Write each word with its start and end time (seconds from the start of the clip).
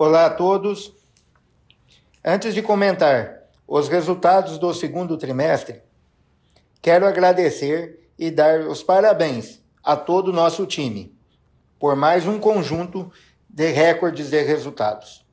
Olá 0.00 0.26
a 0.26 0.30
todos. 0.30 0.92
Antes 2.24 2.54
de 2.54 2.62
comentar 2.62 3.48
os 3.66 3.88
resultados 3.88 4.56
do 4.56 4.72
segundo 4.72 5.18
trimestre, 5.18 5.82
quero 6.80 7.04
agradecer 7.04 8.08
e 8.16 8.30
dar 8.30 8.60
os 8.60 8.80
parabéns 8.80 9.60
a 9.82 9.96
todo 9.96 10.28
o 10.28 10.32
nosso 10.32 10.66
time 10.66 11.18
por 11.80 11.96
mais 11.96 12.28
um 12.28 12.38
conjunto 12.38 13.10
de 13.50 13.72
recordes 13.72 14.30
de 14.30 14.40
resultados. 14.40 15.26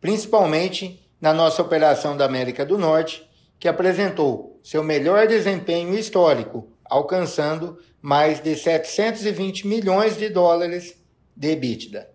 Principalmente 0.00 1.06
na 1.20 1.34
nossa 1.34 1.60
operação 1.60 2.16
da 2.16 2.24
América 2.24 2.64
do 2.64 2.78
Norte, 2.78 3.28
que 3.58 3.68
apresentou 3.68 4.58
seu 4.64 4.82
melhor 4.82 5.26
desempenho 5.26 5.92
histórico, 5.94 6.66
alcançando 6.82 7.78
mais 8.00 8.42
de 8.42 8.56
720 8.56 9.66
milhões 9.66 10.16
de 10.16 10.30
dólares 10.30 11.04
de 11.36 11.52
EBITDA. 11.52 12.08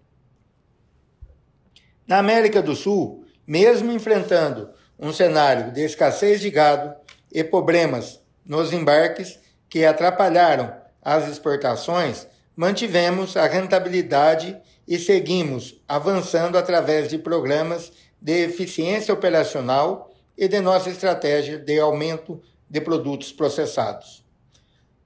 Na 2.08 2.18
América 2.18 2.62
do 2.62 2.76
Sul, 2.76 3.26
mesmo 3.46 3.92
enfrentando 3.92 4.70
um 5.00 5.14
cenário 5.14 5.72
de 5.72 5.82
escassez 5.82 6.42
de 6.42 6.50
gado 6.50 6.94
e 7.32 7.44
problemas 7.44 8.20
nos 8.46 8.74
embarques 8.74 9.40
que 9.70 9.86
atrapalharam 9.86 10.76
as 11.02 11.28
exportações, 11.28 12.28
mantivemos 12.56 13.38
a 13.38 13.48
rentabilidade 13.48 14.60
e 14.88 15.00
seguimos 15.00 15.82
avançando 15.88 16.58
através 16.58 17.08
de 17.08 17.18
programas 17.18 17.92
de 18.22 18.44
eficiência 18.44 19.14
operacional 19.14 20.12
e 20.38 20.48
de 20.48 20.60
nossa 20.60 20.90
estratégia 20.90 21.58
de 21.58 21.80
aumento 21.80 22.42
de 22.70 22.82
produtos 22.82 23.32
processados. 23.32 24.24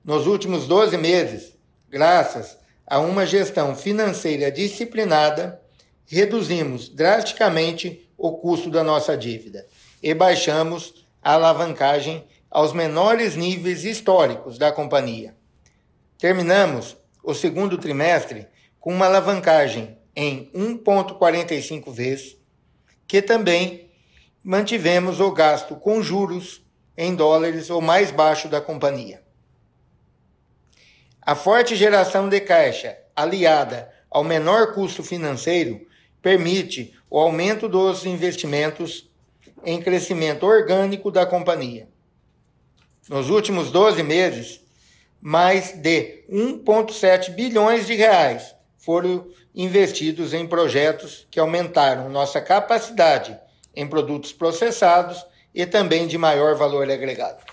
Nos 0.03 0.27
últimos 0.27 0.67
12 0.67 0.97
meses, 0.97 1.57
graças 1.89 2.57
a 2.87 2.99
uma 2.99 3.25
gestão 3.25 3.75
financeira 3.75 4.51
disciplinada, 4.51 5.61
reduzimos 6.05 6.89
drasticamente 6.89 8.07
o 8.17 8.33
custo 8.33 8.69
da 8.69 8.83
nossa 8.83 9.17
dívida 9.17 9.65
e 10.01 10.13
baixamos 10.13 11.05
a 11.21 11.33
alavancagem 11.33 12.23
aos 12.49 12.71
menores 12.71 13.35
níveis 13.35 13.83
históricos 13.83 14.57
da 14.57 14.71
companhia. 14.71 15.35
Terminamos 16.17 16.95
o 17.23 17.33
segundo 17.33 17.77
trimestre 17.77 18.47
com 18.79 18.93
uma 18.93 19.07
alavancagem 19.07 19.97
em 20.15 20.49
1,45 20.53 21.91
vezes, 21.91 22.37
que 23.07 23.21
também 23.21 23.89
mantivemos 24.43 25.19
o 25.19 25.31
gasto 25.31 25.75
com 25.75 26.01
juros 26.01 26.63
em 26.95 27.15
dólares 27.15 27.69
o 27.69 27.81
mais 27.81 28.11
baixo 28.11 28.47
da 28.47 28.61
companhia. 28.61 29.24
A 31.25 31.33
forte 31.33 31.75
geração 31.75 32.29
de 32.29 32.39
caixa, 32.39 32.99
aliada 33.15 33.91
ao 34.11 34.23
menor 34.23 34.75
custo 34.75 35.03
financeiro, 35.03 35.81
permite 36.21 36.93
o 37.09 37.17
aumento 37.17 37.67
dos 37.67 38.05
investimentos 38.05 39.09
em 39.63 39.81
crescimento 39.81 40.45
orgânico 40.45 41.09
da 41.09 41.25
companhia. 41.25 41.89
Nos 43.09 43.31
últimos 43.31 43.71
12 43.71 44.03
meses, 44.03 44.61
mais 45.19 45.71
de 45.71 46.25
1,7 46.29 47.31
bilhões 47.31 47.87
de 47.87 47.95
reais 47.95 48.55
foram 48.77 49.27
investidos 49.55 50.31
em 50.31 50.45
projetos 50.45 51.25
que 51.31 51.39
aumentaram 51.39 52.07
nossa 52.07 52.39
capacidade 52.39 53.35
em 53.75 53.87
produtos 53.87 54.31
processados 54.31 55.25
e 55.55 55.65
também 55.65 56.05
de 56.05 56.19
maior 56.19 56.53
valor 56.55 56.87
agregado. 56.87 57.43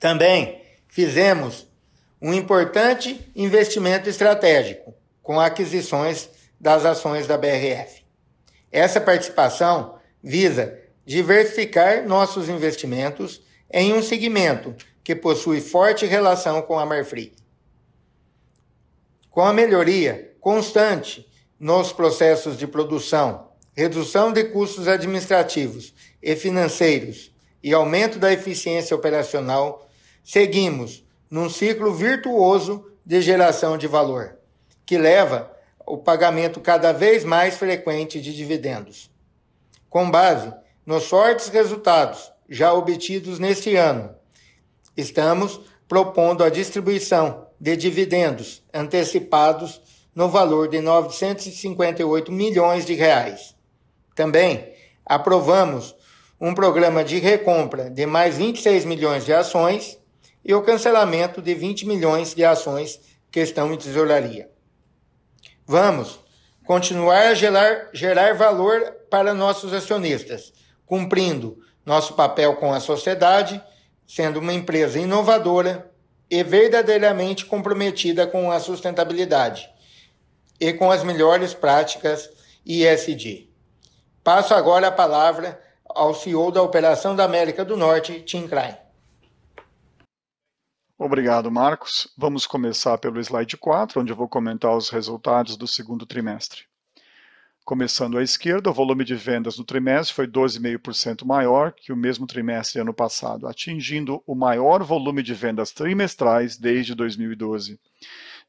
Também 0.00 0.62
fizemos 0.88 1.68
um 2.20 2.32
importante 2.32 3.30
investimento 3.36 4.08
estratégico 4.08 4.94
com 5.22 5.38
aquisições 5.38 6.28
das 6.58 6.84
ações 6.86 7.26
da 7.26 7.36
BRF. 7.36 8.02
Essa 8.72 9.00
participação 9.00 9.98
visa 10.22 10.78
diversificar 11.04 12.06
nossos 12.06 12.48
investimentos 12.48 13.42
em 13.70 13.92
um 13.92 14.02
segmento 14.02 14.74
que 15.04 15.14
possui 15.14 15.60
forte 15.60 16.06
relação 16.06 16.62
com 16.62 16.78
a 16.78 16.86
Marfrig. 16.86 17.32
Com 19.30 19.42
a 19.42 19.52
melhoria 19.52 20.34
constante 20.40 21.26
nos 21.58 21.92
processos 21.92 22.56
de 22.56 22.66
produção, 22.66 23.50
redução 23.74 24.32
de 24.32 24.44
custos 24.44 24.88
administrativos 24.88 25.94
e 26.22 26.34
financeiros 26.34 27.32
e 27.62 27.74
aumento 27.74 28.18
da 28.18 28.32
eficiência 28.32 28.96
operacional, 28.96 29.89
seguimos 30.22 31.04
num 31.30 31.48
ciclo 31.48 31.92
virtuoso 31.94 32.90
de 33.04 33.20
geração 33.20 33.78
de 33.78 33.86
valor, 33.86 34.36
que 34.84 34.98
leva 34.98 35.50
o 35.86 35.98
pagamento 35.98 36.60
cada 36.60 36.92
vez 36.92 37.24
mais 37.24 37.56
frequente 37.56 38.20
de 38.20 38.34
dividendos. 38.34 39.10
Com 39.88 40.10
base 40.10 40.52
nos 40.86 41.06
fortes 41.06 41.48
resultados 41.48 42.32
já 42.48 42.72
obtidos 42.72 43.38
neste 43.38 43.76
ano, 43.76 44.14
estamos 44.96 45.60
propondo 45.88 46.44
a 46.44 46.50
distribuição 46.50 47.46
de 47.60 47.76
dividendos 47.76 48.62
antecipados 48.72 49.80
no 50.14 50.28
valor 50.28 50.68
de 50.68 50.80
958 50.80 52.32
milhões 52.32 52.84
de 52.84 52.94
reais. 52.94 53.54
Também 54.14 54.72
aprovamos 55.04 55.94
um 56.40 56.54
programa 56.54 57.04
de 57.04 57.18
recompra 57.18 57.90
de 57.90 58.06
mais 58.06 58.36
26 58.36 58.84
milhões 58.84 59.24
de 59.24 59.32
ações 59.32 59.99
e 60.50 60.54
o 60.54 60.62
cancelamento 60.62 61.40
de 61.40 61.54
20 61.54 61.86
milhões 61.86 62.34
de 62.34 62.44
ações 62.44 62.98
que 63.30 63.38
estão 63.38 63.72
em 63.72 63.76
tesouraria. 63.76 64.50
Vamos 65.64 66.18
continuar 66.66 67.28
a 67.28 67.34
gerar, 67.34 67.88
gerar 67.92 68.34
valor 68.34 68.80
para 69.08 69.32
nossos 69.32 69.72
acionistas, 69.72 70.52
cumprindo 70.84 71.56
nosso 71.86 72.14
papel 72.14 72.56
com 72.56 72.72
a 72.72 72.80
sociedade, 72.80 73.62
sendo 74.04 74.40
uma 74.40 74.52
empresa 74.52 74.98
inovadora 74.98 75.88
e 76.28 76.42
verdadeiramente 76.42 77.46
comprometida 77.46 78.26
com 78.26 78.50
a 78.50 78.58
sustentabilidade 78.58 79.70
e 80.58 80.72
com 80.72 80.90
as 80.90 81.04
melhores 81.04 81.54
práticas 81.54 82.28
ISD. 82.66 83.48
Passo 84.24 84.52
agora 84.52 84.88
a 84.88 84.92
palavra 84.92 85.62
ao 85.88 86.12
CEO 86.12 86.50
da 86.50 86.60
Operação 86.60 87.14
da 87.14 87.22
América 87.22 87.64
do 87.64 87.76
Norte, 87.76 88.20
Tim 88.22 88.48
Klein. 88.48 88.89
Obrigado, 91.02 91.50
Marcos. 91.50 92.12
Vamos 92.14 92.46
começar 92.46 92.98
pelo 92.98 93.18
slide 93.18 93.56
4, 93.56 94.02
onde 94.02 94.12
eu 94.12 94.16
vou 94.16 94.28
comentar 94.28 94.76
os 94.76 94.90
resultados 94.90 95.56
do 95.56 95.66
segundo 95.66 96.04
trimestre. 96.04 96.64
Começando 97.64 98.18
à 98.18 98.22
esquerda, 98.22 98.68
o 98.68 98.74
volume 98.74 99.02
de 99.02 99.14
vendas 99.14 99.56
no 99.56 99.64
trimestre 99.64 100.14
foi 100.14 100.26
12,5% 100.26 101.24
maior 101.24 101.72
que 101.72 101.90
o 101.90 101.96
mesmo 101.96 102.26
trimestre 102.26 102.82
ano 102.82 102.92
passado, 102.92 103.48
atingindo 103.48 104.22
o 104.26 104.34
maior 104.34 104.82
volume 104.82 105.22
de 105.22 105.32
vendas 105.32 105.70
trimestrais 105.72 106.58
desde 106.58 106.94
2012. 106.94 107.80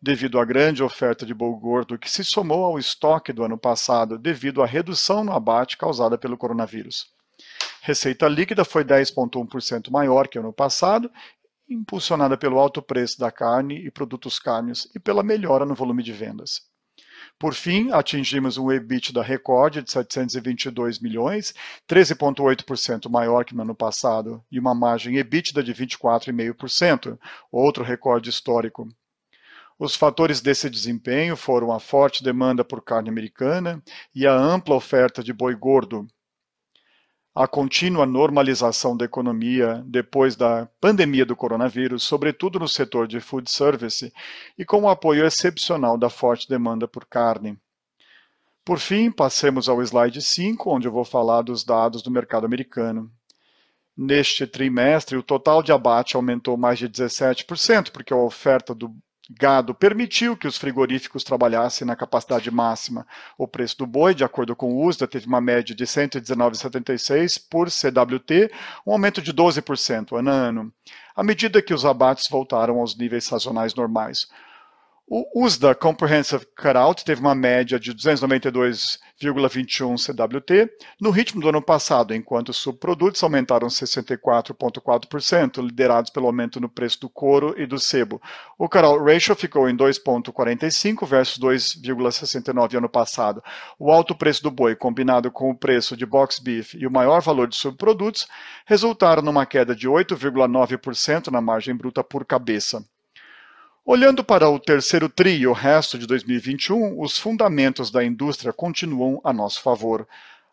Devido 0.01 0.37
à 0.37 0.43
grande 0.43 0.83
oferta 0.83 1.25
de 1.25 1.33
boi 1.33 1.57
gordo 1.57 1.97
que 1.97 2.11
se 2.11 2.25
somou 2.25 2.65
ao 2.65 2.77
estoque 2.77 3.31
do 3.31 3.45
ano 3.45 3.57
passado 3.57 4.17
devido 4.17 4.61
à 4.61 4.65
redução 4.65 5.23
no 5.23 5.31
abate 5.31 5.77
causada 5.77 6.17
pelo 6.17 6.37
coronavírus. 6.37 7.13
Receita 7.81 8.27
líquida 8.27 8.65
foi 8.65 8.83
10,1% 8.83 9.89
maior 9.89 10.27
que 10.27 10.37
ano 10.37 10.51
passado, 10.51 11.09
impulsionada 11.73 12.37
pelo 12.37 12.59
alto 12.59 12.81
preço 12.81 13.19
da 13.19 13.31
carne 13.31 13.75
e 13.85 13.89
produtos 13.89 14.37
carnes 14.39 14.89
e 14.93 14.99
pela 14.99 15.23
melhora 15.23 15.65
no 15.65 15.75
volume 15.75 16.03
de 16.03 16.11
vendas. 16.11 16.69
Por 17.39 17.53
fim, 17.53 17.91
atingimos 17.91 18.57
um 18.57 18.71
EBITDA 18.71 19.21
recorde 19.21 19.81
de 19.81 19.91
722 19.91 20.99
milhões, 20.99 21.53
13,8% 21.87 23.09
maior 23.09 23.45
que 23.45 23.55
no 23.55 23.63
ano 23.63 23.73
passado, 23.73 24.43
e 24.51 24.59
uma 24.59 24.75
margem 24.75 25.17
EBITDA 25.17 25.63
de 25.63 25.73
24,5%, 25.73 27.17
outro 27.51 27.83
recorde 27.83 28.29
histórico. 28.29 28.87
Os 29.79 29.95
fatores 29.95 30.41
desse 30.41 30.69
desempenho 30.69 31.35
foram 31.35 31.71
a 31.71 31.79
forte 31.79 32.23
demanda 32.23 32.63
por 32.63 32.83
carne 32.83 33.09
americana 33.09 33.81
e 34.13 34.27
a 34.27 34.33
ampla 34.33 34.75
oferta 34.75 35.23
de 35.23 35.33
boi 35.33 35.55
gordo, 35.55 36.07
a 37.33 37.47
contínua 37.47 38.05
normalização 38.05 38.95
da 38.95 39.05
economia 39.05 39.83
depois 39.85 40.35
da 40.35 40.67
pandemia 40.81 41.25
do 41.25 41.35
coronavírus, 41.35 42.03
sobretudo 42.03 42.59
no 42.59 42.67
setor 42.67 43.07
de 43.07 43.21
food 43.21 43.49
service, 43.49 44.11
e 44.57 44.65
com 44.65 44.81
o 44.81 44.89
apoio 44.89 45.25
excepcional 45.25 45.97
da 45.97 46.09
forte 46.09 46.47
demanda 46.47 46.87
por 46.87 47.05
carne. 47.05 47.57
Por 48.65 48.79
fim, 48.79 49.09
passemos 49.09 49.69
ao 49.69 49.81
slide 49.81 50.21
5, 50.21 50.69
onde 50.69 50.87
eu 50.87 50.91
vou 50.91 51.05
falar 51.05 51.41
dos 51.41 51.63
dados 51.63 52.01
do 52.03 52.11
mercado 52.11 52.45
americano. 52.45 53.09
Neste 53.95 54.45
trimestre, 54.45 55.17
o 55.17 55.23
total 55.23 55.63
de 55.63 55.71
abate 55.71 56.15
aumentou 56.15 56.57
mais 56.57 56.77
de 56.77 56.87
17%, 56.87 57.91
porque 57.91 58.13
a 58.13 58.17
oferta 58.17 58.75
do 58.75 58.93
gado 59.29 59.73
permitiu 59.73 60.35
que 60.35 60.47
os 60.47 60.57
frigoríficos 60.57 61.23
trabalhassem 61.23 61.85
na 61.85 61.95
capacidade 61.95 62.49
máxima. 62.49 63.05
O 63.37 63.47
preço 63.47 63.77
do 63.77 63.85
boi, 63.85 64.13
de 64.13 64.23
acordo 64.23 64.55
com 64.55 64.73
o 64.73 64.85
USDA, 64.85 65.07
teve 65.07 65.27
uma 65.27 65.41
média 65.41 65.75
de 65.75 65.85
119,76 65.85 67.41
por 67.49 67.69
CWT, 67.69 68.51
um 68.85 68.91
aumento 68.91 69.21
de 69.21 69.33
12% 69.33 70.17
ano 70.17 70.29
a 70.29 70.33
ano, 70.33 70.73
à 71.15 71.23
medida 71.23 71.61
que 71.61 71.73
os 71.73 71.85
abates 71.85 72.29
voltaram 72.29 72.79
aos 72.79 72.95
níveis 72.95 73.25
sazonais 73.25 73.75
normais. 73.75 74.27
O 75.13 75.43
USDA 75.43 75.75
Comprehensive 75.75 76.45
Cutout 76.55 77.03
teve 77.03 77.19
uma 77.19 77.35
média 77.35 77.77
de 77.77 77.93
292,21 77.93 79.97
CWT, 79.97 80.71
no 81.01 81.09
ritmo 81.09 81.41
do 81.41 81.49
ano 81.49 81.61
passado, 81.61 82.15
enquanto 82.15 82.47
os 82.47 82.55
subprodutos 82.55 83.21
aumentaram 83.21 83.67
64,4%, 83.67 85.61
liderados 85.61 86.11
pelo 86.11 86.27
aumento 86.27 86.61
no 86.61 86.69
preço 86.69 87.01
do 87.01 87.09
couro 87.09 87.61
e 87.61 87.65
do 87.65 87.77
sebo. 87.77 88.21
O 88.57 88.69
Cutout 88.69 89.03
Ratio 89.03 89.35
ficou 89.35 89.67
em 89.67 89.75
2,45 89.75 91.05
versus 91.05 91.37
2,69 91.37 92.77
ano 92.77 92.87
passado. 92.87 93.43
O 93.77 93.91
alto 93.91 94.15
preço 94.15 94.41
do 94.41 94.49
boi, 94.49 94.77
combinado 94.77 95.29
com 95.29 95.49
o 95.49 95.57
preço 95.57 95.97
de 95.97 96.05
box 96.05 96.39
beef 96.39 96.73
e 96.75 96.87
o 96.87 96.91
maior 96.91 97.21
valor 97.21 97.49
de 97.49 97.57
subprodutos, 97.57 98.29
resultaram 98.65 99.21
numa 99.21 99.45
queda 99.45 99.75
de 99.75 99.89
8,9% 99.89 101.27
na 101.27 101.41
margem 101.41 101.75
bruta 101.75 102.01
por 102.01 102.23
cabeça. 102.23 102.81
Olhando 103.93 104.23
para 104.23 104.47
o 104.47 104.57
terceiro 104.57 105.09
TRI 105.09 105.39
e 105.39 105.47
o 105.47 105.51
resto 105.51 105.99
de 105.99 106.07
2021, 106.07 106.97
os 107.01 107.19
fundamentos 107.19 107.91
da 107.91 108.01
indústria 108.01 108.53
continuam 108.53 109.19
a 109.21 109.33
nosso 109.33 109.61
favor. 109.61 110.07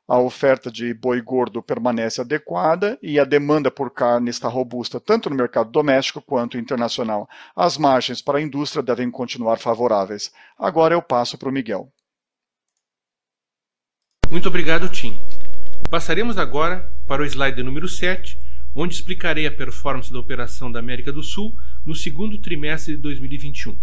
A 0.09 0.19
oferta 0.19 0.73
de 0.73 0.93
boi 0.93 1.21
gordo 1.23 1.63
permanece 1.63 2.21
adequada 2.21 2.99
e 3.01 3.17
a 3.17 3.23
demanda 3.23 3.71
por 3.71 3.93
carne 3.93 4.29
está 4.29 4.49
robusta 4.49 4.99
tanto 4.99 5.31
no 5.31 5.37
mercado 5.37 5.71
doméstico 5.71 6.21
quanto 6.21 6.59
internacional. 6.59 7.29
As 7.55 7.79
margens 7.79 8.21
para 8.21 8.39
a 8.39 8.43
indústria 8.43 8.83
devem 8.83 9.09
continuar 9.09 9.59
favoráveis. 9.59 10.33
Agora 10.59 10.93
eu 10.93 11.01
passo 11.01 11.39
para 11.39 11.49
o 11.49 11.53
Miguel. 11.53 11.89
Muito 14.29 14.49
obrigado, 14.49 14.89
Tim. 14.89 15.17
Passaremos 15.89 16.39
agora 16.39 16.91
para 17.07 17.23
o 17.23 17.25
slide 17.25 17.63
número 17.63 17.87
7, 17.87 18.37
onde 18.81 18.95
explicarei 18.95 19.45
a 19.45 19.51
performance 19.51 20.13
da 20.13 20.21
operação 20.21 20.71
da 20.71 20.79
América 20.79 21.13
do 21.13 21.21
Sul 21.21 21.53
no 21.85 21.97
segundo 21.97 22.39
trimestre 22.39 22.95
de 22.95 23.03
2021. 23.03 23.77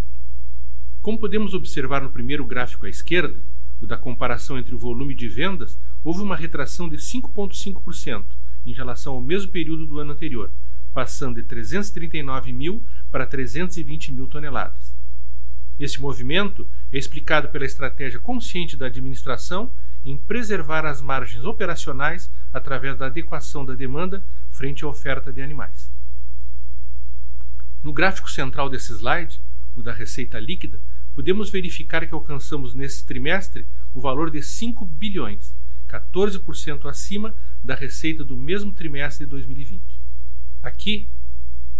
Como 1.02 1.18
podemos 1.18 1.52
observar 1.52 2.00
no 2.00 2.08
primeiro 2.08 2.46
gráfico 2.46 2.86
à 2.86 2.88
esquerda, 2.88 3.38
o 3.78 3.86
da 3.86 3.98
comparação 3.98 4.58
entre 4.58 4.74
o 4.74 4.78
volume 4.78 5.14
de 5.14 5.28
vendas, 5.28 5.78
houve 6.02 6.22
uma 6.22 6.34
retração 6.34 6.88
de 6.88 6.96
5,5% 6.96 8.24
em 8.64 8.72
relação 8.72 9.12
ao 9.12 9.20
mesmo 9.20 9.52
período 9.52 9.84
do 9.84 10.00
ano 10.00 10.12
anterior, 10.12 10.50
passando 10.94 11.34
de 11.34 11.42
339 11.42 12.50
mil 12.54 12.82
para 13.12 13.26
320 13.26 14.12
mil 14.12 14.26
toneladas. 14.26 14.96
Este 15.78 16.00
movimento 16.00 16.66
é 16.90 16.96
explicado 16.96 17.48
pela 17.48 17.66
estratégia 17.66 18.18
consciente 18.18 18.78
da 18.78 18.86
administração 18.86 19.70
em 20.06 20.16
preservar 20.16 20.86
as 20.86 21.02
margens 21.02 21.44
operacionais 21.44 22.30
através 22.50 22.96
da 22.96 23.06
adequação 23.06 23.62
da 23.62 23.74
demanda 23.74 24.24
frente 24.56 24.84
à 24.84 24.88
oferta 24.88 25.30
de 25.30 25.42
animais. 25.42 25.92
No 27.84 27.92
gráfico 27.92 28.30
central 28.30 28.70
desse 28.70 28.90
slide, 28.94 29.38
o 29.76 29.82
da 29.82 29.92
receita 29.92 30.40
líquida, 30.40 30.80
podemos 31.14 31.50
verificar 31.50 32.06
que 32.06 32.14
alcançamos 32.14 32.72
nesse 32.72 33.04
trimestre 33.04 33.66
o 33.94 34.00
valor 34.00 34.30
de 34.30 34.42
5 34.42 34.82
bilhões, 34.86 35.54
14% 35.86 36.88
acima 36.88 37.34
da 37.62 37.74
receita 37.74 38.24
do 38.24 38.34
mesmo 38.34 38.72
trimestre 38.72 39.26
de 39.26 39.30
2020. 39.30 39.82
Aqui, 40.62 41.06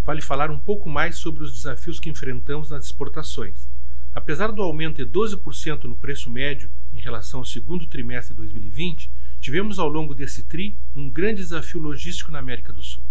vale 0.04 0.20
falar 0.20 0.50
um 0.50 0.58
pouco 0.58 0.88
mais 0.88 1.16
sobre 1.16 1.44
os 1.44 1.54
desafios 1.54 1.98
que 1.98 2.10
enfrentamos 2.10 2.68
nas 2.68 2.84
exportações. 2.84 3.66
Apesar 4.14 4.52
do 4.52 4.62
aumento 4.62 5.02
de 5.02 5.10
12% 5.10 5.84
no 5.84 5.96
preço 5.96 6.28
médio 6.28 6.70
em 6.92 7.00
relação 7.00 7.40
ao 7.40 7.46
segundo 7.46 7.86
trimestre 7.86 8.34
de 8.34 8.40
2020, 8.42 9.10
tivemos 9.40 9.78
ao 9.78 9.88
longo 9.88 10.14
desse 10.14 10.42
TRI 10.42 10.76
um 10.94 11.08
grande 11.08 11.42
desafio 11.42 11.80
logístico 11.80 12.32
na 12.32 12.38
América 12.38 12.72
do 12.72 12.82
Sul, 12.82 13.04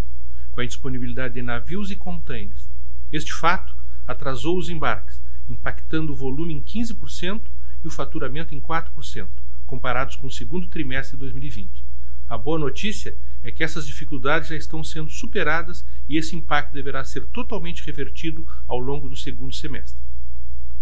com 0.52 0.62
a 0.62 0.66
disponibilidade 0.66 1.34
de 1.34 1.42
navios 1.42 1.92
e 1.92 1.96
contêineres, 1.96 2.70
este 3.12 3.34
fato 3.34 3.76
atrasou 4.08 4.58
os 4.58 4.68
embarques, 4.68 5.22
impactando 5.50 6.12
o 6.12 6.16
volume 6.16 6.54
em 6.54 6.62
15% 6.62 7.42
e 7.84 7.88
o 7.88 7.92
faturamento 7.92 8.54
em 8.54 8.60
4%, 8.60 9.28
comparados 9.66 10.16
com 10.16 10.28
o 10.28 10.32
segundo 10.32 10.68
trimestre 10.68 11.16
de 11.16 11.22
2020. 11.22 11.70
A 12.28 12.38
boa 12.38 12.58
notícia 12.58 13.16
é 13.44 13.52
que 13.52 13.64
essas 13.64 13.86
dificuldades 13.86 14.50
já 14.50 14.56
estão 14.56 14.84
sendo 14.84 15.12
superadas 15.12 15.86
e 16.10 16.18
esse 16.18 16.36
impacto 16.36 16.74
deverá 16.74 17.04
ser 17.04 17.26
totalmente 17.28 17.86
revertido 17.86 18.46
ao 18.68 18.80
longo 18.80 19.08
do 19.08 19.16
segundo 19.16 19.54
semestre. 19.54 20.02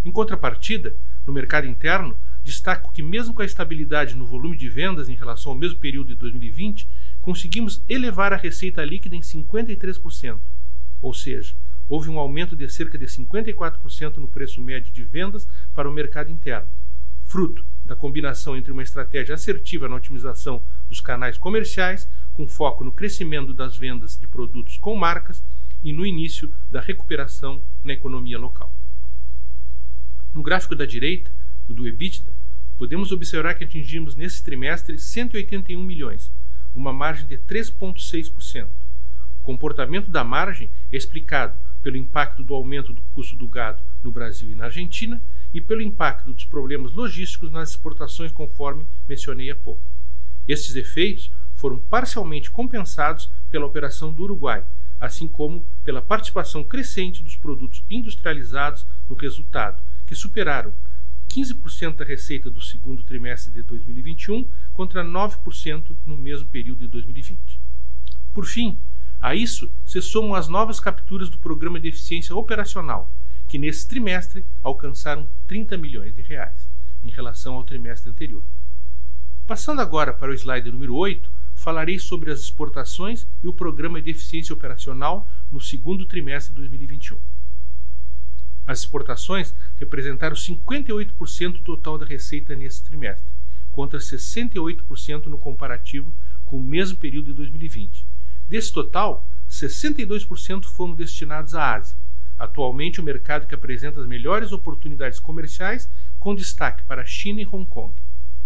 Em 0.06 0.12
contrapartida, 0.12 0.96
no 1.28 1.34
mercado 1.34 1.68
interno, 1.68 2.18
destaco 2.44 2.92
que, 2.92 3.02
mesmo 3.02 3.34
com 3.34 3.42
a 3.42 3.46
estabilidade 3.46 4.16
no 4.16 4.26
volume 4.26 4.58
de 4.58 4.70
vendas 4.70 5.08
em 5.08 5.16
relação 5.16 5.52
ao 5.52 5.58
mesmo 5.58 5.80
período 5.80 6.10
de 6.10 6.16
2020, 6.16 6.88
conseguimos 7.22 7.82
elevar 7.88 8.34
a 8.34 8.38
receita 8.38 8.84
líquida 8.84 9.16
em 9.16 9.22
53%, 9.22 10.40
ou 11.02 11.14
seja, 11.14 11.56
houve 11.88 12.10
um 12.10 12.20
aumento 12.20 12.56
de 12.56 12.68
cerca 12.70 12.98
de 12.98 13.06
54% 13.06 14.18
no 14.18 14.28
preço 14.28 14.62
médio 14.62 14.92
de 14.94 15.04
vendas 15.04 15.48
para 15.74 15.90
o 15.90 15.94
mercado 15.94 16.32
interno, 16.32 16.68
fruto 17.26 17.66
da 17.86 17.96
combinação 17.96 18.56
entre 18.56 18.72
uma 18.72 18.84
estratégia 18.84 19.36
assertiva 19.36 19.88
na 19.88 19.96
otimização 19.96 20.62
dos 20.88 21.02
canais 21.02 21.38
comerciais, 21.38 22.08
com 22.34 22.48
foco 22.48 22.84
no 22.84 22.92
crescimento 22.92 23.54
das 23.54 23.78
vendas 23.78 24.18
de 24.18 24.28
produtos 24.28 24.78
com 24.78 24.96
marcas 24.96 25.44
e 25.84 25.92
no 25.92 26.06
início 26.06 26.52
da 26.72 26.80
recuperação 26.80 27.62
na 27.84 27.94
economia 27.94 28.40
local. 28.40 28.72
No 30.34 30.42
gráfico 30.42 30.76
da 30.76 30.86
direita, 30.86 31.32
do 31.72 31.88
EBITDA, 31.88 32.32
podemos 32.78 33.12
observar 33.12 33.54
que 33.54 33.64
atingimos 33.64 34.16
nesse 34.16 34.44
trimestre 34.44 34.98
181 34.98 35.82
milhões, 35.82 36.32
uma 36.76 36.92
margem 36.92 37.28
de 37.28 37.38
3,6%. 37.38 38.66
O 38.66 39.44
comportamento 39.44 40.10
da 40.10 40.24
margem 40.24 40.70
é 40.92 40.98
explicado 40.98 41.58
pelo 41.82 41.98
impacto 41.98 42.44
do 42.44 42.56
aumento 42.56 42.94
do 42.94 43.02
custo 43.14 43.36
do 43.36 43.48
gado 43.48 43.82
no 44.04 44.12
Brasil 44.12 44.50
e 44.50 44.56
na 44.56 44.66
Argentina 44.66 45.22
e 45.54 45.62
pelo 45.62 45.82
impacto 45.82 46.34
dos 46.34 46.46
problemas 46.46 46.94
logísticos 46.94 47.52
nas 47.52 47.70
exportações, 47.70 48.32
conforme 48.32 48.86
mencionei 49.08 49.52
há 49.52 49.56
pouco. 49.56 49.82
Estes 50.48 50.76
efeitos 50.76 51.32
foram 51.56 51.78
parcialmente 51.78 52.50
compensados 52.50 53.30
pela 53.52 53.66
operação 53.66 54.12
do 54.12 54.24
Uruguai, 54.24 54.66
assim 55.00 55.28
como 55.28 55.66
pela 55.84 56.02
participação 56.02 56.64
crescente 56.64 57.22
dos 57.22 57.36
produtos 57.36 57.84
industrializados 57.90 58.86
no 59.10 59.16
resultado, 59.16 59.82
que 60.08 60.16
superaram 60.16 60.74
15% 61.34 61.96
da 61.96 62.06
receita 62.06 62.48
do 62.48 62.62
segundo 62.62 63.02
trimestre 63.02 63.52
de 63.52 63.64
2021 63.64 64.48
contra 64.72 65.04
9% 65.04 65.96
no 66.06 66.16
mesmo 66.16 66.48
período 66.48 66.82
de 66.82 66.88
2020. 66.88 67.60
Por 68.32 68.46
fim, 68.46 68.78
a 69.20 69.34
isso 69.34 69.68
se 69.84 70.00
somam 70.00 70.36
as 70.36 70.48
novas 70.48 70.80
capturas 70.80 71.30
do 71.30 71.40
Programa 71.40 71.80
de 71.80 71.88
Eficiência 71.88 72.36
Operacional, 72.36 73.10
que 73.48 73.58
nesse 73.58 73.88
trimestre 73.88 74.46
alcançaram 74.62 75.28
30 75.48 75.76
milhões 75.76 76.14
de 76.14 76.22
reais, 76.22 76.70
em 77.04 77.10
relação 77.10 77.56
ao 77.56 77.64
trimestre 77.64 78.12
anterior. 78.12 78.44
Passando 79.48 79.82
agora 79.82 80.14
para 80.14 80.32
o 80.32 80.36
slide 80.36 80.72
número 80.72 80.96
8, 80.96 81.32
falarei 81.56 81.98
sobre 81.98 82.32
as 82.32 82.42
exportações 82.42 83.26
e 83.44 83.48
o 83.48 83.54
Programa 83.54 84.02
de 84.02 84.12
Eficiência 84.12 84.54
Operacional 84.54 85.28
no 85.52 85.60
segundo 85.60 86.06
trimestre 86.06 86.54
de 86.54 86.60
2021. 86.60 87.18
As 88.66 88.80
exportações 88.80 89.54
representaram 89.78 90.36
58% 90.36 91.52
do 91.52 91.60
total 91.60 91.98
da 91.98 92.06
receita 92.06 92.56
nesse 92.56 92.84
trimestre, 92.84 93.32
contra 93.72 94.00
68% 94.00 95.26
no 95.26 95.38
comparativo 95.38 96.14
com 96.46 96.58
o 96.58 96.64
mesmo 96.64 96.98
período 96.98 97.28
de 97.28 97.34
2020 97.34 98.06
Desse 98.54 98.72
total, 98.72 99.26
62% 99.50 100.66
foram 100.66 100.94
destinados 100.94 101.56
à 101.56 101.76
Ásia, 101.76 101.98
atualmente 102.38 103.00
o 103.00 103.04
mercado 103.04 103.48
que 103.48 103.56
apresenta 103.56 104.00
as 104.00 104.06
melhores 104.06 104.52
oportunidades 104.52 105.20
comerciais, 105.20 105.90
com 106.20 106.36
destaque 106.36 106.84
para 106.84 107.02
a 107.02 107.06
China 107.06 107.42
e 107.42 107.48
Hong 107.48 107.66
Kong. 107.66 107.94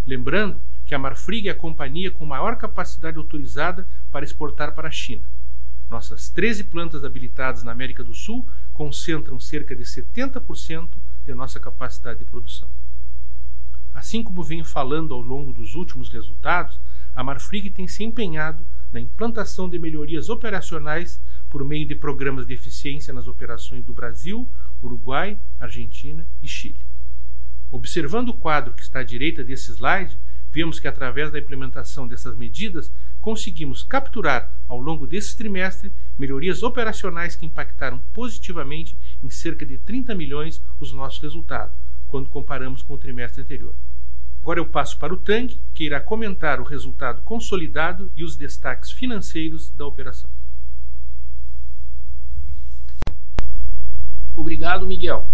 Lembrando 0.06 0.62
que 0.86 0.96
a 0.96 1.00
Marfrig 1.00 1.50
é 1.50 1.52
a 1.52 1.56
companhia 1.56 2.12
com 2.12 2.26
maior 2.26 2.56
capacidade 2.56 3.18
autorizada 3.18 3.86
para 4.12 4.24
exportar 4.24 4.74
para 4.74 4.88
a 4.88 4.92
China. 4.92 5.24
Nossas 5.90 6.30
13 6.30 6.66
plantas 6.66 7.04
habilitadas 7.04 7.64
na 7.64 7.72
América 7.72 8.04
do 8.04 8.14
Sul 8.14 8.46
concentram 8.74 9.40
cerca 9.40 9.76
de 9.76 9.84
70% 9.84 10.90
de 11.26 11.34
nossa 11.34 11.60
capacidade 11.60 12.20
de 12.20 12.26
produção. 12.26 12.70
Assim 13.94 14.24
como 14.24 14.44
venho 14.44 14.66
falando 14.66 15.14
ao 15.14 15.22
longo 15.22 15.52
dos 15.52 15.76
últimos 15.76 16.10
resultados, 16.10 16.80
a 17.16 17.24
Marfrig 17.24 17.70
tem 17.70 17.88
se 17.88 18.04
empenhado 18.04 18.64
na 18.94 19.00
implantação 19.00 19.70
de 19.70 19.80
melhorias 19.80 20.30
operacionais 20.30 21.20
por 21.50 21.64
meio 21.64 21.86
de 21.86 21.96
programas 21.96 22.46
de 22.46 22.54
eficiência 22.54 23.14
nas 23.14 23.28
operações 23.28 23.84
do 23.84 23.94
Brasil, 23.94 24.48
Uruguai, 24.84 25.38
Argentina 25.60 26.26
e 26.44 26.48
Chile. 26.48 26.80
Observando 27.72 28.30
o 28.30 28.34
quadro 28.34 28.74
que 28.74 28.82
está 28.82 29.00
à 29.00 29.04
direita 29.04 29.44
desse 29.44 29.72
slide, 29.72 30.18
vemos 30.58 30.80
que 30.80 30.88
através 30.88 31.30
da 31.30 31.38
implementação 31.38 32.08
dessas 32.08 32.36
medidas 32.36 32.92
conseguimos 33.22 33.84
capturar 33.84 34.52
ao 34.68 34.80
longo 34.80 35.06
desse 35.06 35.38
trimestre 35.38 35.92
melhorias 36.18 36.64
operacionais 36.64 37.36
que 37.36 37.46
impactaram 37.46 38.00
positivamente 38.12 38.98
em 39.24 39.30
cerca 39.30 39.64
de 39.64 39.78
30 39.78 40.16
milhões 40.16 40.60
os 40.80 40.92
nossos 40.92 41.22
resultados, 41.22 41.78
quando 42.08 42.32
comparamos 42.32 42.82
com 42.82 42.96
o 42.96 42.98
trimestre 42.98 43.44
anterior. 43.44 43.76
Agora 44.42 44.60
eu 44.60 44.66
passo 44.66 44.98
para 44.98 45.14
o 45.14 45.18
Tang, 45.18 45.56
que 45.76 45.84
irá 45.84 46.00
comentar 46.00 46.60
o 46.60 46.64
resultado 46.64 47.22
consolidado 47.22 48.12
e 48.16 48.24
os 48.24 48.36
destaques 48.36 48.90
financeiros 48.90 49.70
da 49.78 49.86
operação. 49.86 50.28
Obrigado, 54.36 54.88
Miguel. 54.88 55.28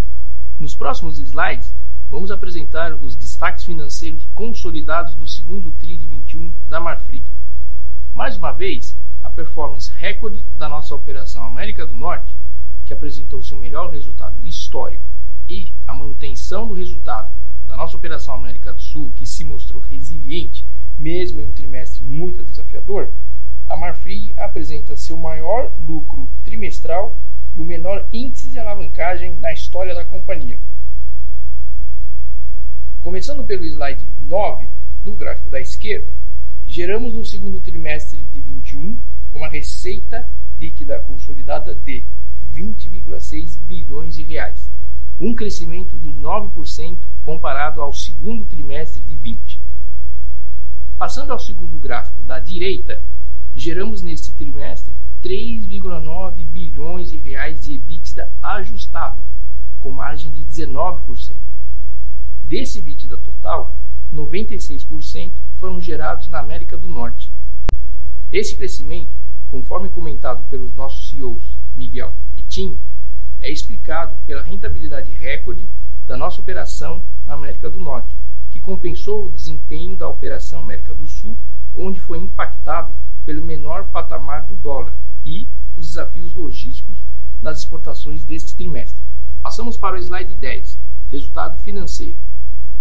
Nos 0.60 0.76
próximos 0.76 1.18
slides, 1.18 1.74
vamos 2.10 2.32
apresentar 2.32 2.94
os 2.94 3.16
destaques 3.16 3.64
financeiros 3.64 4.28
consolidados 4.34 5.16
do 5.16 5.28
segundo 5.28 5.72
TRI 5.72 5.98
de 5.98 6.08
21 6.08 6.54
da 6.68 6.80
Marfrig. 6.80 7.24
Mais 8.14 8.38
uma 8.38 8.52
vez, 8.52 8.96
a 9.24 9.30
performance 9.30 9.92
recorde 9.96 10.44
da 10.58 10.70
nossa 10.70 10.94
operação 10.94 11.44
América 11.44 11.86
do 11.86 11.96
Norte, 11.96 12.36
que 12.86 12.94
apresentou 12.94 13.42
seu 13.42 13.58
melhor 13.58 13.90
resultado 13.92 14.38
histórico, 14.46 15.04
e 15.50 15.74
a 15.88 15.94
manutenção 15.94 16.68
do 16.68 16.74
resultado 16.74 17.32
da 17.68 17.76
nossa 17.76 17.98
operação 17.98 18.36
América 18.36 18.74
do 18.74 18.82
Sul, 18.82 19.12
que 19.16 19.26
se 19.26 19.44
mostrou 19.44 19.82
resiliente, 19.82 20.66
mesmo 20.98 21.42
em 21.42 21.48
um 21.48 21.52
trimestre 21.52 22.04
muito 22.04 22.44
desafiador, 22.44 23.10
a 23.68 23.76
Marfrig 23.76 24.34
apresenta 24.38 24.96
seu 24.96 25.18
maior 25.18 25.72
lucro 25.88 26.30
trimestral 26.44 27.18
e 27.56 27.62
o 27.62 27.66
menor 27.66 28.06
índice 28.12 28.50
de 28.50 28.60
alavancagem 28.60 29.38
na 29.38 29.52
história 29.52 29.96
da 29.96 30.06
companhia. 30.06 30.60
Começando 33.04 33.44
pelo 33.44 33.66
slide 33.66 34.08
9, 34.22 34.70
no 35.04 35.18
gráfico 35.18 35.50
da 35.50 35.60
esquerda, 35.60 36.08
geramos 36.66 37.14
no 37.14 37.26
segundo 37.26 37.60
trimestre 37.60 38.26
de 38.32 38.40
21 38.40 38.98
uma 39.34 39.50
receita 39.50 40.26
líquida 40.58 41.02
consolidada 41.02 41.76
de 41.76 42.06
20,6 42.56 43.60
bilhões 43.68 44.16
de 44.16 44.24
reais, 44.24 44.72
um 45.20 45.36
crescimento 45.36 46.00
de 46.00 46.14
9% 46.14 46.98
comparado 47.26 47.82
ao 47.82 47.92
segundo 47.92 48.46
trimestre 48.46 49.02
de 49.02 49.18
20. 49.18 49.60
Passando 50.98 51.34
ao 51.34 51.40
segundo 51.40 51.78
gráfico 51.78 52.24
da 52.24 52.40
direita, 52.40 53.04
geramos 53.54 54.02
neste 54.02 54.32
trimestre 54.32 54.96
3,9 55.22 56.46
bilhões 56.46 57.12
de 57.12 57.18
reais 57.18 57.66
de 57.66 57.74
EBITDA 57.74 58.32
ajustado, 58.42 59.20
com 59.82 59.92
margem 59.92 60.32
de 60.32 60.46
19%. 60.46 61.53
Desse 62.46 62.80
EBITDA 62.80 63.18
total, 63.18 63.76
96% 64.14 65.32
foram 65.56 65.80
gerados 65.82 66.28
na 66.28 66.40
América 66.40 66.78
do 66.78 66.88
Norte. 66.88 67.32
Esse 68.32 68.56
crescimento, 68.56 69.16
conforme 69.48 69.90
comentado 69.90 70.44
pelos 70.50 70.74
nossos 70.74 71.10
CEOs 71.10 71.58
Miguel 71.76 72.14
e 72.36 72.42
Tim, 72.44 72.78
é 73.40 73.50
explicado 73.52 74.16
pela 74.28 74.44
rentabilidade 74.44 75.12
recorde 75.12 75.68
da 76.06 76.18
nossa 76.18 76.42
operação 76.42 77.02
na 77.26 77.34
América 77.34 77.70
do 77.70 77.80
Norte, 77.80 78.16
que 78.52 78.60
compensou 78.60 79.26
o 79.26 79.30
desempenho 79.32 79.96
da 79.96 80.08
operação 80.08 80.62
América 80.62 80.94
do 80.94 81.08
Sul, 81.08 81.38
onde 81.76 82.00
foi 82.00 82.18
impactado 82.18 82.94
pelo 83.26 83.42
menor 83.42 83.86
patamar 83.86 84.44
do 84.44 84.56
dólar 84.56 84.94
e 85.26 85.48
os 85.78 85.88
desafios 85.88 86.34
logísticos 86.34 86.98
nas 87.42 87.60
exportações 87.60 88.24
deste 88.24 88.56
trimestre. 88.56 89.02
Passamos 89.42 89.78
para 89.78 89.96
o 89.96 90.00
slide 90.00 90.36
10, 90.36 90.80
resultado 91.10 91.58
financeiro. 91.58 92.18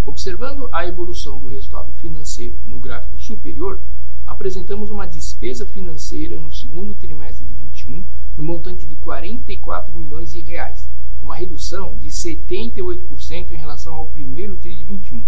Observando 0.05 0.69
a 0.73 0.85
evolução 0.87 1.39
do 1.39 1.47
resultado 1.47 1.93
financeiro 1.93 2.59
no 2.67 2.81
gráfico 2.81 3.17
superior, 3.19 3.81
apresentamos 4.27 4.91
uma 4.91 5.07
despesa 5.07 5.65
financeira 5.65 6.41
no 6.41 6.51
segundo 6.51 6.95
trimestre 6.95 7.47
de 7.47 7.55
21 7.55 8.05
no 8.37 8.43
montante 8.43 8.85
de 8.85 8.97
44 8.97 9.97
milhões 9.97 10.33
de 10.33 10.41
reais, 10.41 10.89
uma 11.23 11.37
redução 11.37 11.97
de 11.97 12.09
78% 12.09 13.53
em 13.53 13.57
relação 13.57 13.95
ao 13.95 14.07
primeiro 14.07 14.57
TRI 14.57 14.75
de 14.75 14.85
21. 14.85 15.25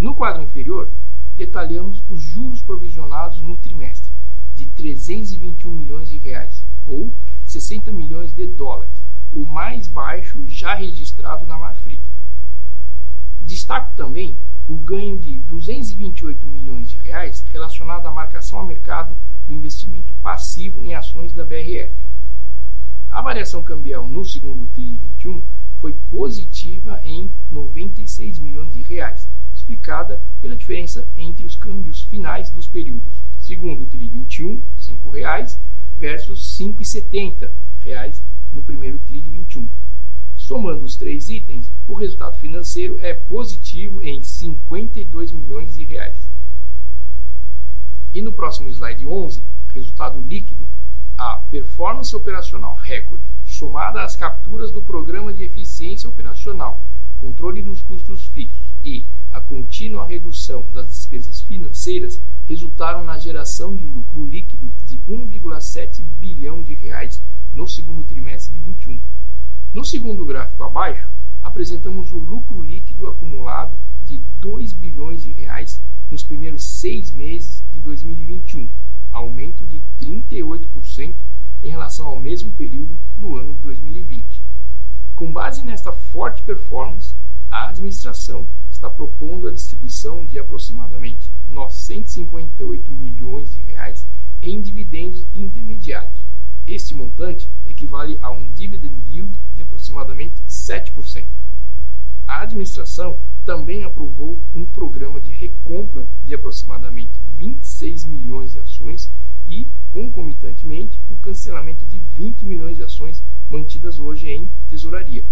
No 0.00 0.14
quadro 0.14 0.42
inferior, 0.42 0.90
detalhamos 1.36 2.02
os 2.08 2.20
juros 2.20 2.62
provisionados 2.62 3.40
no 3.40 3.56
trimestre, 3.56 4.10
de 4.56 4.66
321 4.66 5.70
milhões 5.70 6.08
de 6.08 6.18
reais, 6.18 6.64
ou 6.84 7.14
60 7.46 7.92
milhões 7.92 8.32
de 8.32 8.46
dólares, 8.46 9.04
o 9.32 9.44
mais 9.44 9.86
baixo 9.86 10.42
já 10.48 10.74
registrado 10.74 11.46
na 11.46 11.58
Marfrig. 11.58 12.00
Destaco 13.44 13.94
também 13.96 14.38
o 14.66 14.76
ganho 14.76 15.18
de 15.18 15.38
228 15.40 16.46
milhões 16.46 16.88
de 16.88 16.96
reais 16.96 17.44
relacionado 17.52 18.06
à 18.06 18.10
marcação 18.10 18.58
a 18.58 18.64
mercado 18.64 19.16
do 19.46 19.52
investimento 19.52 20.14
passivo 20.22 20.82
em 20.82 20.94
ações 20.94 21.32
da 21.34 21.44
BRF. 21.44 21.92
A 23.10 23.20
variação 23.20 23.62
cambial 23.62 24.08
no 24.08 24.24
segundo 24.24 24.66
TRI 24.68 24.92
de 24.92 24.98
21 24.98 25.42
foi 25.76 25.92
positiva 25.92 26.98
em 27.04 27.30
96 27.50 28.38
milhões 28.38 28.72
de 28.72 28.80
reais, 28.80 29.28
explicada 29.54 30.22
pela 30.40 30.56
diferença 30.56 31.06
entre 31.14 31.44
os 31.44 31.54
câmbios 31.54 32.02
finais 32.02 32.48
dos 32.48 32.66
períodos. 32.66 33.22
Segundo 33.38 33.86
TRI 33.86 34.08
21, 34.08 34.54
R$ 34.56 34.62
5,00 34.80 35.58
versus 35.98 36.58
R$ 36.58 36.66
5,70 36.72 37.50
no 38.50 38.62
primeiro 38.62 38.98
TRI 39.00 39.20
de 39.20 39.30
21. 39.30 39.68
Somando 40.46 40.84
os 40.84 40.94
três 40.94 41.30
itens, 41.30 41.72
o 41.88 41.94
resultado 41.94 42.36
financeiro 42.36 42.98
é 43.00 43.14
positivo 43.14 44.02
em 44.02 44.22
52 44.22 45.32
milhões 45.32 45.74
de 45.74 45.84
reais. 45.84 46.18
E 48.12 48.20
no 48.20 48.30
próximo 48.30 48.68
slide 48.68 49.06
11, 49.06 49.42
resultado 49.70 50.20
líquido, 50.20 50.68
a 51.16 51.36
performance 51.50 52.14
operacional 52.14 52.74
recorde, 52.74 53.24
somada 53.42 54.02
às 54.02 54.16
capturas 54.16 54.70
do 54.70 54.82
programa 54.82 55.32
de 55.32 55.42
eficiência 55.42 56.10
operacional, 56.10 56.84
controle 57.16 57.62
dos 57.62 57.80
custos 57.80 58.26
fixos 58.26 58.74
e 58.84 59.06
a 59.32 59.40
contínua 59.40 60.06
redução 60.06 60.70
das 60.74 60.88
despesas 60.88 61.40
financeiras 61.40 62.20
resultaram 62.44 63.02
na 63.02 63.16
geração 63.16 63.74
de 63.74 63.86
lucro 63.86 64.26
líquido 64.26 64.70
de 64.84 64.98
1,7 65.08 66.02
bilhão 66.20 66.62
de 66.62 66.74
reais 66.74 67.22
no 67.54 67.66
segundo 67.66 68.04
trimestre 68.04 68.52
de 68.52 68.60
21. 68.60 69.00
No 69.74 69.84
segundo 69.84 70.24
gráfico 70.24 70.62
abaixo, 70.62 71.08
apresentamos 71.42 72.12
o 72.12 72.16
lucro 72.16 72.62
líquido 72.62 73.08
acumulado 73.08 73.76
de 74.04 74.18
2 74.38 74.72
bilhões 74.72 75.24
de 75.24 75.32
reais 75.32 75.82
nos 76.08 76.22
primeiros 76.22 76.64
seis 76.64 77.10
meses 77.10 77.60
de 77.72 77.80
2021, 77.80 78.70
aumento 79.10 79.66
de 79.66 79.82
38% 80.00 81.16
em 81.60 81.68
relação 81.68 82.06
ao 82.06 82.20
mesmo 82.20 82.52
período 82.52 82.96
do 83.16 83.36
ano 83.36 83.52
de 83.54 83.62
2020. 83.62 84.40
Com 85.16 85.32
base 85.32 85.64
nesta 85.64 85.90
forte 85.90 86.44
performance, 86.44 87.12
a 87.50 87.66
administração 87.66 88.46
está 88.70 88.88
propondo 88.88 89.48
a 89.48 89.52
distribuição 89.52 90.24
de 90.24 90.38
aproximadamente 90.38 91.32
958 91.48 92.92
milhões 92.92 93.52
de 93.52 93.60
reais 93.62 94.06
em 94.40 94.62
dividendos 94.62 95.26
intermediários. 95.34 96.22
Este 96.64 96.94
montante 96.94 97.50
equivale 97.66 98.18
a 98.22 98.30
um 98.30 98.48
dividend 98.52 99.02
yield 99.06 99.36
aproximadamente 99.94 100.42
7%. 100.48 101.24
A 102.26 102.40
administração 102.40 103.18
também 103.44 103.84
aprovou 103.84 104.42
um 104.54 104.64
programa 104.64 105.20
de 105.20 105.30
recompra 105.30 106.06
de 106.24 106.34
aproximadamente 106.34 107.12
26 107.36 108.06
milhões 108.06 108.52
de 108.52 108.58
ações 108.58 109.10
e, 109.46 109.68
concomitantemente, 109.90 111.00
o 111.10 111.16
cancelamento 111.16 111.86
de 111.86 111.98
20 111.98 112.44
milhões 112.44 112.76
de 112.76 112.82
ações 112.82 113.22
mantidas 113.48 113.98
hoje 114.00 114.28
em 114.28 114.50
tesouraria. 114.68 115.24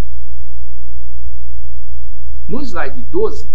No 2.47 2.61
slide 2.63 3.03
12, 3.03 3.49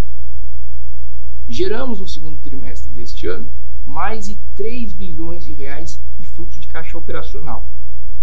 geramos 1.47 1.99
no 1.99 2.07
segundo 2.07 2.39
trimestre 2.39 2.89
deste 2.89 3.27
ano 3.27 3.49
mais 3.85 4.25
de 4.25 4.35
3 4.55 4.91
bilhões 4.93 5.45
de 5.45 5.53
reais 5.53 6.01
de 6.19 6.25
fluxo 6.25 6.59
de 6.59 6.67
caixa 6.67 6.97
operacional. 6.97 7.65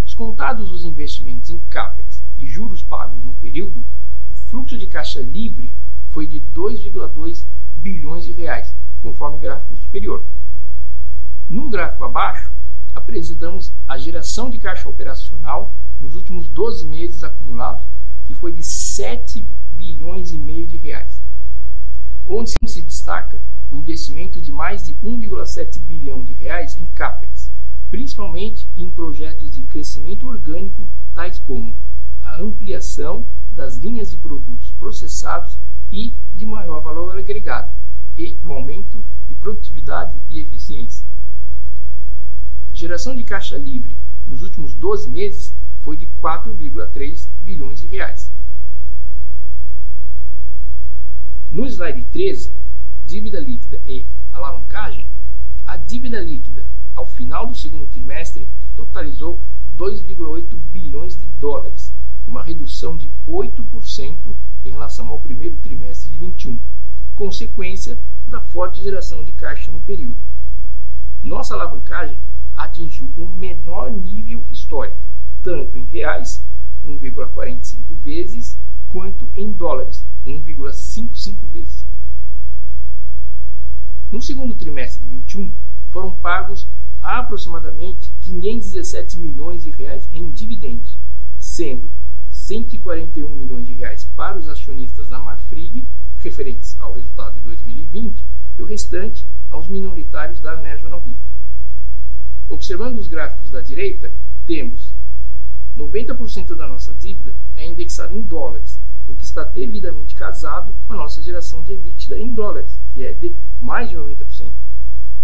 Descontados 0.05 0.71
os 0.71 0.85
investimentos 0.85 1.49
em 1.49 1.59
CAPEX 1.71 2.24
e 2.45 2.47
juros 2.47 2.83
pagos 2.83 3.25
no 3.25 3.33
período, 3.33 3.83
o 4.31 4.35
fluxo 4.35 4.77
de 4.77 4.87
caixa 4.87 5.21
livre 5.21 5.73
foi 6.09 6.27
de 6.27 6.39
2,2 6.55 7.47
bilhões 7.79 8.25
de 8.25 8.33
reais, 8.33 8.77
conforme 9.01 9.39
o 9.39 9.41
gráfico 9.41 9.75
superior. 9.79 10.23
No 11.49 11.71
gráfico 11.71 12.05
abaixo, 12.05 12.53
apresentamos 12.95 13.73
a 13.89 13.97
geração 13.97 14.51
de 14.51 14.59
caixa 14.59 14.89
operacional 14.89 15.75
nos 15.99 16.15
últimos 16.15 16.47
12 16.47 16.87
meses 16.87 17.25
acumulados, 17.25 17.83
que 18.27 18.35
foi 18.35 18.53
de 18.53 18.63
7 18.63 19.47
bilhões 19.73 20.31
e 20.31 20.37
meio 20.37 20.67
de 20.67 20.77
reais, 20.77 21.23
onde 22.27 22.53
se 22.67 22.83
destaca 22.83 23.41
o 23.71 23.77
investimento 23.77 24.39
de 24.39 24.53
mais 24.53 24.85
de 24.85 24.93
1,7 24.97 25.81
bilhão 25.81 26.23
de 26.23 26.35
reais 26.35 26.77
em 26.77 26.85
CAPEX, 26.85 27.51
principalmente 27.91 28.69
em 28.77 28.91
projetos 28.91 29.51
de 29.51 29.63
crescimento 29.63 30.29
orgânico, 30.29 30.87
tais 31.15 31.39
como 31.39 31.75
ampliação 32.41 33.27
das 33.53 33.77
linhas 33.77 34.11
de 34.11 34.17
produtos 34.17 34.73
processados 34.73 35.59
e 35.91 36.13
de 36.35 36.45
maior 36.45 36.81
valor 36.81 37.17
agregado, 37.17 37.73
e 38.17 38.37
o 38.45 38.53
aumento 38.53 39.05
de 39.29 39.35
produtividade 39.35 40.17
e 40.29 40.41
eficiência. 40.41 41.07
A 42.71 42.75
geração 42.75 43.15
de 43.15 43.23
caixa 43.23 43.57
livre 43.57 43.97
nos 44.27 44.43
últimos 44.43 44.75
12 44.75 45.09
meses 45.09 45.55
foi 45.81 45.97
de 45.97 46.07
4,3 46.21 47.29
bilhões 47.45 47.79
de 47.79 47.87
reais. 47.87 48.33
No 51.53 51.65
slide 51.67 52.03
13, 52.07 52.53
dívida 53.07 53.39
líquida 53.39 53.81
e 53.87 54.05
alavancagem, 54.33 55.07
a 55.65 55.77
dívida 55.77 56.21
líquida 56.21 56.67
ao 56.97 57.07
final 57.07 57.47
do 57.47 57.55
segundo 57.55 57.87
trimestre 57.87 58.49
totalizou 58.75 59.41
2,8 59.79 60.57
bilhões 60.73 61.17
de 61.17 61.27
dólares, 61.39 61.94
uma 62.27 62.43
redução 62.43 62.97
de 62.97 63.11
8% 63.29 64.35
em 64.65 64.71
relação 64.71 65.09
ao 65.09 65.21
primeiro 65.21 65.57
trimestre 65.57 66.11
de 66.11 66.19
21, 66.19 66.59
consequência 67.15 67.99
da 68.27 68.41
forte 68.41 68.83
geração 68.83 69.23
de 69.23 69.33
caixa 69.33 69.71
no 69.71 69.81
período. 69.81 70.17
Nossa 71.23 71.55
alavancagem 71.55 72.19
atingiu 72.55 73.11
o 73.17 73.27
menor 73.29 73.91
nível 73.91 74.45
histórico, 74.51 74.99
tanto 75.43 75.77
em 75.77 75.85
reais, 75.85 76.45
1,45 76.87 77.77
vezes, 78.03 78.59
quanto 78.89 79.29
em 79.35 79.51
dólares, 79.53 80.05
1,55 80.27 81.49
vezes. 81.53 81.85
No 84.11 84.23
segundo 84.23 84.55
trimestre 84.55 85.03
de 85.03 85.09
21, 85.09 85.53
foram 85.91 86.13
pagos 86.15 86.69
aproximadamente 87.01 88.11
517 88.23 89.19
milhões 89.19 89.63
de 89.63 89.71
reais 89.71 90.09
em 90.13 90.31
dividendos, 90.31 90.97
sendo 91.39 91.91
141 92.45 93.35
milhões 93.35 93.65
de 93.65 93.73
reais 93.73 94.05
para 94.15 94.37
os 94.37 94.51
acionistas 94.51 95.09
da 95.09 95.19
Marfrig, 95.19 95.83
referentes 96.19 96.79
ao 96.79 96.93
resultado 96.93 97.37
de 97.37 97.41
2020, 97.41 98.23
e 98.59 98.63
o 98.63 98.67
restante 98.67 99.27
aos 99.51 99.67
minoritários 99.67 100.41
da 100.41 100.55
National 100.55 101.01
Beef. 101.01 101.17
Observando 102.51 102.99
os 102.99 103.09
gráficos 103.09 103.51
da 103.51 103.63
direita, 103.63 104.13
temos 104.45 104.93
90% 105.75 106.55
da 106.55 106.69
nossa 106.69 106.93
dívida 106.93 107.35
é 107.57 107.67
indexada 107.67 108.13
em 108.13 108.21
dólares, 108.21 108.79
o 109.09 109.17
que 109.17 109.25
está 109.25 109.43
devidamente 109.43 110.15
casado 110.15 110.75
com 110.87 110.93
a 110.93 110.97
nossa 110.97 111.23
geração 111.23 111.63
de 111.63 111.73
EBITDA 111.73 112.19
em 112.19 112.35
dólares, 112.35 112.79
que 112.93 113.07
é 113.07 113.15
de 113.15 113.35
mais 113.59 113.89
de 113.89 113.97
90%. 113.97 114.53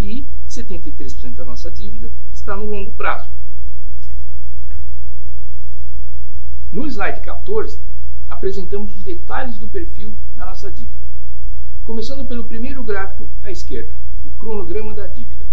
E 0.00 0.26
73% 0.48 1.34
da 1.34 1.44
nossa 1.44 1.70
dívida 1.70 2.10
está 2.32 2.56
no 2.56 2.64
longo 2.64 2.94
prazo. 2.94 3.28
No 6.72 6.86
slide 6.86 7.20
14, 7.22 7.80
apresentamos 8.28 8.94
os 8.94 9.02
detalhes 9.02 9.58
do 9.58 9.66
perfil 9.66 10.14
da 10.36 10.46
nossa 10.46 10.70
dívida. 10.70 11.04
Começando 11.84 12.24
pelo 12.24 12.44
primeiro 12.44 12.84
gráfico 12.84 13.28
à 13.42 13.50
esquerda, 13.50 13.92
o 14.24 14.30
cronograma 14.38 14.94
da 14.94 15.08
dívida. 15.08 15.44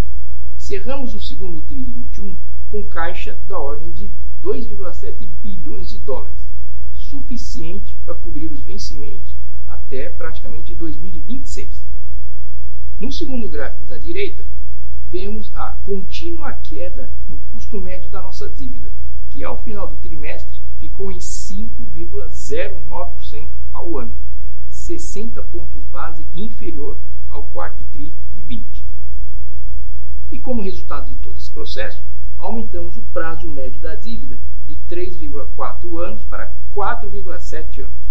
Cerramos 0.55 1.15
o 1.15 1.19
segundo 1.19 1.63
TRI 1.63 1.85
de 1.85 1.91
21 1.91 2.37
com 2.69 2.83
caixa 2.83 3.35
da 3.47 3.57
ordem 3.57 3.91
de 3.91 4.11
2,7 4.43 5.27
bilhões 5.41 5.89
de 5.89 5.97
dólares, 5.97 6.37
suficiente 6.93 7.97
para 8.05 8.13
cobrir 8.13 8.51
os 8.51 8.59
vencimentos 8.59 9.35
até 9.67 10.09
praticamente 10.09 10.75
2026. 10.75 11.83
No 12.99 13.11
segundo 13.11 13.49
gráfico 13.49 13.85
da 13.85 13.97
direita, 13.97 14.45
vemos 15.09 15.49
a 15.55 15.71
contínua 15.83 16.53
queda 16.53 17.11
no 17.27 17.39
custo 17.51 17.81
médio 17.81 18.07
da 18.07 18.21
nossa 18.21 18.47
dívida, 18.47 18.91
que 19.31 19.43
ao 19.43 19.57
final 19.57 19.87
do 19.87 19.95
trimestre 19.95 20.66
ficou 20.79 21.11
em 21.11 21.17
5,09% 21.17 23.47
ao 23.73 23.97
ano, 23.97 24.15
60 24.69 25.43
pontos 25.43 25.83
base 25.85 26.25
inferior 26.33 26.97
ao 27.29 27.43
quarto 27.43 27.83
TRI 27.91 28.13
de 28.35 28.41
20. 28.41 28.85
E 30.31 30.39
como 30.39 30.61
resultado 30.61 31.09
de 31.09 31.15
todo 31.17 31.37
esse 31.37 31.51
processo, 31.51 32.01
aumentamos 32.37 32.97
o 32.97 33.01
prazo 33.13 33.47
médio 33.47 33.81
da 33.81 33.95
dívida 33.95 34.37
de 34.65 34.75
3,4 34.89 35.99
anos 35.99 36.25
para 36.25 36.53
4,7 36.75 37.83
anos. 37.83 38.07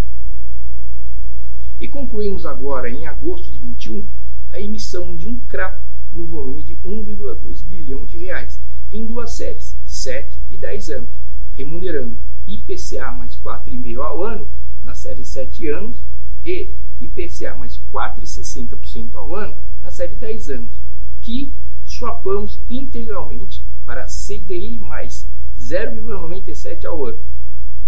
E 1.79 1.87
concluímos 1.87 2.47
agora, 2.47 2.91
em 2.91 3.07
agosto 3.07 3.51
de 3.51 3.59
21, 3.59 4.07
a 4.51 4.61
emissão 4.61 5.15
de 5.15 5.29
um 5.29 5.39
CRA 5.41 5.79
no 6.13 6.27
volume 6.27 6.63
de 6.63 6.75
1,2 6.77 7.63
bilhão 7.65 8.07
de 8.07 8.17
reais 8.17 8.59
em 8.91 9.05
duas 9.05 9.33
séries, 9.33 9.77
7 9.85 10.41
e 10.51 10.57
10 10.57 10.91
anos, 10.91 11.11
remunerando 11.53 12.17
IPCA 12.47 13.13
mais 13.13 13.37
4,5 13.37 13.99
ao 14.03 14.23
ano 14.23 14.49
na 14.85 14.95
série 14.95 15.25
7 15.25 15.69
anos 15.71 15.97
e 16.45 16.71
IPCA 17.01 17.55
mais 17.55 17.81
4,60% 17.93 19.17
ao 19.17 19.35
ano 19.35 19.57
na 19.83 19.91
série 19.91 20.15
10 20.15 20.51
anos, 20.51 20.73
que 21.21 21.53
swapamos 21.85 22.61
integralmente 22.71 23.63
para 23.85 24.07
CDI 24.07 24.79
mais 24.79 25.29
0,97 25.59 26.85
ao 26.85 27.05
ano, 27.07 27.19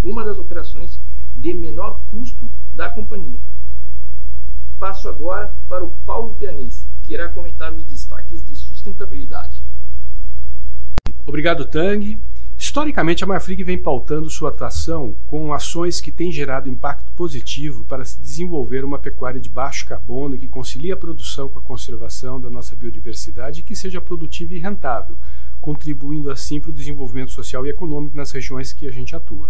uma 0.02 0.24
das 0.24 0.38
operações 0.38 1.00
de 1.36 1.54
menor 1.54 2.00
custo 2.10 2.50
da 2.74 2.88
companhia. 2.88 3.38
Passo 4.78 5.08
agora 5.08 5.52
para 5.68 5.84
o 5.84 5.90
Paulo 6.06 6.34
Pianese, 6.34 6.84
que 7.02 7.14
irá 7.14 7.28
comentar 7.28 7.72
os 7.72 7.84
destaques 7.84 8.44
de 8.44 8.54
sustentabilidade. 8.54 9.60
Obrigado, 11.26 11.64
Tang. 11.66 12.18
Historicamente, 12.68 13.24
a 13.24 13.26
Marfrig 13.26 13.64
vem 13.64 13.78
pautando 13.78 14.28
sua 14.28 14.50
atuação 14.50 15.16
com 15.26 15.54
ações 15.54 16.02
que 16.02 16.12
têm 16.12 16.30
gerado 16.30 16.68
impacto 16.68 17.10
positivo 17.12 17.82
para 17.86 18.04
se 18.04 18.20
desenvolver 18.20 18.84
uma 18.84 18.98
pecuária 18.98 19.40
de 19.40 19.48
baixo 19.48 19.86
carbono 19.86 20.36
que 20.36 20.46
concilie 20.46 20.92
a 20.92 20.96
produção 20.96 21.48
com 21.48 21.58
a 21.58 21.62
conservação 21.62 22.38
da 22.38 22.50
nossa 22.50 22.76
biodiversidade 22.76 23.60
e 23.60 23.62
que 23.62 23.74
seja 23.74 24.02
produtiva 24.02 24.52
e 24.52 24.58
rentável, 24.58 25.16
contribuindo 25.62 26.30
assim 26.30 26.60
para 26.60 26.68
o 26.68 26.74
desenvolvimento 26.74 27.30
social 27.30 27.64
e 27.64 27.70
econômico 27.70 28.14
nas 28.14 28.32
regiões 28.32 28.70
que 28.70 28.86
a 28.86 28.92
gente 28.92 29.16
atua. 29.16 29.48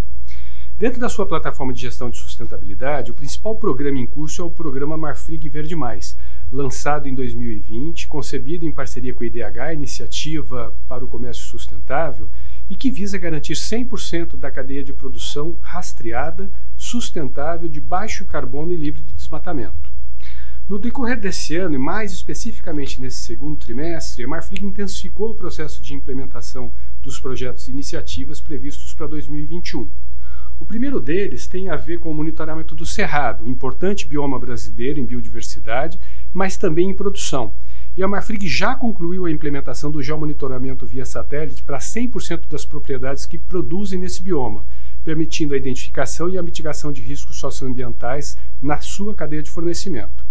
Dentro 0.79 1.01
da 1.01 1.09
sua 1.09 1.27
plataforma 1.27 1.73
de 1.73 1.81
gestão 1.81 2.09
de 2.09 2.19
sustentabilidade, 2.19 3.11
o 3.11 3.15
principal 3.15 3.57
programa 3.57 3.99
em 3.99 4.07
curso 4.07 4.43
é 4.43 4.45
o 4.45 4.51
programa 4.51 4.97
Marfrig 4.97 5.49
Verde 5.49 5.75
Mais, 5.75 6.17
lançado 6.53 7.09
em 7.09 7.15
2020, 7.17 8.07
concebido 8.07 8.65
em 8.65 8.71
parceria 8.71 9.13
com 9.13 9.25
a 9.25 9.27
IDH, 9.27 9.73
Iniciativa 9.73 10.73
para 10.87 11.05
o 11.05 11.09
Comércio 11.09 11.43
Sustentável, 11.47 12.29
e 12.69 12.75
que 12.75 12.91
visa 12.91 13.19
garantir 13.19 13.55
100% 13.55 14.37
da 14.37 14.51
cadeia 14.51 14.85
de 14.85 14.93
produção 14.93 15.57
rastreada, 15.61 16.51
sustentável, 16.77 17.69
de 17.69 17.81
baixo 17.81 18.25
carbono 18.25 18.73
e 18.73 18.77
livre 18.77 19.03
de 19.03 19.13
desmatamento. 19.13 19.89
No 20.69 20.79
decorrer 20.79 21.19
desse 21.19 21.57
ano, 21.57 21.77
e 21.77 21.79
mais 21.79 22.13
especificamente 22.13 23.01
nesse 23.01 23.19
segundo 23.19 23.57
trimestre, 23.57 24.25
a 24.25 24.29
Marfrig 24.29 24.67
intensificou 24.67 25.31
o 25.31 25.35
processo 25.35 25.81
de 25.81 25.95
implementação 25.95 26.71
dos 27.03 27.19
projetos 27.19 27.67
e 27.67 27.71
iniciativas 27.71 28.39
previstos 28.39 28.93
para 28.93 29.07
2021. 29.07 29.89
O 30.61 30.67
primeiro 30.67 31.01
deles 31.01 31.47
tem 31.47 31.71
a 31.71 31.77
ver 31.77 31.99
com 31.99 32.11
o 32.11 32.15
monitoramento 32.15 32.75
do 32.75 32.85
cerrado, 32.85 33.49
importante 33.49 34.07
bioma 34.07 34.39
brasileiro 34.39 35.01
em 35.01 35.07
biodiversidade, 35.07 35.99
mas 36.35 36.59
também 36.59 36.91
em 36.91 36.95
produção, 36.95 37.55
e 37.99 38.03
a 38.05 38.07
Marfrig 38.07 38.47
já 38.47 38.77
concluiu 38.77 39.27
a 39.27 39.31
implementação 39.31 39.91
do 39.91 40.01
geomonitoramento 40.01 40.87
via 40.87 41.05
satélite 41.05 41.65
para 41.65 41.79
100% 41.79 42.43
das 42.49 42.65
propriedades 42.65 43.27
que 43.27 43.37
produzem 43.37 43.99
nesse 43.99 44.23
bioma, 44.23 44.65
permitindo 45.03 45.53
a 45.53 45.57
identificação 45.57 46.31
e 46.31 46.39
a 46.39 46.43
mitigação 46.45 46.93
de 46.93 47.03
riscos 47.03 47.39
socioambientais 47.39 48.37
na 48.63 48.79
sua 48.81 49.17
cadeia 49.17 49.43
de 49.43 49.51
fornecimento. 49.51 50.25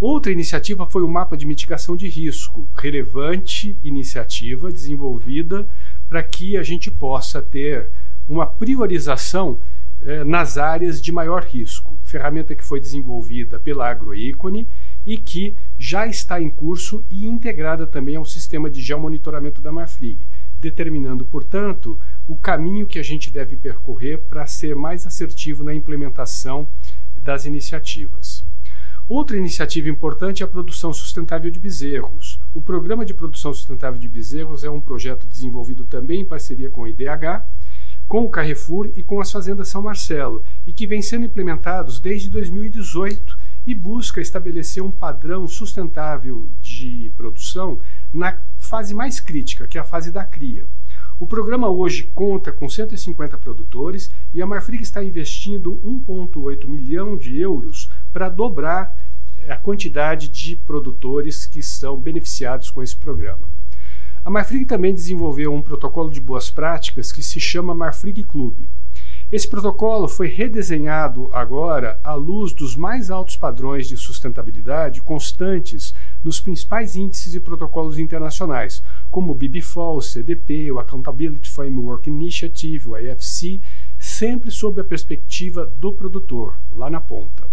Outra 0.00 0.32
iniciativa 0.32 0.86
foi 0.86 1.02
o 1.02 1.08
mapa 1.08 1.36
de 1.36 1.46
mitigação 1.46 1.96
de 1.96 2.08
risco, 2.08 2.66
relevante 2.74 3.78
iniciativa 3.84 4.72
desenvolvida 4.72 5.68
para 6.08 6.20
que 6.20 6.56
a 6.56 6.64
gente 6.64 6.90
possa 6.90 7.40
ter 7.40 7.90
uma 8.28 8.44
priorização 8.44 9.60
eh, 10.02 10.24
nas 10.24 10.58
áreas 10.58 11.00
de 11.00 11.12
maior 11.12 11.44
risco. 11.44 11.96
Ferramenta 12.02 12.56
que 12.56 12.64
foi 12.64 12.80
desenvolvida 12.80 13.60
pela 13.60 13.88
Agroícone 13.88 14.66
e 15.08 15.16
que 15.16 15.54
já 15.78 16.06
está 16.06 16.38
em 16.38 16.50
curso 16.50 17.02
e 17.10 17.26
integrada 17.26 17.86
também 17.86 18.16
ao 18.16 18.26
sistema 18.26 18.68
de 18.68 18.82
geomonitoramento 18.82 19.62
da 19.62 19.72
Marfrig, 19.72 20.18
determinando, 20.60 21.24
portanto, 21.24 21.98
o 22.28 22.36
caminho 22.36 22.86
que 22.86 22.98
a 22.98 23.02
gente 23.02 23.30
deve 23.30 23.56
percorrer 23.56 24.18
para 24.28 24.46
ser 24.46 24.76
mais 24.76 25.06
assertivo 25.06 25.64
na 25.64 25.72
implementação 25.72 26.68
das 27.22 27.46
iniciativas. 27.46 28.44
Outra 29.08 29.38
iniciativa 29.38 29.88
importante 29.88 30.42
é 30.42 30.44
a 30.44 30.48
produção 30.48 30.92
sustentável 30.92 31.50
de 31.50 31.58
bezerros. 31.58 32.38
O 32.52 32.60
Programa 32.60 33.02
de 33.02 33.14
Produção 33.14 33.54
Sustentável 33.54 33.98
de 33.98 34.10
Bezerros 34.10 34.62
é 34.62 34.68
um 34.68 34.78
projeto 34.78 35.26
desenvolvido 35.26 35.84
também 35.84 36.20
em 36.20 36.24
parceria 36.26 36.68
com 36.68 36.84
a 36.84 36.90
IDH, 36.90 37.46
com 38.06 38.24
o 38.24 38.28
Carrefour 38.28 38.90
e 38.94 39.02
com 39.02 39.22
as 39.22 39.32
Fazendas 39.32 39.68
São 39.68 39.80
Marcelo, 39.80 40.44
e 40.66 40.72
que 40.74 40.86
vem 40.86 41.00
sendo 41.00 41.24
implementados 41.24 41.98
desde 41.98 42.28
2018 42.28 43.37
e 43.68 43.74
busca 43.74 44.18
estabelecer 44.18 44.82
um 44.82 44.90
padrão 44.90 45.46
sustentável 45.46 46.48
de 46.58 47.12
produção 47.18 47.78
na 48.10 48.40
fase 48.58 48.94
mais 48.94 49.20
crítica, 49.20 49.68
que 49.68 49.76
é 49.76 49.80
a 49.82 49.84
fase 49.84 50.10
da 50.10 50.24
cria. 50.24 50.64
O 51.20 51.26
programa 51.26 51.68
hoje 51.68 52.04
conta 52.14 52.50
com 52.50 52.66
150 52.66 53.36
produtores 53.36 54.10
e 54.32 54.40
a 54.40 54.46
Marfrig 54.46 54.82
está 54.82 55.04
investindo 55.04 55.78
1,8 55.84 56.66
milhão 56.66 57.14
de 57.14 57.38
euros 57.38 57.90
para 58.10 58.30
dobrar 58.30 58.96
a 59.46 59.56
quantidade 59.56 60.28
de 60.28 60.56
produtores 60.56 61.44
que 61.44 61.62
são 61.62 62.00
beneficiados 62.00 62.70
com 62.70 62.82
esse 62.82 62.96
programa. 62.96 63.46
A 64.24 64.30
Marfrig 64.30 64.64
também 64.64 64.94
desenvolveu 64.94 65.52
um 65.52 65.60
protocolo 65.60 66.08
de 66.08 66.22
boas 66.22 66.50
práticas 66.50 67.12
que 67.12 67.22
se 67.22 67.38
chama 67.38 67.74
Marfrig 67.74 68.22
Club. 68.22 68.66
Esse 69.30 69.46
protocolo 69.46 70.08
foi 70.08 70.26
redesenhado 70.28 71.28
agora 71.34 72.00
à 72.02 72.14
luz 72.14 72.54
dos 72.54 72.74
mais 72.74 73.10
altos 73.10 73.36
padrões 73.36 73.86
de 73.86 73.94
sustentabilidade 73.94 75.02
constantes 75.02 75.94
nos 76.24 76.40
principais 76.40 76.96
índices 76.96 77.34
e 77.34 77.40
protocolos 77.40 77.98
internacionais, 77.98 78.82
como 79.10 79.32
o 79.32 79.34
BBFOL, 79.34 79.98
o 79.98 80.02
CDP, 80.02 80.72
o 80.72 80.78
Accountability 80.78 81.50
Framework 81.50 82.08
Initiative, 82.08 82.88
o 82.88 82.96
IFC, 82.96 83.60
sempre 83.98 84.50
sob 84.50 84.80
a 84.80 84.84
perspectiva 84.84 85.66
do 85.78 85.92
produtor, 85.92 86.54
lá 86.74 86.88
na 86.88 87.00
ponta. 87.00 87.46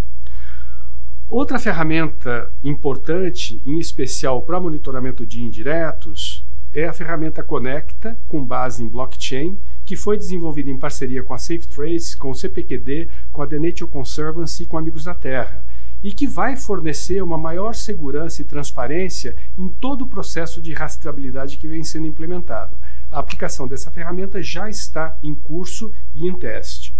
Outra 1.30 1.60
ferramenta 1.60 2.54
importante, 2.64 3.62
em 3.66 3.80
especial 3.80 4.42
para 4.44 4.62
monitoramento 4.62 5.26
de 5.26 5.44
indiretos, 5.44 6.46
é 6.74 6.88
a 6.88 6.94
ferramenta 6.94 7.44
Conecta, 7.44 8.18
com 8.30 8.46
base 8.46 8.82
em 8.82 8.88
blockchain, 8.88 9.58
que 9.86 9.96
foi 9.96 10.18
desenvolvida 10.18 10.70
em 10.70 10.78
parceria 10.78 11.22
com 11.22 11.34
a 11.34 11.38
SafeTrace, 11.38 12.18
com 12.18 12.32
o 12.32 12.36
CPQD, 12.36 13.08
com 13.32 13.42
a 13.42 13.48
The 13.48 13.60
Nature 13.60 13.92
Conservancy 13.92 14.64
e 14.64 14.66
com 14.66 14.78
Amigos 14.78 15.04
da 15.04 15.14
Terra, 15.14 15.64
e 16.04 16.12
que 16.12 16.28
vai 16.28 16.56
fornecer 16.56 17.22
uma 17.22 17.38
maior 17.38 17.76
segurança 17.76 18.42
e 18.42 18.46
transparência 18.46 19.36
em 19.58 19.70
todo 19.70 20.04
o 20.04 20.08
processo 20.08 20.62
de 20.62 20.74
rastreabilidade 20.74 21.58
que 21.58 21.68
vem 21.68 21.84
sendo 21.84 22.08
implementado. 22.08 22.76
A 23.12 23.20
aplicação 23.20 23.68
dessa 23.68 23.92
ferramenta 23.92 24.42
já 24.42 24.70
está 24.70 25.18
em 25.24 25.36
curso 25.36 25.92
e 26.14 26.28
em 26.28 26.34
teste. 26.34 26.96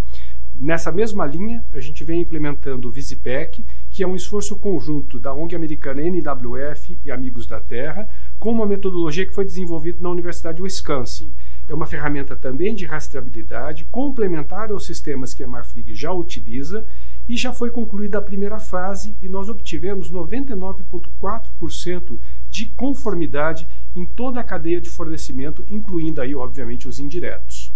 Nessa 0.58 0.90
mesma 0.90 1.26
linha, 1.26 1.62
a 1.72 1.80
gente 1.80 2.02
vem 2.02 2.22
implementando 2.22 2.88
o 2.88 2.90
Visipec, 2.90 3.62
que 3.90 4.02
é 4.02 4.06
um 4.06 4.16
esforço 4.16 4.56
conjunto 4.56 5.18
da 5.18 5.34
ONG 5.34 5.54
americana 5.54 6.00
NWF 6.00 6.98
e 7.04 7.10
Amigos 7.10 7.46
da 7.46 7.60
Terra, 7.60 8.08
com 8.38 8.52
uma 8.52 8.64
metodologia 8.64 9.26
que 9.26 9.34
foi 9.34 9.44
desenvolvida 9.44 9.98
na 10.00 10.08
Universidade 10.08 10.56
de 10.56 10.62
Wisconsin. 10.62 11.30
É 11.68 11.74
uma 11.74 11.86
ferramenta 11.86 12.36
também 12.36 12.74
de 12.74 12.86
rastreabilidade, 12.86 13.86
complementar 13.90 14.70
aos 14.70 14.86
sistemas 14.86 15.34
que 15.34 15.42
a 15.42 15.48
Marfrig 15.48 15.94
já 15.94 16.12
utiliza, 16.12 16.86
e 17.28 17.36
já 17.36 17.52
foi 17.52 17.70
concluída 17.70 18.18
a 18.18 18.22
primeira 18.22 18.58
fase 18.58 19.16
e 19.20 19.28
nós 19.28 19.48
obtivemos 19.48 20.12
99,4% 20.12 22.18
de 22.48 22.66
conformidade 22.66 23.66
em 23.94 24.06
toda 24.06 24.40
a 24.40 24.44
cadeia 24.44 24.80
de 24.80 24.88
fornecimento, 24.88 25.64
incluindo 25.68 26.20
aí, 26.20 26.34
obviamente, 26.34 26.86
os 26.86 27.00
indiretos. 27.00 27.72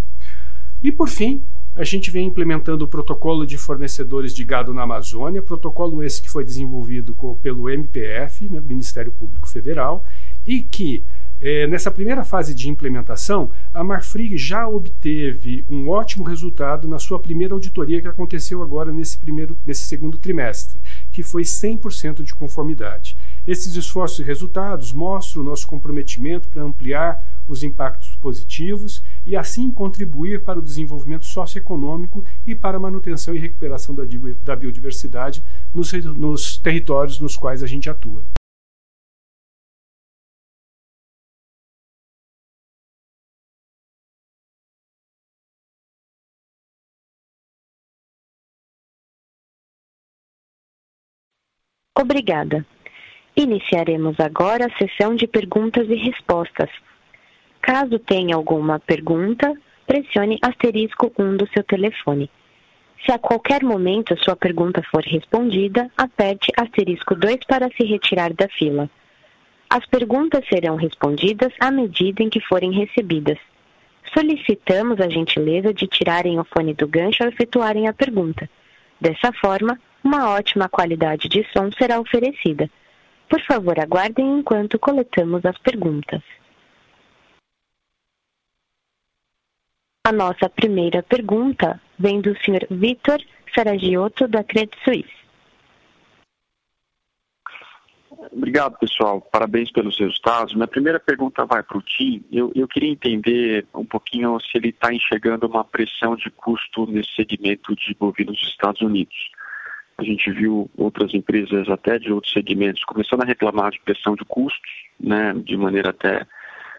E 0.83 0.93
por 0.93 1.09
fim, 1.09 1.43
a 1.75 1.85
gente 1.85 2.11
vem 2.11 2.27
implementando 2.27 2.85
o 2.85 2.89
protocolo 2.89 3.47
de 3.47 3.59
fornecedores 3.59 4.35
de 4.35 4.45
gado 4.45 4.73
na 4.73 4.83
Amazônia, 4.83 5.43
protocolo 5.43 6.03
esse 6.03 6.23
que 6.23 6.31
foi 6.31 6.45
desenvolvido 6.45 7.15
pelo 7.43 7.69
MPF, 7.69 8.49
né, 8.49 8.61
Ministério 8.61 9.13
Público 9.13 9.49
Federal, 9.49 10.05
e 10.47 10.63
que 10.63 11.05
é, 11.41 11.67
nessa 11.67 11.91
primeira 11.91 12.23
fase 12.23 12.55
de 12.55 12.69
implementação, 12.69 13.51
a 13.73 13.83
Marfrig 13.83 14.37
já 14.37 14.69
obteve 14.69 15.65
um 15.71 15.89
ótimo 15.89 16.23
resultado 16.23 16.87
na 16.87 16.99
sua 16.99 17.19
primeira 17.19 17.55
auditoria 17.55 18.03
que 18.03 18.09
aconteceu 18.09 18.63
agora 18.63 18.93
nesse, 18.93 19.17
primeiro, 19.17 19.57
nesse 19.65 19.85
segundo 19.85 20.19
trimestre, 20.19 20.79
que 21.11 21.23
foi 21.23 21.43
100% 21.43 22.23
de 22.23 22.35
conformidade. 22.35 23.17
Esses 23.47 23.75
esforços 23.75 24.19
e 24.19 24.23
resultados 24.23 24.93
mostram 24.93 25.43
o 25.43 25.45
nosso 25.47 25.67
comprometimento 25.67 26.47
para 26.49 26.63
ampliar 26.63 27.25
os 27.49 27.63
impactos 27.63 28.15
positivos 28.17 29.03
e 29.25 29.35
assim 29.35 29.71
contribuir 29.71 30.43
para 30.43 30.59
o 30.59 30.63
desenvolvimento 30.63 31.25
socioeconômico 31.25 32.23
e 32.47 32.55
para 32.55 32.77
a 32.77 32.81
manutenção 32.81 33.35
e 33.35 33.39
recuperação 33.39 33.95
da, 33.95 34.03
da 34.45 34.55
biodiversidade 34.55 35.43
nos, 35.75 35.91
nos 35.93 36.59
territórios 36.59 37.19
nos 37.19 37.37
quais 37.37 37.63
a 37.63 37.67
gente 37.67 37.89
atua. 37.89 38.23
Obrigada. 52.01 52.65
Iniciaremos 53.37 54.19
agora 54.19 54.67
a 54.67 54.79
sessão 54.79 55.15
de 55.15 55.27
perguntas 55.27 55.87
e 55.87 55.95
respostas. 55.95 56.71
Caso 57.61 57.99
tenha 57.99 58.35
alguma 58.35 58.81
pergunta, 58.81 59.53
pressione 59.87 60.39
asterisco 60.41 61.13
1 61.19 61.37
do 61.37 61.47
seu 61.49 61.63
telefone. 61.63 62.31
Se 63.05 63.13
a 63.13 63.19
qualquer 63.19 63.63
momento 63.63 64.17
sua 64.25 64.35
pergunta 64.35 64.83
for 64.91 65.03
respondida, 65.03 65.91
aperte 65.95 66.51
asterisco 66.57 67.15
2 67.15 67.41
para 67.47 67.69
se 67.69 67.85
retirar 67.85 68.33
da 68.33 68.49
fila. 68.49 68.89
As 69.69 69.85
perguntas 69.85 70.43
serão 70.49 70.77
respondidas 70.77 71.53
à 71.61 71.71
medida 71.71 72.23
em 72.23 72.31
que 72.31 72.41
forem 72.41 72.73
recebidas. 72.73 73.39
Solicitamos 74.15 75.01
a 75.01 75.09
gentileza 75.11 75.75
de 75.75 75.87
tirarem 75.87 76.41
o 76.41 76.45
fone 76.45 76.73
do 76.73 76.89
gancho 76.89 77.23
ao 77.23 77.29
efetuarem 77.29 77.89
a 77.89 77.93
pergunta. 77.93 78.49
Dessa 78.99 79.33
forma, 79.35 79.79
uma 80.03 80.31
ótima 80.31 80.69
qualidade 80.69 81.29
de 81.29 81.45
som 81.53 81.71
será 81.73 82.01
oferecida. 82.01 82.71
Por 83.29 83.41
favor, 83.43 83.79
aguardem 83.79 84.39
enquanto 84.39 84.79
coletamos 84.79 85.45
as 85.45 85.57
perguntas. 85.59 86.23
A 90.07 90.13
nossa 90.13 90.49
primeira 90.49 91.03
pergunta 91.03 91.81
vem 91.99 92.21
do 92.21 92.35
Sr. 92.39 92.67
Vitor 92.71 93.21
Saragiotto, 93.55 94.27
da 94.27 94.43
Credit 94.43 94.77
Suisse. 94.83 95.21
Obrigado, 98.33 98.79
pessoal. 98.79 99.21
Parabéns 99.21 99.71
pelos 99.71 99.99
resultados. 99.99 100.55
Minha 100.55 100.67
primeira 100.67 101.01
pergunta 101.01 101.45
vai 101.45 101.63
para 101.63 101.79
o 101.79 101.83
Tim. 101.83 102.25
Eu, 102.31 102.53
eu, 102.55 102.69
queria 102.69 102.91
entender 102.91 103.67
um 103.75 103.85
pouquinho 103.85 104.39
se 104.41 104.57
ele 104.57 104.69
está 104.69 104.93
enxergando 104.93 105.47
uma 105.47 105.65
pressão 105.65 106.17
de 106.17 106.31
custo 106.31 106.87
nesse 106.87 107.15
segmento 107.15 107.75
de 107.75 107.95
bovinos 107.95 108.39
dos 108.39 108.49
Estados 108.49 108.83
Unidos. 108.83 109.31
A 110.01 110.03
gente 110.03 110.31
viu 110.31 110.71
outras 110.79 111.13
empresas 111.13 111.69
até 111.69 111.99
de 111.99 112.11
outros 112.11 112.33
segmentos 112.33 112.83
começando 112.85 113.21
a 113.21 113.27
reclamar 113.27 113.71
de 113.71 113.79
pressão 113.81 114.15
de 114.15 114.25
custos, 114.25 114.71
né, 114.99 115.35
de 115.45 115.55
maneira 115.59 115.91
até 115.91 116.27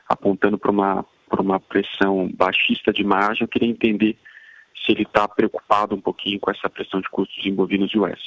apontando 0.10 0.58
para 0.58 0.72
uma, 0.72 1.06
uma 1.38 1.60
pressão 1.60 2.28
baixista 2.34 2.92
de 2.92 3.04
margem. 3.04 3.44
Eu 3.44 3.48
queria 3.48 3.70
entender 3.70 4.18
se 4.76 4.92
ele 4.92 5.04
está 5.04 5.28
preocupado 5.28 5.94
um 5.94 6.02
pouquinho 6.02 6.40
com 6.40 6.50
essa 6.50 6.68
pressão 6.68 7.00
de 7.00 7.08
custos 7.10 7.46
em 7.46 7.54
bovinos 7.54 7.94
US. 7.94 8.20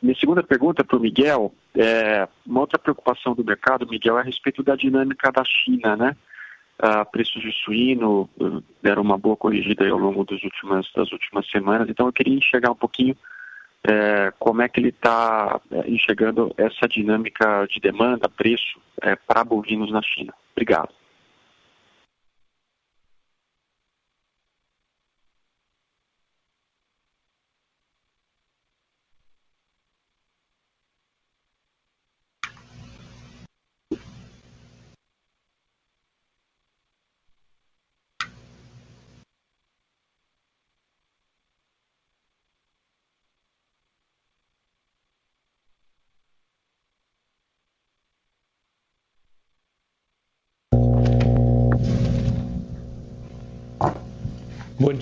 Minha 0.00 0.16
segunda 0.16 0.42
pergunta 0.42 0.82
para 0.82 0.96
o 0.96 1.00
Miguel, 1.00 1.52
é, 1.76 2.26
uma 2.46 2.60
outra 2.60 2.78
preocupação 2.78 3.34
do 3.34 3.44
mercado, 3.44 3.86
Miguel, 3.86 4.16
é 4.16 4.22
a 4.22 4.24
respeito 4.24 4.62
da 4.62 4.74
dinâmica 4.74 5.30
da 5.30 5.44
China, 5.44 5.94
né? 5.94 6.16
Uh, 6.82 7.08
preços 7.12 7.40
de 7.42 7.52
suíno 7.52 8.28
uh, 8.40 8.64
deram 8.82 9.02
uma 9.02 9.18
boa 9.18 9.36
corrigida 9.36 9.86
ao 9.88 9.98
longo 9.98 10.24
das 10.24 10.42
últimas, 10.42 10.90
das 10.96 11.12
últimas 11.12 11.48
semanas, 11.50 11.88
então 11.88 12.06
eu 12.06 12.12
queria 12.12 12.34
enxergar 12.34 12.72
um 12.72 12.76
pouquinho 12.76 13.14
é, 13.86 14.32
como 14.38 14.62
é 14.62 14.68
que 14.68 14.80
ele 14.80 14.90
está 14.90 15.60
é, 15.70 15.90
enxergando 15.90 16.54
essa 16.56 16.86
dinâmica 16.88 17.66
de 17.66 17.80
demanda, 17.80 18.28
preço 18.28 18.80
é, 19.00 19.16
para 19.16 19.44
bovinos 19.44 19.90
na 19.90 20.02
China. 20.02 20.32
Obrigado. 20.52 20.90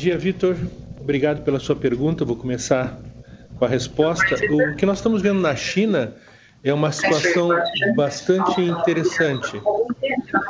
Dia, 0.00 0.16
Vitor. 0.16 0.56
Obrigado 0.98 1.42
pela 1.42 1.60
sua 1.60 1.76
pergunta. 1.76 2.24
Vou 2.24 2.34
começar 2.34 2.98
com 3.58 3.66
a 3.66 3.68
resposta. 3.68 4.34
O 4.50 4.74
que 4.74 4.86
nós 4.86 4.96
estamos 4.96 5.20
vendo 5.20 5.40
na 5.40 5.54
China 5.54 6.14
é 6.64 6.72
uma 6.72 6.90
situação 6.90 7.50
bastante 7.94 8.62
interessante, 8.62 9.60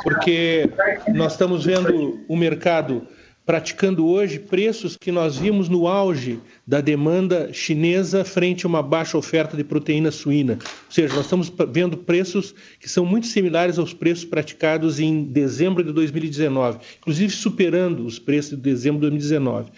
porque 0.05 0.71
nós 1.09 1.33
estamos 1.33 1.65
vendo 1.65 2.25
o 2.29 2.37
mercado 2.37 3.09
praticando 3.44 4.07
hoje 4.07 4.38
preços 4.38 4.96
que 4.96 5.11
nós 5.11 5.37
vimos 5.37 5.68
no 5.68 5.88
auge 5.88 6.38
da 6.66 6.81
demanda 6.81 7.53
chinesa 7.53 8.24
frente 8.24 8.64
a 8.64 8.68
uma 8.68 8.83
baixa 8.83 9.18
oferta 9.18 9.57
de 9.57 9.64
proteína 9.64 10.11
suína. 10.11 10.59
Ou 10.62 10.92
seja, 10.92 11.14
nós 11.14 11.24
estamos 11.24 11.53
vendo 11.70 11.96
preços 11.96 12.55
que 12.79 12.88
são 12.88 13.05
muito 13.05 13.26
similares 13.26 13.79
aos 13.79 13.92
preços 13.92 14.24
praticados 14.24 15.00
em 15.00 15.24
dezembro 15.24 15.83
de 15.83 15.92
2019, 15.92 16.79
inclusive 16.98 17.33
superando 17.33 18.05
os 18.05 18.18
preços 18.18 18.50
de 18.50 18.62
dezembro 18.62 19.00
de 19.00 19.09
2019. 19.09 19.70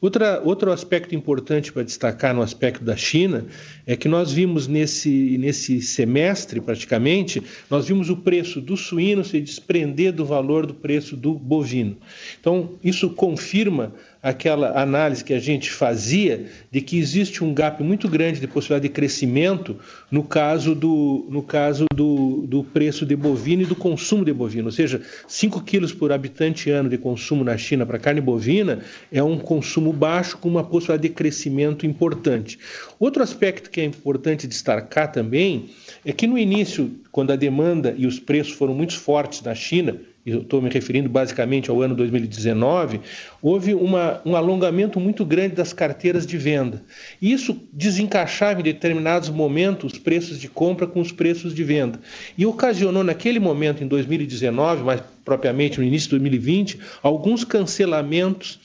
Outra, 0.00 0.40
outro 0.42 0.72
aspecto 0.72 1.14
importante 1.14 1.70
para 1.70 1.82
destacar 1.82 2.34
no 2.34 2.40
aspecto 2.40 2.82
da 2.82 2.96
China 2.96 3.44
é 3.86 3.94
que 3.94 4.08
nós 4.08 4.32
vimos 4.32 4.66
nesse, 4.66 5.36
nesse 5.36 5.82
semestre, 5.82 6.58
praticamente, 6.58 7.42
nós 7.68 7.88
vimos 7.88 8.08
o 8.08 8.16
preço 8.16 8.62
do 8.62 8.78
suíno 8.78 9.22
se 9.22 9.38
desprender 9.38 10.12
do 10.12 10.24
valor 10.24 10.64
do 10.64 10.72
preço 10.72 11.16
do 11.16 11.34
bovino. 11.34 11.98
Então, 12.40 12.70
isso 12.82 13.10
confirma 13.10 13.92
aquela 14.22 14.80
análise 14.80 15.24
que 15.24 15.32
a 15.32 15.38
gente 15.38 15.70
fazia 15.70 16.46
de 16.70 16.80
que 16.80 16.98
existe 16.98 17.42
um 17.42 17.54
gap 17.54 17.82
muito 17.82 18.08
grande 18.08 18.38
de 18.38 18.46
possibilidade 18.46 18.88
de 18.88 18.94
crescimento 18.94 19.76
no 20.10 20.22
caso 20.22 20.74
do, 20.74 21.26
no 21.30 21.42
caso 21.42 21.86
do, 21.94 22.44
do 22.46 22.62
preço 22.62 23.06
de 23.06 23.16
bovino 23.16 23.62
e 23.62 23.66
do 23.66 23.74
consumo 23.74 24.24
de 24.24 24.32
bovino. 24.32 24.66
Ou 24.66 24.72
seja, 24.72 25.00
5 25.26 25.62
quilos 25.62 25.92
por 25.92 26.12
habitante 26.12 26.70
ano 26.70 26.88
de 26.88 26.98
consumo 26.98 27.42
na 27.42 27.56
China 27.56 27.86
para 27.86 27.98
carne 27.98 28.20
bovina 28.20 28.80
é 29.10 29.22
um 29.22 29.38
consumo 29.38 29.92
baixo 29.92 30.36
com 30.36 30.48
uma 30.48 30.64
possibilidade 30.64 31.08
de 31.08 31.14
crescimento 31.14 31.86
importante. 31.86 32.58
Outro 32.98 33.22
aspecto 33.22 33.70
que 33.70 33.80
é 33.80 33.84
importante 33.84 34.46
destacar 34.46 35.10
também 35.10 35.70
é 36.04 36.12
que 36.12 36.26
no 36.26 36.36
início, 36.36 36.90
quando 37.10 37.32
a 37.32 37.36
demanda 37.36 37.94
e 37.96 38.06
os 38.06 38.18
preços 38.18 38.52
foram 38.52 38.74
muito 38.74 38.98
fortes 38.98 39.40
na 39.42 39.54
China, 39.54 39.96
estou 40.24 40.60
me 40.60 40.68
referindo 40.68 41.08
basicamente 41.08 41.70
ao 41.70 41.80
ano 41.80 41.94
2019, 41.94 43.00
houve 43.40 43.74
uma, 43.74 44.20
um 44.24 44.36
alongamento 44.36 45.00
muito 45.00 45.24
grande 45.24 45.54
das 45.54 45.72
carteiras 45.72 46.26
de 46.26 46.36
venda. 46.36 46.82
E 47.20 47.32
isso 47.32 47.58
desencaixava 47.72 48.60
em 48.60 48.64
determinados 48.64 49.30
momentos 49.30 49.94
os 49.94 49.98
preços 49.98 50.38
de 50.38 50.48
compra 50.48 50.86
com 50.86 51.00
os 51.00 51.10
preços 51.10 51.54
de 51.54 51.64
venda. 51.64 52.00
E 52.36 52.44
ocasionou, 52.44 53.02
naquele 53.02 53.40
momento, 53.40 53.82
em 53.82 53.86
2019, 53.86 54.84
mais 54.84 55.02
propriamente 55.24 55.78
no 55.78 55.84
início 55.84 56.06
de 56.06 56.18
2020, 56.18 56.78
alguns 57.02 57.44
cancelamentos 57.44 58.58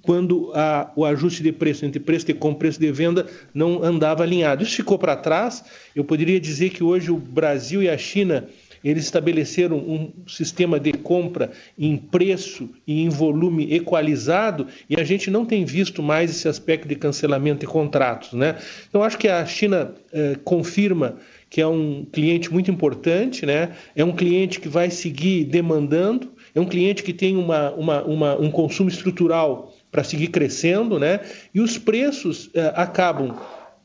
quando 0.00 0.50
a, 0.54 0.90
o 0.96 1.04
ajuste 1.04 1.42
de 1.42 1.52
preço 1.52 1.84
entre 1.84 2.00
preço 2.00 2.24
de 2.24 2.32
compra 2.32 2.56
e 2.56 2.60
preço 2.60 2.80
de 2.80 2.90
venda 2.90 3.26
não 3.52 3.82
andava 3.84 4.22
alinhado. 4.22 4.62
Isso 4.62 4.76
ficou 4.76 4.98
para 4.98 5.14
trás. 5.14 5.62
Eu 5.94 6.02
poderia 6.02 6.40
dizer 6.40 6.70
que 6.70 6.82
hoje 6.82 7.10
o 7.10 7.18
Brasil 7.18 7.82
e 7.82 7.90
a 7.90 7.98
China 7.98 8.48
eles 8.82 9.04
estabeleceram 9.04 9.76
um 9.76 10.10
sistema 10.26 10.78
de 10.78 10.92
compra 10.92 11.50
em 11.78 11.96
preço 11.96 12.68
e 12.86 13.02
em 13.02 13.08
volume 13.08 13.74
equalizado 13.74 14.66
e 14.88 15.00
a 15.00 15.04
gente 15.04 15.30
não 15.30 15.44
tem 15.44 15.64
visto 15.64 16.02
mais 16.02 16.30
esse 16.30 16.48
aspecto 16.48 16.86
de 16.86 16.94
cancelamento 16.94 17.60
de 17.60 17.66
contratos. 17.66 18.32
Né? 18.32 18.56
Então, 18.88 19.02
acho 19.02 19.18
que 19.18 19.28
a 19.28 19.44
China 19.46 19.94
eh, 20.12 20.36
confirma 20.44 21.16
que 21.50 21.60
é 21.60 21.66
um 21.66 22.04
cliente 22.12 22.52
muito 22.52 22.70
importante, 22.70 23.46
né? 23.46 23.70
é 23.96 24.04
um 24.04 24.12
cliente 24.12 24.60
que 24.60 24.68
vai 24.68 24.90
seguir 24.90 25.44
demandando, 25.44 26.30
é 26.54 26.60
um 26.60 26.66
cliente 26.66 27.02
que 27.02 27.12
tem 27.12 27.36
uma, 27.36 27.70
uma, 27.72 28.02
uma 28.04 28.36
um 28.36 28.50
consumo 28.50 28.88
estrutural 28.88 29.74
para 29.90 30.04
seguir 30.04 30.28
crescendo, 30.28 30.98
né? 30.98 31.20
e 31.54 31.60
os 31.60 31.78
preços 31.78 32.50
eh, 32.54 32.72
acabam 32.74 33.34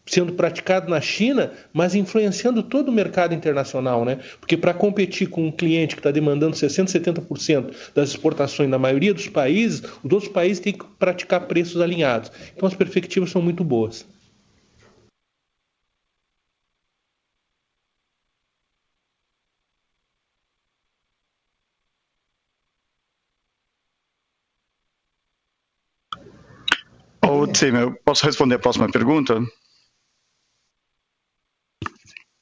sendo 0.05 0.33
praticado 0.33 0.89
na 0.89 0.99
China, 0.99 1.51
mas 1.71 1.95
influenciando 1.95 2.61
todo 2.61 2.89
o 2.89 2.91
mercado 2.91 3.33
internacional, 3.33 4.03
né? 4.03 4.19
Porque 4.39 4.57
para 4.57 4.73
competir 4.73 5.29
com 5.29 5.47
um 5.47 5.51
cliente 5.51 5.95
que 5.95 5.99
está 5.99 6.11
demandando 6.11 6.55
60%, 6.55 6.87
70% 6.87 7.73
das 7.95 8.09
exportações 8.09 8.69
na 8.69 8.77
maioria 8.77 9.13
dos 9.13 9.27
países, 9.27 9.81
os 10.03 10.11
outros 10.11 10.31
países 10.31 10.59
têm 10.59 10.73
que 10.73 10.85
praticar 10.99 11.47
preços 11.47 11.81
alinhados. 11.81 12.31
Então 12.55 12.67
as 12.67 12.75
perspectivas 12.75 13.29
são 13.29 13.41
muito 13.41 13.63
boas. 13.63 14.05
Ô, 27.25 27.45
eu 27.45 27.95
posso 28.05 28.25
responder 28.25 28.55
a 28.55 28.59
próxima 28.59 28.91
pergunta? 28.91 29.41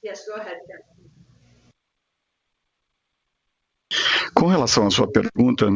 Yes, 0.04 0.26
go 0.26 0.34
ahead. 0.34 0.60
Com 4.34 4.48
relação 4.48 4.88
à 4.88 4.92
sua 4.92 5.12
pergunta 5.12 5.68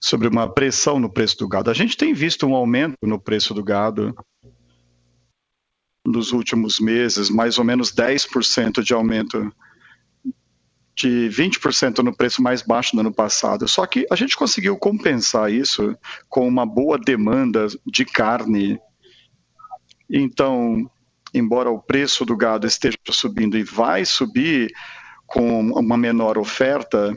sobre 0.00 0.28
uma 0.28 0.52
pressão 0.52 1.00
no 1.00 1.12
preço 1.12 1.38
do 1.38 1.48
gado, 1.48 1.70
a 1.70 1.74
gente 1.74 1.96
tem 1.96 2.12
visto 2.14 2.46
um 2.46 2.54
aumento 2.54 2.96
no 3.02 3.20
preço 3.20 3.54
do 3.54 3.64
gado 3.64 4.14
nos 6.06 6.32
últimos 6.32 6.78
meses, 6.78 7.30
mais 7.30 7.58
ou 7.58 7.64
menos 7.64 7.92
10% 7.92 8.82
de 8.82 8.92
aumento, 8.92 9.52
de 10.94 11.28
20% 11.28 11.98
no 11.98 12.14
preço 12.14 12.42
mais 12.42 12.62
baixo 12.62 12.94
do 12.94 13.00
ano 13.00 13.12
passado. 13.12 13.66
Só 13.66 13.86
que 13.86 14.06
a 14.10 14.16
gente 14.16 14.36
conseguiu 14.36 14.76
compensar 14.76 15.50
isso 15.50 15.96
com 16.28 16.46
uma 16.46 16.66
boa 16.66 16.98
demanda 16.98 17.66
de 17.86 18.04
carne. 18.04 18.78
Então, 20.10 20.90
embora 21.32 21.70
o 21.70 21.80
preço 21.80 22.24
do 22.24 22.36
gado 22.36 22.66
esteja 22.66 22.96
subindo 23.10 23.56
e 23.56 23.62
vai 23.62 24.04
subir 24.04 24.72
com 25.26 25.70
uma 25.70 25.96
menor 25.96 26.36
oferta 26.36 27.14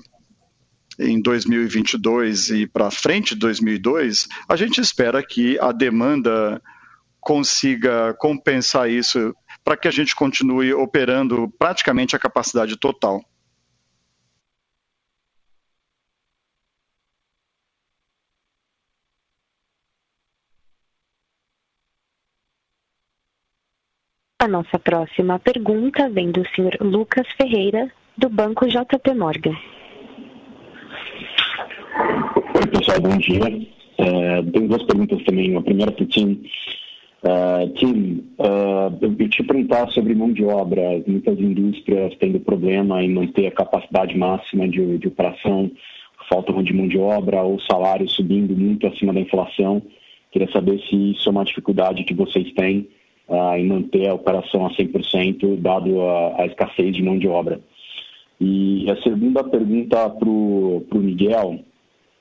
em 0.98 1.22
2022 1.22 2.50
e 2.52 2.68
para 2.68 2.90
frente 2.90 3.34
de 3.34 3.42
2002, 3.42 4.28
a 4.48 4.56
gente 4.56 4.80
espera 4.80 5.22
que 5.22 5.60
a 5.60 5.72
demanda 5.72 6.62
consiga 7.20 8.14
compensar 8.14 8.90
isso 8.90 9.36
para 9.64 9.76
que 9.76 9.88
a 9.88 9.92
gente 9.92 10.16
continue 10.16 10.74
operando 10.74 11.52
praticamente 11.58 12.16
a 12.16 12.20
capacidade 12.20 12.78
total. 12.78 13.22
A 24.46 24.48
nossa 24.48 24.78
próxima 24.78 25.40
pergunta 25.40 26.08
vem 26.08 26.30
do 26.30 26.48
senhor 26.50 26.78
Lucas 26.80 27.26
Ferreira, 27.36 27.92
do 28.16 28.30
Banco 28.30 28.68
JP 28.68 29.16
Morgan. 29.16 29.58
Oi, 32.54 32.68
pessoal, 32.68 33.02
bom 33.02 33.18
dia. 33.18 33.42
É, 33.98 34.44
tenho 34.44 34.68
duas 34.68 34.84
perguntas 34.84 35.24
também. 35.24 35.58
A 35.58 35.62
primeira 35.64 35.92
para 35.92 36.04
o 36.04 36.06
Tim. 36.06 36.44
Uh, 37.24 37.74
Tim, 37.74 38.24
uh, 38.38 38.96
eu 39.02 39.30
te 39.30 39.42
perguntar 39.42 39.90
sobre 39.90 40.14
mão 40.14 40.32
de 40.32 40.46
obra. 40.46 41.02
Muitas 41.08 41.40
indústrias 41.40 42.16
tendo 42.20 42.40
problema 42.40 43.02
em 43.02 43.12
manter 43.12 43.48
a 43.48 43.52
capacidade 43.52 44.16
máxima 44.16 44.70
de, 44.70 45.00
de 45.00 45.08
operação, 45.08 45.72
falta 46.30 46.54
de 46.62 46.72
mão 46.72 46.88
de 46.88 47.00
obra 47.00 47.42
ou 47.42 47.60
salário 47.62 48.08
subindo 48.08 48.56
muito 48.56 48.86
acima 48.86 49.12
da 49.12 49.22
inflação. 49.22 49.82
Queria 50.32 50.52
saber 50.52 50.80
se 50.88 51.14
isso 51.14 51.28
é 51.28 51.32
uma 51.32 51.46
dificuldade 51.46 52.04
que 52.04 52.14
vocês 52.14 52.54
têm 52.54 52.88
em 53.58 53.68
manter 53.68 54.08
a 54.08 54.14
operação 54.14 54.66
a 54.66 54.70
100%, 54.72 55.58
dado 55.58 56.02
a, 56.02 56.42
a, 56.42 56.46
escassez 56.46 56.96
de 56.96 57.02
mão 57.02 57.18
de 57.18 57.28
obra. 57.28 57.60
E 58.40 58.90
a 58.90 59.02
segunda 59.02 59.44
pergunta 59.44 60.10
para 60.10 60.30
o 60.30 60.86
Miguel. 60.94 61.60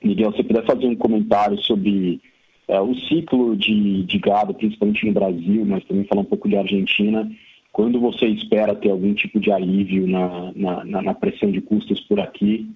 Miguel, 0.03 0.33
se 0.33 0.43
puder 0.43 0.65
fazer 0.65 0.87
um 0.87 0.95
comentário 0.95 1.57
sobre 1.61 2.21
uh, 2.67 2.81
o 2.81 2.95
ciclo 2.95 3.55
de, 3.55 4.03
de 4.03 4.17
gado, 4.19 4.53
principalmente 4.53 5.05
no 5.05 5.13
Brasil, 5.13 5.65
mas 5.65 5.83
também 5.85 6.05
falar 6.05 6.21
um 6.21 6.25
pouco 6.25 6.47
de 6.47 6.57
Argentina, 6.57 7.29
quando 7.71 7.99
você 7.99 8.27
espera 8.27 8.73
ter 8.73 8.89
algum 8.89 9.13
tipo 9.13 9.39
de 9.39 9.51
alívio 9.51 10.07
na, 10.07 10.51
na, 10.55 11.01
na 11.01 11.13
pressão 11.13 11.51
de 11.51 11.61
custos 11.61 11.99
por 12.01 12.19
aqui? 12.19 12.67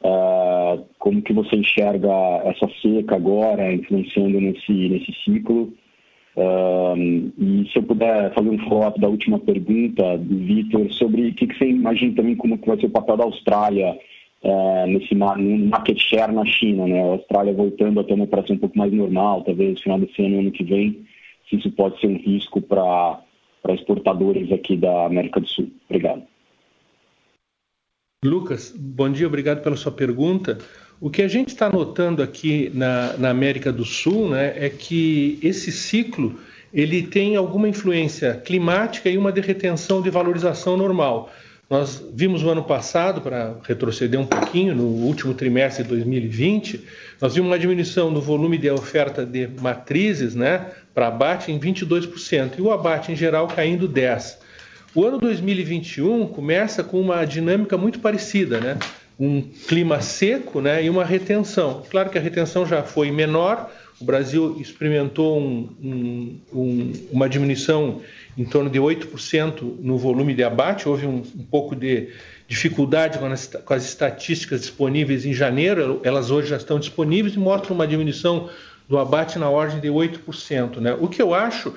Uh, 0.00 0.84
como 0.98 1.22
que 1.22 1.32
você 1.32 1.56
enxerga 1.56 2.10
essa 2.44 2.68
seca 2.82 3.16
agora 3.16 3.72
influenciando 3.72 4.38
nesse, 4.40 4.72
nesse 4.72 5.12
ciclo? 5.24 5.72
E 6.36 7.68
se 7.70 7.78
eu 7.78 7.82
puder 7.84 8.34
fazer 8.34 8.48
um 8.48 8.58
follow-up 8.58 9.00
da 9.00 9.08
última 9.08 9.38
pergunta 9.38 10.18
do 10.18 10.36
Vitor 10.38 10.92
sobre 10.92 11.28
o 11.28 11.34
que, 11.34 11.46
que, 11.46 11.56
você 11.56 11.68
imagina 11.68 12.16
também 12.16 12.34
como 12.34 12.58
que 12.58 12.66
vai 12.66 12.78
ser 12.78 12.86
o 12.86 12.90
papel 12.90 13.16
da 13.16 13.24
Austrália 13.24 13.96
uh, 14.42 14.86
nesse 14.88 15.14
market 15.14 15.98
share 15.98 16.32
na 16.32 16.44
China, 16.44 16.86
né? 16.86 17.00
A 17.00 17.12
Austrália 17.12 17.52
voltando 17.52 18.00
a 18.00 18.04
ter 18.04 18.14
uma 18.14 18.24
operação 18.24 18.56
um 18.56 18.58
pouco 18.58 18.76
mais 18.76 18.92
normal, 18.92 19.42
talvez 19.42 19.74
no 19.74 19.80
final 19.80 19.98
desse 20.00 20.24
ano, 20.24 20.40
ano 20.40 20.50
que 20.50 20.64
vem, 20.64 21.06
se 21.48 21.56
isso 21.56 21.70
pode 21.70 22.00
ser 22.00 22.08
um 22.08 22.16
risco 22.16 22.60
para 22.60 23.22
exportadores 23.68 24.50
aqui 24.50 24.76
da 24.76 25.06
América 25.06 25.40
do 25.40 25.46
Sul. 25.46 25.70
Obrigado. 25.88 26.22
Lucas, 28.24 28.74
bom 28.76 29.10
dia, 29.10 29.26
obrigado 29.26 29.62
pela 29.62 29.76
sua 29.76 29.92
pergunta. 29.92 30.58
O 31.00 31.10
que 31.10 31.22
a 31.22 31.28
gente 31.28 31.48
está 31.48 31.68
notando 31.68 32.22
aqui 32.22 32.70
na, 32.72 33.16
na, 33.18 33.30
América 33.30 33.72
do 33.72 33.84
Sul 33.84 34.30
né, 34.30 34.54
é 34.56 34.68
que 34.68 35.38
esse 35.42 35.72
ciclo 35.72 36.38
ele 36.72 37.02
tem 37.02 37.36
alguma 37.36 37.68
influência 37.68 38.34
climática 38.34 39.08
e 39.08 39.18
uma 39.18 39.30
retenção 39.30 40.00
de 40.00 40.10
valorização 40.10 40.76
normal. 40.76 41.32
Nós 41.68 42.04
vimos 42.12 42.42
no 42.42 42.50
ano 42.50 42.62
passado, 42.62 43.20
para 43.20 43.56
retroceder 43.66 44.20
um 44.20 44.26
pouquinho, 44.26 44.74
no 44.74 44.84
último 44.84 45.34
trimestre 45.34 45.82
de 45.82 45.88
2020, 45.88 46.84
nós 47.20 47.34
vimos 47.34 47.50
uma 47.50 47.58
diminuição 47.58 48.10
no 48.10 48.20
volume 48.20 48.58
de 48.58 48.70
oferta 48.70 49.24
de 49.24 49.48
matrizes 49.60 50.34
né, 50.34 50.70
para 50.92 51.08
abate 51.08 51.50
em 51.50 51.58
22% 51.58 52.58
e 52.58 52.62
o 52.62 52.70
abate 52.70 53.12
em 53.12 53.16
geral 53.16 53.48
caindo 53.48 53.88
10%. 53.88 54.36
O 54.94 55.04
ano 55.04 55.18
2021 55.18 56.28
começa 56.28 56.84
com 56.84 57.00
uma 57.00 57.24
dinâmica 57.24 57.76
muito 57.76 57.98
parecida, 57.98 58.60
né? 58.60 58.78
Um 59.18 59.42
clima 59.42 60.00
seco 60.00 60.60
né, 60.60 60.84
e 60.84 60.90
uma 60.90 61.04
retenção. 61.04 61.82
Claro 61.90 62.10
que 62.10 62.18
a 62.18 62.20
retenção 62.20 62.66
já 62.66 62.82
foi 62.82 63.10
menor, 63.10 63.70
o 64.00 64.04
Brasil 64.04 64.56
experimentou 64.60 65.38
um, 65.38 65.68
um, 65.80 66.40
um, 66.52 66.92
uma 67.12 67.28
diminuição 67.28 68.00
em 68.36 68.44
torno 68.44 68.68
de 68.68 68.78
8% 68.78 69.62
no 69.80 69.96
volume 69.96 70.34
de 70.34 70.42
abate, 70.42 70.88
houve 70.88 71.06
um, 71.06 71.22
pouco 71.50 71.76
de 71.76 72.08
dificuldade 72.48 73.18
com 73.18 73.26
as, 73.26 73.46
com 73.46 73.72
as, 73.72 73.84
estatísticas 73.84 74.62
disponíveis 74.62 75.24
em 75.24 75.32
janeiro, 75.32 76.00
elas 76.02 76.30
hoje 76.30 76.48
já 76.48 76.56
estão 76.56 76.78
disponíveis 76.78 77.34
e 77.34 77.38
mostram 77.38 77.74
uma 77.74 77.86
diminuição 77.86 78.50
do 78.88 78.98
abate 78.98 79.38
na 79.38 79.48
ordem 79.48 79.80
de 79.80 79.88
8%. 79.88 80.78
Né? 80.78 80.96
O 81.00 81.08
que 81.08 81.22
eu 81.22 81.32
acho 81.32 81.72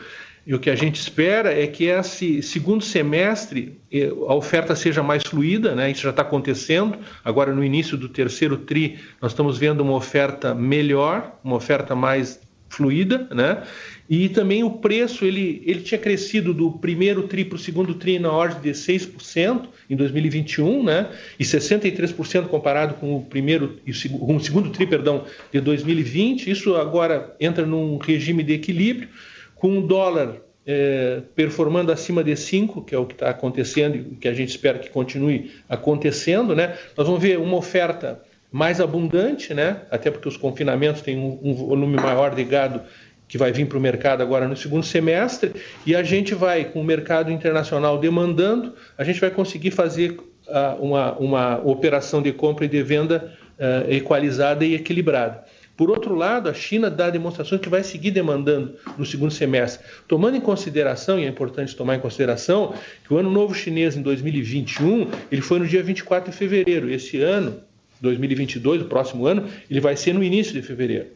e 0.48 0.56
o 0.56 0.60
que 0.60 0.70
a 0.70 0.76
gente 0.76 0.96
espera 0.96 1.52
é 1.52 1.68
que 1.68 1.84
esse 1.84 2.42
segundo 2.42 2.82
semestre 2.82 3.82
eh, 3.92 4.08
a 4.08 4.34
oferta 4.34 4.78
seja 4.78 5.04
mais 5.04 5.24
fluida, 5.24 5.76
né? 5.76 5.92
isso 5.92 6.04
já 6.04 6.12
está 6.12 6.22
acontecendo. 6.22 6.98
Agora, 7.22 7.54
no 7.54 7.62
início 7.62 7.98
do 7.98 8.08
terceiro 8.08 8.56
TRI, 8.56 8.98
nós 9.22 9.34
estamos 9.34 9.58
vendo 9.58 9.82
uma 9.82 9.94
oferta 9.94 10.56
melhor, 10.56 11.38
uma 11.44 11.58
oferta 11.58 11.94
mais 11.94 12.40
fluida, 12.70 13.28
né? 13.34 13.64
E 14.10 14.30
também 14.30 14.64
o 14.64 14.72
preço, 14.72 15.26
ele, 15.26 15.62
ele 15.66 15.82
tinha 15.82 16.00
crescido 16.00 16.54
do 16.54 16.72
primeiro 16.72 17.28
TRI 17.28 17.44
para 17.44 17.56
o 17.58 17.60
segundo 17.60 17.94
TRI 17.94 18.20
na 18.20 18.32
ordem 18.32 18.62
de 18.62 18.70
6% 18.70 19.68
em 19.90 19.96
2021, 19.98 20.84
né? 20.84 21.10
E 21.38 21.44
63% 21.44 22.48
comparado 22.48 22.94
com 22.96 23.18
o 23.18 23.22
primeiro 23.22 23.80
com 24.20 24.36
o 24.36 24.40
segundo 24.40 24.70
TRI, 24.70 24.88
perdão, 24.88 25.26
de 25.52 25.60
2020. 25.60 26.50
Isso 26.50 26.76
agora 26.76 27.36
entra 27.38 27.66
num 27.66 27.98
regime 27.98 28.44
de 28.44 28.54
equilíbrio, 28.54 29.10
com 29.60 29.80
o 29.80 29.82
dólar 29.82 30.36
é, 30.65 31.22
performando 31.34 31.91
acima 31.91 32.24
de 32.24 32.36
5, 32.36 32.84
que 32.84 32.93
é 32.93 32.98
o 32.98 33.06
que 33.06 33.13
está 33.13 33.30
acontecendo 33.30 33.96
e 33.96 34.15
que 34.15 34.28
a 34.28 34.34
gente 34.34 34.50
espera 34.50 34.78
que 34.78 34.89
continue 34.89 35.52
acontecendo, 35.70 36.56
né? 36.56 36.78
Nós 36.96 37.08
vamos 37.08 37.22
ver 37.22 37.39
uma 37.39 37.56
oferta 37.56 38.22
mais 38.52 38.80
abundante, 38.80 39.54
né? 39.54 39.82
até 39.91 40.10
porque 40.10 40.28
os 40.28 40.38
confinamentos 40.38 41.02
têm 41.02 41.17
um, 41.17 41.39
um 41.43 41.54
volume 41.54 41.98
maior 41.98 42.34
de 42.34 42.43
gado 42.43 42.82
que 43.28 43.38
vai 43.38 43.52
vir 43.52 43.67
para 43.67 43.78
o 43.78 43.82
mercado 43.82 44.22
agora 44.22 44.48
no 44.48 44.56
segundo 44.56 44.86
semestre, 44.86 45.52
e 45.86 45.93
a 45.93 46.02
gente 46.02 46.34
vai, 46.34 46.63
com 46.63 46.80
o 46.80 46.84
mercado 46.84 47.30
internacional 47.30 48.00
demandando, 48.00 48.74
a 48.98 49.04
gente 49.04 49.20
vai 49.20 49.30
conseguir 49.30 49.72
fazer 49.72 50.12
uh, 50.12 50.82
uma, 50.82 51.12
uma 51.17 51.58
operação 51.60 52.22
de 52.22 52.32
compra 52.32 52.63
e 52.63 52.70
de 52.70 52.82
venda 52.82 53.34
uh, 53.60 53.91
equalizada 53.91 54.63
e 54.63 54.76
equilibrada. 54.76 55.43
Por 55.78 55.92
outro 55.92 56.16
lado, 56.16 56.50
a 56.50 56.54
China 56.56 56.90
dá 56.90 57.08
demonstrações 57.12 57.62
que 57.62 57.70
vai 57.70 57.84
seguir 57.84 58.10
demandando 58.10 58.74
no 58.98 59.06
segundo 59.06 59.32
semestre, 59.32 59.86
tomando 60.08 60.36
em 60.36 60.42
consideração, 60.42 61.20
e 61.20 61.24
é 61.24 61.28
importante 61.28 61.76
tomar 61.76 61.96
em 61.96 62.00
consideração, 62.00 62.74
que 63.06 63.13
o 63.13 63.18
ano 63.18 63.30
novo 63.30 63.54
chinês 63.54 63.96
em 63.96 64.02
2021, 64.02 65.08
ele 65.32 65.42
foi 65.42 65.60
no 65.60 65.68
dia 65.68 65.84
24 65.84 66.32
de 66.32 66.36
fevereiro. 66.36 66.90
Esse 66.90 67.22
ano, 67.22 67.62
2022, 68.02 68.82
o 68.82 68.86
próximo 68.86 69.28
ano, 69.28 69.48
ele 69.70 69.80
vai 69.80 69.96
ser 69.96 70.13
no 70.13 70.24
início 70.24 70.52
de 70.52 70.63
fevereiro. 70.63 71.10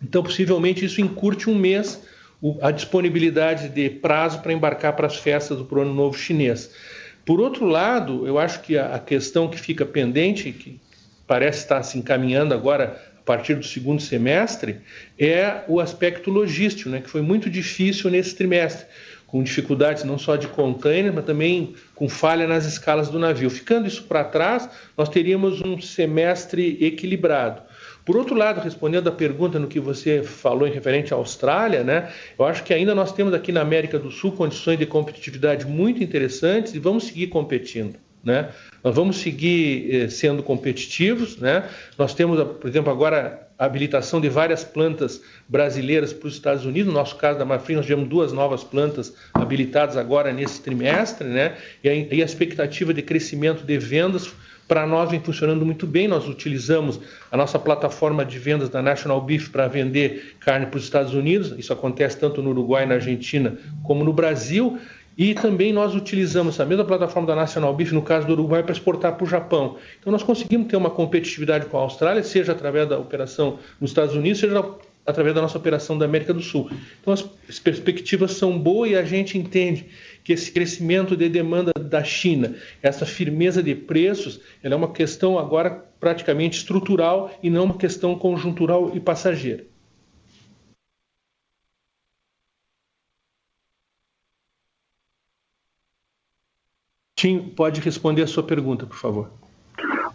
Então, 0.00 0.22
possivelmente, 0.22 0.84
isso 0.84 1.00
encurte 1.00 1.50
um 1.50 1.54
mês 1.54 2.00
a 2.60 2.70
disponibilidade 2.70 3.68
de 3.68 3.90
prazo 3.90 4.40
para 4.40 4.52
embarcar 4.52 4.94
para 4.94 5.08
as 5.08 5.16
festas 5.16 5.58
do 5.58 5.80
Ano 5.80 5.92
Novo 5.92 6.16
Chinês. 6.16 6.70
Por 7.24 7.40
outro 7.40 7.66
lado, 7.66 8.26
eu 8.26 8.38
acho 8.38 8.60
que 8.62 8.78
a 8.78 8.98
questão 8.98 9.48
que 9.48 9.58
fica 9.58 9.84
pendente, 9.84 10.50
que 10.52 10.80
parece 11.26 11.60
estar 11.60 11.82
se 11.84 11.98
encaminhando 11.98 12.52
agora 12.52 13.11
a 13.22 13.24
partir 13.24 13.54
do 13.54 13.64
segundo 13.64 14.02
semestre, 14.02 14.80
é 15.16 15.62
o 15.68 15.78
aspecto 15.78 16.28
logístico, 16.28 16.90
né, 16.90 17.00
que 17.00 17.08
foi 17.08 17.22
muito 17.22 17.48
difícil 17.48 18.10
nesse 18.10 18.34
trimestre 18.34 18.84
com 19.28 19.42
dificuldades 19.42 20.04
não 20.04 20.18
só 20.18 20.36
de 20.36 20.48
container, 20.48 21.10
mas 21.10 21.24
também 21.24 21.74
com 21.94 22.06
falha 22.06 22.46
nas 22.46 22.66
escalas 22.66 23.08
do 23.08 23.18
navio. 23.18 23.48
Ficando 23.48 23.88
isso 23.88 24.02
para 24.02 24.24
trás, 24.24 24.68
nós 24.98 25.08
teríamos 25.08 25.62
um 25.62 25.80
semestre 25.80 26.76
equilibrado. 26.84 27.62
Por 28.04 28.16
outro 28.16 28.34
lado, 28.34 28.60
respondendo 28.60 29.08
à 29.08 29.12
pergunta 29.12 29.58
no 29.58 29.68
que 29.68 29.80
você 29.80 30.22
falou 30.22 30.66
em 30.66 30.72
referente 30.72 31.14
à 31.14 31.16
Austrália, 31.16 31.84
né, 31.84 32.12
eu 32.36 32.44
acho 32.44 32.64
que 32.64 32.74
ainda 32.74 32.94
nós 32.94 33.12
temos 33.12 33.32
aqui 33.32 33.52
na 33.52 33.62
América 33.62 33.98
do 33.98 34.10
Sul 34.10 34.32
condições 34.32 34.78
de 34.78 34.84
competitividade 34.84 35.64
muito 35.64 36.02
interessantes 36.02 36.74
e 36.74 36.78
vamos 36.80 37.04
seguir 37.04 37.28
competindo. 37.28 37.94
Né? 38.24 38.50
Nós 38.82 38.94
vamos 38.94 39.16
seguir 39.18 39.94
eh, 39.94 40.08
sendo 40.08 40.42
competitivos. 40.42 41.36
Né? 41.38 41.68
Nós 41.98 42.14
temos, 42.14 42.42
por 42.58 42.68
exemplo, 42.68 42.90
agora 42.90 43.48
a 43.58 43.64
habilitação 43.64 44.20
de 44.20 44.28
várias 44.28 44.64
plantas 44.64 45.20
brasileiras 45.48 46.12
para 46.12 46.28
os 46.28 46.34
Estados 46.34 46.64
Unidos. 46.64 46.92
No 46.92 46.98
nosso 46.98 47.16
caso 47.16 47.38
da 47.38 47.44
Marfrig, 47.44 47.76
nós 47.76 47.86
tivemos 47.86 48.08
duas 48.08 48.32
novas 48.32 48.64
plantas 48.64 49.14
habilitadas 49.34 49.96
agora 49.96 50.32
nesse 50.32 50.60
trimestre. 50.60 51.26
Né? 51.28 51.56
E 51.82 52.22
a 52.22 52.24
expectativa 52.24 52.94
de 52.94 53.02
crescimento 53.02 53.64
de 53.64 53.78
vendas 53.78 54.32
para 54.72 54.86
nós 54.86 55.10
vem 55.10 55.20
funcionando 55.20 55.66
muito 55.66 55.86
bem. 55.86 56.08
Nós 56.08 56.26
utilizamos 56.26 56.98
a 57.30 57.36
nossa 57.36 57.58
plataforma 57.58 58.24
de 58.24 58.38
vendas 58.38 58.68
da 58.68 58.80
National 58.80 59.20
Beef 59.20 59.50
para 59.50 59.68
vender 59.68 60.36
carne 60.40 60.66
para 60.66 60.78
os 60.78 60.84
Estados 60.84 61.12
Unidos. 61.12 61.54
Isso 61.58 61.72
acontece 61.72 62.18
tanto 62.18 62.42
no 62.42 62.50
Uruguai, 62.50 62.86
na 62.86 62.94
Argentina, 62.94 63.58
como 63.82 64.02
no 64.02 64.12
Brasil. 64.12 64.78
E 65.16 65.34
também 65.34 65.72
nós 65.72 65.94
utilizamos 65.94 66.58
a 66.58 66.64
mesma 66.64 66.84
plataforma 66.84 67.26
da 67.26 67.36
National 67.36 67.74
Beef, 67.74 67.92
no 67.92 68.02
caso 68.02 68.26
do 68.26 68.32
Uruguai, 68.32 68.62
para 68.62 68.72
exportar 68.72 69.14
para 69.14 69.24
o 69.24 69.28
Japão. 69.28 69.76
Então 70.00 70.10
nós 70.10 70.22
conseguimos 70.22 70.68
ter 70.68 70.76
uma 70.76 70.90
competitividade 70.90 71.66
com 71.66 71.76
a 71.76 71.80
Austrália, 71.80 72.22
seja 72.22 72.52
através 72.52 72.88
da 72.88 72.98
operação 72.98 73.58
nos 73.80 73.90
Estados 73.90 74.14
Unidos, 74.14 74.40
seja 74.40 74.64
através 75.04 75.34
da 75.34 75.42
nossa 75.42 75.58
operação 75.58 75.98
da 75.98 76.04
América 76.04 76.32
do 76.32 76.40
Sul. 76.40 76.70
Então 77.00 77.12
as 77.12 77.58
perspectivas 77.58 78.32
são 78.32 78.58
boas 78.58 78.90
e 78.90 78.96
a 78.96 79.04
gente 79.04 79.36
entende 79.36 79.86
que 80.24 80.32
esse 80.32 80.50
crescimento 80.50 81.16
de 81.16 81.28
demanda 81.28 81.72
da 81.72 82.04
China, 82.04 82.54
essa 82.82 83.04
firmeza 83.04 83.62
de 83.62 83.74
preços, 83.74 84.40
ela 84.62 84.74
é 84.74 84.76
uma 84.76 84.92
questão 84.92 85.38
agora 85.38 85.84
praticamente 85.98 86.58
estrutural 86.58 87.30
e 87.42 87.50
não 87.50 87.64
uma 87.64 87.76
questão 87.76 88.14
conjuntural 88.16 88.92
e 88.94 89.00
passageira. 89.00 89.71
Tim, 97.22 97.38
pode 97.38 97.80
responder 97.80 98.22
a 98.22 98.26
sua 98.26 98.42
pergunta, 98.42 98.84
por 98.84 98.96
favor. 98.96 99.30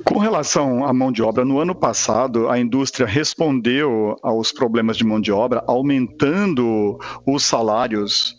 Com 0.04 0.20
relação 0.20 0.86
à 0.86 0.92
mão 0.92 1.10
de 1.10 1.24
obra, 1.24 1.46
no 1.46 1.58
ano 1.58 1.74
passado 1.74 2.50
a 2.50 2.60
indústria 2.60 3.08
respondeu 3.08 4.18
aos 4.22 4.52
problemas 4.52 4.98
de 4.98 5.06
mão 5.06 5.22
de 5.22 5.32
obra 5.32 5.64
aumentando 5.66 7.00
os 7.26 7.46
salários 7.46 8.36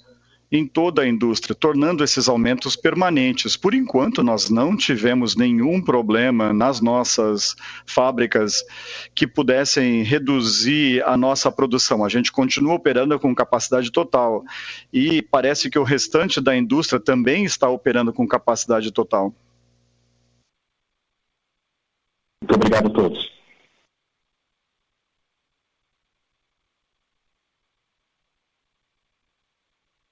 em 0.51 0.67
toda 0.67 1.03
a 1.03 1.09
indústria, 1.09 1.55
tornando 1.55 2.03
esses 2.03 2.29
aumentos 2.29 2.75
permanentes. 2.75 3.57
Por 3.57 3.75
enquanto, 3.75 4.23
nós 4.23 4.49
não 4.49 4.77
tivemos 4.77 5.37
nenhum 5.37 5.81
problema 5.83 6.53
nas 6.53 6.81
nossas 6.81 7.55
fábricas 7.87 8.65
que 9.15 9.27
pudessem 9.27 10.03
reduzir 10.03 11.03
a 11.05 11.17
nossa 11.17 11.53
produção. 11.53 12.05
A 12.05 12.09
gente 12.09 12.33
continua 12.33 12.75
operando 12.75 13.19
com 13.19 13.35
capacidade 13.35 13.93
total 13.93 14.43
e 14.93 15.21
parece 15.21 15.69
que 15.69 15.79
o 15.79 15.85
restante 15.85 16.41
da 16.41 16.57
indústria 16.57 16.99
também 16.99 17.45
está 17.45 17.69
operando 17.69 18.13
com 18.13 18.27
capacidade 18.27 18.91
total. 18.91 19.35
Muito 22.43 22.55
obrigado 22.55 22.87
a 22.87 22.91
todos. 22.91 23.38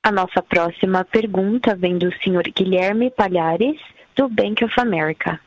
A 0.06 0.12
nossa 0.12 0.40
próxima 0.40 1.04
pergunta 1.04 1.74
vem 1.74 1.98
do 1.98 2.12
senhor 2.22 2.44
Guilherme 2.44 3.10
Palhares, 3.10 3.76
do 4.14 4.28
Bank 4.28 4.64
of 4.64 4.80
America. 4.80 5.40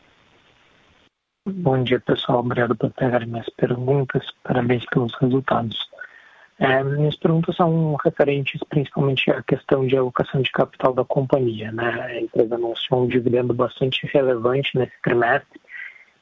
Bom 1.47 1.81
dia, 1.81 1.97
pessoal. 2.01 2.39
Obrigado 2.39 2.75
por 2.75 2.91
pegar 2.91 3.25
minhas 3.25 3.49
perguntas. 3.51 4.21
Parabéns 4.43 4.83
pelos 4.87 5.13
resultados. 5.15 5.77
É, 6.59 6.83
minhas 6.83 7.15
perguntas 7.15 7.55
são 7.55 7.95
referentes 8.03 8.59
principalmente 8.69 9.31
à 9.31 9.41
questão 9.43 9.87
de 9.87 9.95
alocação 9.95 10.41
de 10.41 10.51
capital 10.51 10.93
da 10.93 11.05
companhia. 11.05 11.71
Né? 11.71 11.89
A 11.89 12.19
empresa 12.19 12.55
anunciou 12.55 13.05
um 13.05 13.07
dividendo 13.07 13.53
bastante 13.53 14.05
relevante 14.07 14.77
nesse 14.77 14.91
trimestre 15.01 15.61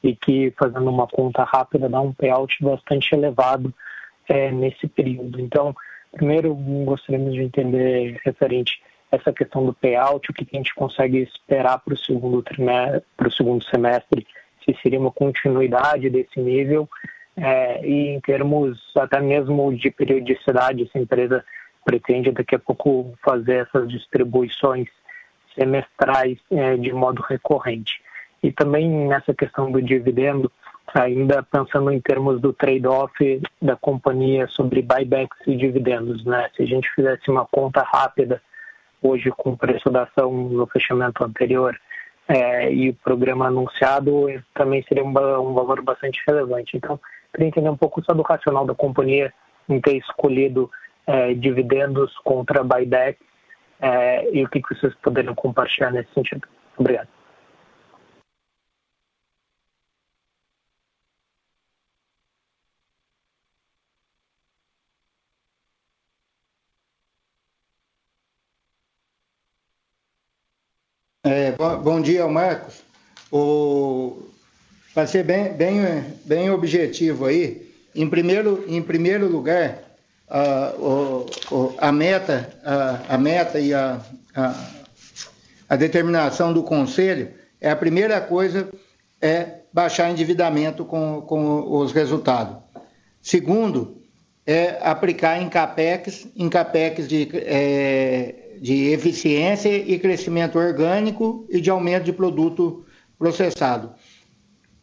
e 0.00 0.14
que, 0.14 0.54
fazendo 0.56 0.88
uma 0.88 1.08
conta 1.08 1.42
rápida, 1.42 1.88
dá 1.88 2.00
um 2.00 2.12
payout 2.12 2.56
bastante 2.62 3.12
elevado 3.16 3.74
é, 4.28 4.52
nesse 4.52 4.86
período. 4.86 5.40
Então, 5.40 5.74
Primeiro, 6.12 6.54
gostaríamos 6.54 7.34
de 7.34 7.42
entender 7.42 8.18
referente 8.24 8.80
a 9.12 9.16
essa 9.16 9.32
questão 9.32 9.64
do 9.64 9.72
payout, 9.72 10.30
o 10.30 10.34
que 10.34 10.46
a 10.52 10.56
gente 10.56 10.74
consegue 10.74 11.18
esperar 11.18 11.78
para 11.78 11.94
o 11.94 11.98
segundo 11.98 12.42
trimestre, 12.42 13.02
para 13.16 13.28
o 13.28 13.32
segundo 13.32 13.64
semestre, 13.64 14.26
se 14.64 14.76
seria 14.82 15.00
uma 15.00 15.10
continuidade 15.10 16.10
desse 16.10 16.40
nível, 16.40 16.88
é, 17.36 17.86
e 17.86 18.08
em 18.08 18.20
termos 18.20 18.78
até 18.96 19.20
mesmo 19.20 19.74
de 19.74 19.90
periodicidade, 19.90 20.82
essa 20.82 20.98
empresa 20.98 21.44
pretende 21.84 22.32
daqui 22.32 22.54
a 22.54 22.58
pouco 22.58 23.14
fazer 23.24 23.66
essas 23.66 23.88
distribuições 23.88 24.88
semestrais 25.54 26.38
é, 26.50 26.76
de 26.76 26.92
modo 26.92 27.22
recorrente. 27.22 28.00
E 28.42 28.52
também 28.52 28.88
nessa 28.88 29.32
questão 29.32 29.70
do 29.70 29.80
dividendo, 29.80 30.50
ainda 30.94 31.42
pensando 31.42 31.90
em 31.90 32.00
termos 32.00 32.40
do 32.40 32.52
trade-off 32.52 33.40
da 33.60 33.76
companhia 33.76 34.46
sobre 34.48 34.82
buybacks 34.82 35.38
e 35.46 35.56
dividendos, 35.56 36.24
né? 36.24 36.48
Se 36.56 36.62
a 36.62 36.66
gente 36.66 36.88
fizesse 36.94 37.30
uma 37.30 37.46
conta 37.46 37.82
rápida 37.82 38.40
hoje 39.02 39.30
com 39.30 39.50
o 39.50 39.56
preço 39.56 39.90
da 39.90 40.04
ação 40.04 40.32
no 40.32 40.66
fechamento 40.66 41.22
anterior 41.22 41.78
é, 42.28 42.72
e 42.72 42.90
o 42.90 42.94
programa 42.94 43.46
anunciado, 43.46 44.26
também 44.54 44.82
seria 44.82 45.04
um, 45.04 45.08
um, 45.08 45.54
valor 45.54 45.82
bastante 45.82 46.22
relevante. 46.26 46.76
Então, 46.76 46.98
queria 47.32 47.48
entender 47.48 47.70
um 47.70 47.76
pouco 47.76 48.02
só 48.04 48.12
do 48.12 48.22
racional 48.22 48.66
da 48.66 48.74
companhia 48.74 49.32
em 49.68 49.80
ter 49.80 49.96
escolhido 49.96 50.70
é, 51.06 51.32
dividendos 51.34 52.14
contra 52.18 52.62
buybacks 52.62 53.26
é, 53.80 54.30
e 54.32 54.44
o 54.44 54.48
que 54.48 54.60
vocês 54.74 54.94
poderiam 55.02 55.34
compartilhar 55.34 55.90
nesse 55.90 56.12
sentido. 56.12 56.46
Obrigado. 56.76 57.17
É, 71.30 71.52
bom, 71.52 71.78
bom, 71.78 72.00
dia, 72.00 72.26
Marcos. 72.26 72.82
Para 74.94 75.06
ser 75.06 75.24
bem, 75.24 75.52
bem, 75.52 76.04
bem 76.24 76.50
objetivo 76.50 77.26
aí, 77.26 77.70
em 77.94 78.08
primeiro, 78.08 78.64
em 78.66 78.80
primeiro 78.80 79.28
lugar, 79.28 79.78
a, 80.28 80.72
o, 80.78 81.26
a 81.76 81.92
meta, 81.92 82.48
a, 82.64 83.14
a 83.14 83.18
meta 83.18 83.60
e 83.60 83.74
a, 83.74 84.00
a, 84.34 84.54
a 85.68 85.76
determinação 85.76 86.52
do 86.52 86.62
Conselho 86.62 87.30
é 87.60 87.70
a 87.70 87.76
primeira 87.76 88.20
coisa 88.20 88.68
é 89.20 89.58
baixar 89.72 90.10
endividamento 90.10 90.84
com, 90.84 91.20
com 91.20 91.78
os 91.78 91.92
resultados. 91.92 92.56
Segundo, 93.20 94.02
é 94.46 94.78
aplicar 94.80 95.42
em 95.42 95.48
CAPEX, 95.48 96.26
em 96.34 96.48
CAPEX 96.48 97.06
de, 97.06 97.28
é, 97.34 98.47
de 98.60 98.90
eficiência 98.90 99.74
e 99.76 99.98
crescimento 99.98 100.58
orgânico 100.58 101.46
e 101.48 101.60
de 101.60 101.70
aumento 101.70 102.04
de 102.04 102.12
produto 102.12 102.84
processado. 103.18 103.92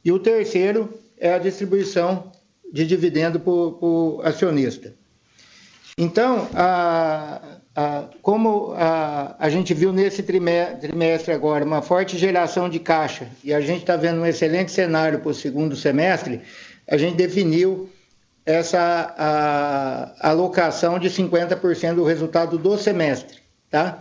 E 0.03 0.11
o 0.11 0.19
terceiro 0.19 0.93
é 1.17 1.33
a 1.33 1.39
distribuição 1.39 2.31
de 2.71 2.85
dividendo 2.85 3.39
para 3.39 3.51
o 3.51 4.21
acionista. 4.23 4.93
Então, 5.97 6.49
a, 6.53 7.41
a, 7.73 8.09
como 8.21 8.73
a, 8.75 9.35
a 9.39 9.49
gente 9.49 9.73
viu 9.73 9.93
nesse 9.93 10.21
trimestre 10.21 11.33
agora 11.33 11.63
uma 11.63 11.81
forte 11.81 12.17
geração 12.17 12.69
de 12.69 12.79
caixa 12.79 13.29
e 13.43 13.53
a 13.53 13.61
gente 13.61 13.81
está 13.81 13.95
vendo 13.95 14.19
um 14.19 14.25
excelente 14.25 14.71
cenário 14.71 15.19
para 15.19 15.29
o 15.29 15.33
segundo 15.33 15.75
semestre, 15.75 16.41
a 16.85 16.97
gente 16.97 17.15
definiu 17.15 17.89
essa 18.45 20.13
alocação 20.19 20.99
de 20.99 21.09
50% 21.09 21.95
do 21.95 22.03
resultado 22.03 22.57
do 22.57 22.77
semestre, 22.77 23.39
tá? 23.75 23.99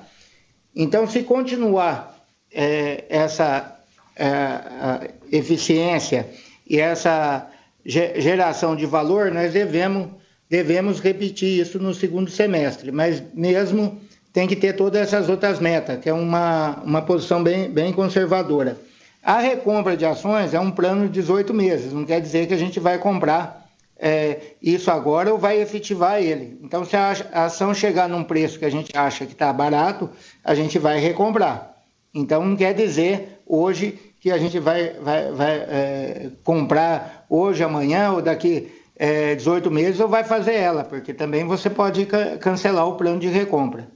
Então, 0.77 1.05
se 1.05 1.25
continuar 1.25 2.25
é, 2.53 3.05
essa 3.09 3.77
é, 4.15 5.11
eficiência 5.33 6.31
e 6.69 6.79
essa 6.79 7.49
geração 7.85 8.77
de 8.77 8.87
valor, 8.87 9.33
nós 9.33 9.53
devemos, 9.53 10.11
devemos 10.49 11.01
repetir 11.01 11.61
isso 11.61 11.81
no 11.81 11.93
segundo 11.93 12.31
semestre, 12.31 12.93
mas 12.93 13.21
mesmo 13.35 14.01
tem 14.33 14.47
que 14.47 14.55
ter 14.55 14.75
todas 14.75 15.01
essas 15.01 15.29
outras 15.29 15.59
metas, 15.59 15.99
que 15.99 16.09
é 16.09 16.13
uma, 16.13 16.81
uma 16.85 17.03
posição 17.03 17.43
bem, 17.43 17.69
bem 17.69 17.93
conservadora. 17.93 18.79
A 19.25 19.41
recompra 19.41 19.97
de 19.97 20.07
ações 20.07 20.55
é 20.55 20.61
um 20.61 20.71
plano 20.71 21.09
de 21.09 21.15
18 21.15 21.53
meses, 21.53 21.93
não 21.93 22.05
quer 22.05 22.21
dizer 22.21 22.47
que 22.47 22.55
a 22.55 22.59
gente 22.59 22.79
vai 22.79 22.99
comprar 22.99 23.64
é, 23.97 24.55
isso 24.61 24.91
agora 24.91 25.35
vai 25.37 25.61
efetivar 25.61 26.21
ele. 26.23 26.59
Então, 26.63 26.85
se 26.85 26.97
a 26.97 27.13
ação 27.33 27.73
chegar 27.75 28.09
num 28.09 28.25
preço 28.25 28.59
que 28.59 28.65
a 28.65 28.71
gente 28.71 28.97
acha 28.97 29.25
que 29.25 29.33
está 29.33 29.53
barato, 29.53 30.11
a 30.43 30.55
gente 30.55 30.79
vai 30.79 30.99
recomprar. 30.99 31.75
Então, 32.13 32.45
não 32.45 32.57
quer 32.57 32.75
dizer 32.75 33.41
hoje 33.47 33.99
que 34.21 34.31
a 34.31 34.39
gente 34.39 34.59
vai, 34.59 34.95
vai, 34.95 35.33
vai 35.33 35.57
é, 35.57 36.31
comprar 36.43 37.27
hoje, 37.29 37.63
amanhã 37.63 38.13
ou 38.13 38.23
daqui 38.23 38.73
é, 38.97 39.35
18 39.35 39.71
meses 39.71 40.01
ou 40.01 40.09
vai 40.09 40.25
fazer 40.25 40.55
ela, 40.55 40.85
porque 40.85 41.13
também 41.13 41.45
você 41.45 41.69
pode 41.69 42.07
cancelar 42.41 42.87
o 42.87 42.97
plano 42.97 43.19
de 43.19 43.29
recompra. 43.29 43.89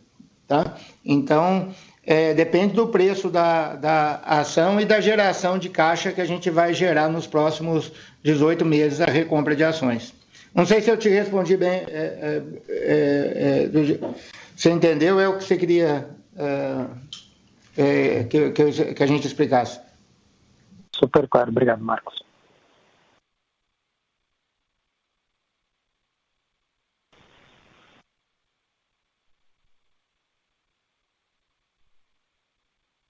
Tá? 0.47 0.77
Então, 1.05 1.69
é, 2.11 2.33
depende 2.33 2.73
do 2.73 2.89
preço 2.89 3.29
da, 3.29 3.77
da 3.77 4.15
ação 4.25 4.81
e 4.81 4.87
da 4.87 4.99
geração 4.99 5.59
de 5.59 5.69
caixa 5.69 6.11
que 6.11 6.23
a 6.23 6.25
gente 6.25 6.49
vai 6.49 6.73
gerar 6.73 7.07
nos 7.07 7.27
próximos 7.27 7.93
18 8.23 8.65
meses 8.65 9.03
a 9.03 9.05
recompra 9.05 9.55
de 9.55 9.63
ações. 9.63 10.15
Não 10.55 10.65
sei 10.65 10.81
se 10.81 10.91
eu 10.91 10.97
te 10.97 11.11
respondi 11.11 11.55
bem. 11.55 11.85
É, 11.87 11.87
é, 11.91 12.43
é, 12.71 13.71
é 13.75 13.99
você 14.57 14.71
entendeu? 14.71 15.21
É 15.21 15.29
o 15.29 15.37
que 15.37 15.45
você 15.45 15.59
queria 15.59 16.09
é, 17.77 18.25
que, 18.25 18.53
que, 18.53 18.95
que 18.95 19.03
a 19.03 19.07
gente 19.07 19.27
explicasse. 19.27 19.79
Super 20.91 21.29
claro. 21.29 21.51
Obrigado, 21.51 21.85
Marcos. 21.85 22.23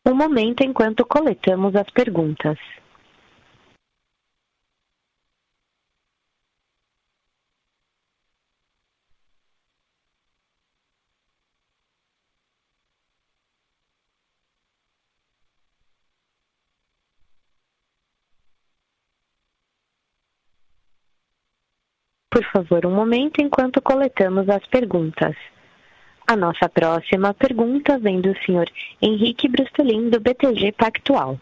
Um 0.08 0.14
momento 0.14 0.64
enquanto 0.64 1.04
coletamos 1.04 1.76
as 1.76 1.90
perguntas. 1.90 2.58
Por 22.30 22.42
favor, 22.50 22.86
um 22.86 22.94
momento 22.94 23.42
enquanto 23.42 23.82
coletamos 23.82 24.48
as 24.48 24.66
perguntas. 24.68 25.36
A 26.30 26.36
nossa 26.36 26.68
próxima 26.68 27.32
pergunta 27.32 27.98
vem 27.98 28.20
do 28.20 28.36
senhor 28.44 28.68
Henrique 29.00 29.48
Brustelin, 29.48 30.10
do 30.10 30.20
BTG 30.20 30.72
Pactual. 30.72 31.40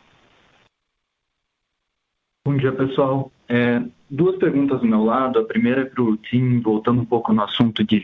Bom 2.46 2.56
dia, 2.56 2.70
pessoal. 2.70 3.32
É, 3.48 3.82
duas 4.08 4.36
perguntas 4.36 4.80
do 4.80 4.86
meu 4.86 5.02
lado. 5.02 5.40
A 5.40 5.44
primeira 5.44 5.80
é 5.80 5.84
para 5.86 6.04
o 6.04 6.16
Tim, 6.16 6.60
voltando 6.60 7.00
um 7.00 7.04
pouco 7.04 7.32
no 7.32 7.42
assunto 7.42 7.82
de, 7.82 7.98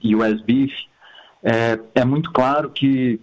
de 0.00 0.16
US 0.16 0.40
Beef. 0.40 0.72
É, 1.42 1.78
é 1.94 2.04
muito 2.06 2.32
claro 2.32 2.70
que 2.70 3.20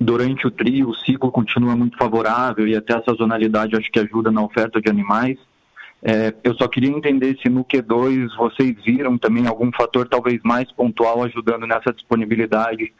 durante 0.00 0.46
o 0.46 0.50
trio 0.50 0.88
o 0.88 0.94
ciclo 0.94 1.30
continua 1.30 1.76
muito 1.76 1.98
favorável 1.98 2.66
e 2.66 2.74
até 2.74 2.96
a 2.96 3.02
sazonalidade 3.02 3.76
acho 3.76 3.92
que 3.92 4.00
ajuda 4.00 4.30
na 4.30 4.42
oferta 4.42 4.80
de 4.80 4.88
animais. 4.88 5.38
É, 6.04 6.34
eu 6.42 6.54
só 6.54 6.66
queria 6.66 6.90
entender 6.90 7.38
se 7.40 7.48
no 7.48 7.64
Q2 7.64 8.36
vocês 8.36 8.74
viram 8.84 9.16
também 9.16 9.46
algum 9.46 9.70
fator 9.70 10.08
talvez 10.08 10.40
mais 10.42 10.70
pontual 10.72 11.22
ajudando 11.22 11.64
nessa 11.64 11.92
disponibilidade, 11.92 12.92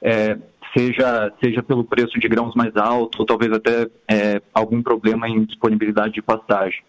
é, 0.00 0.38
seja, 0.76 1.32
seja 1.42 1.62
pelo 1.64 1.82
preço 1.82 2.18
de 2.20 2.28
grãos 2.28 2.54
mais 2.54 2.76
alto, 2.76 3.20
ou 3.20 3.26
talvez 3.26 3.52
até 3.52 3.88
é, 4.08 4.40
algum 4.52 4.82
problema 4.82 5.28
em 5.28 5.44
disponibilidade 5.44 6.14
de 6.14 6.22
pastagem. 6.22 6.80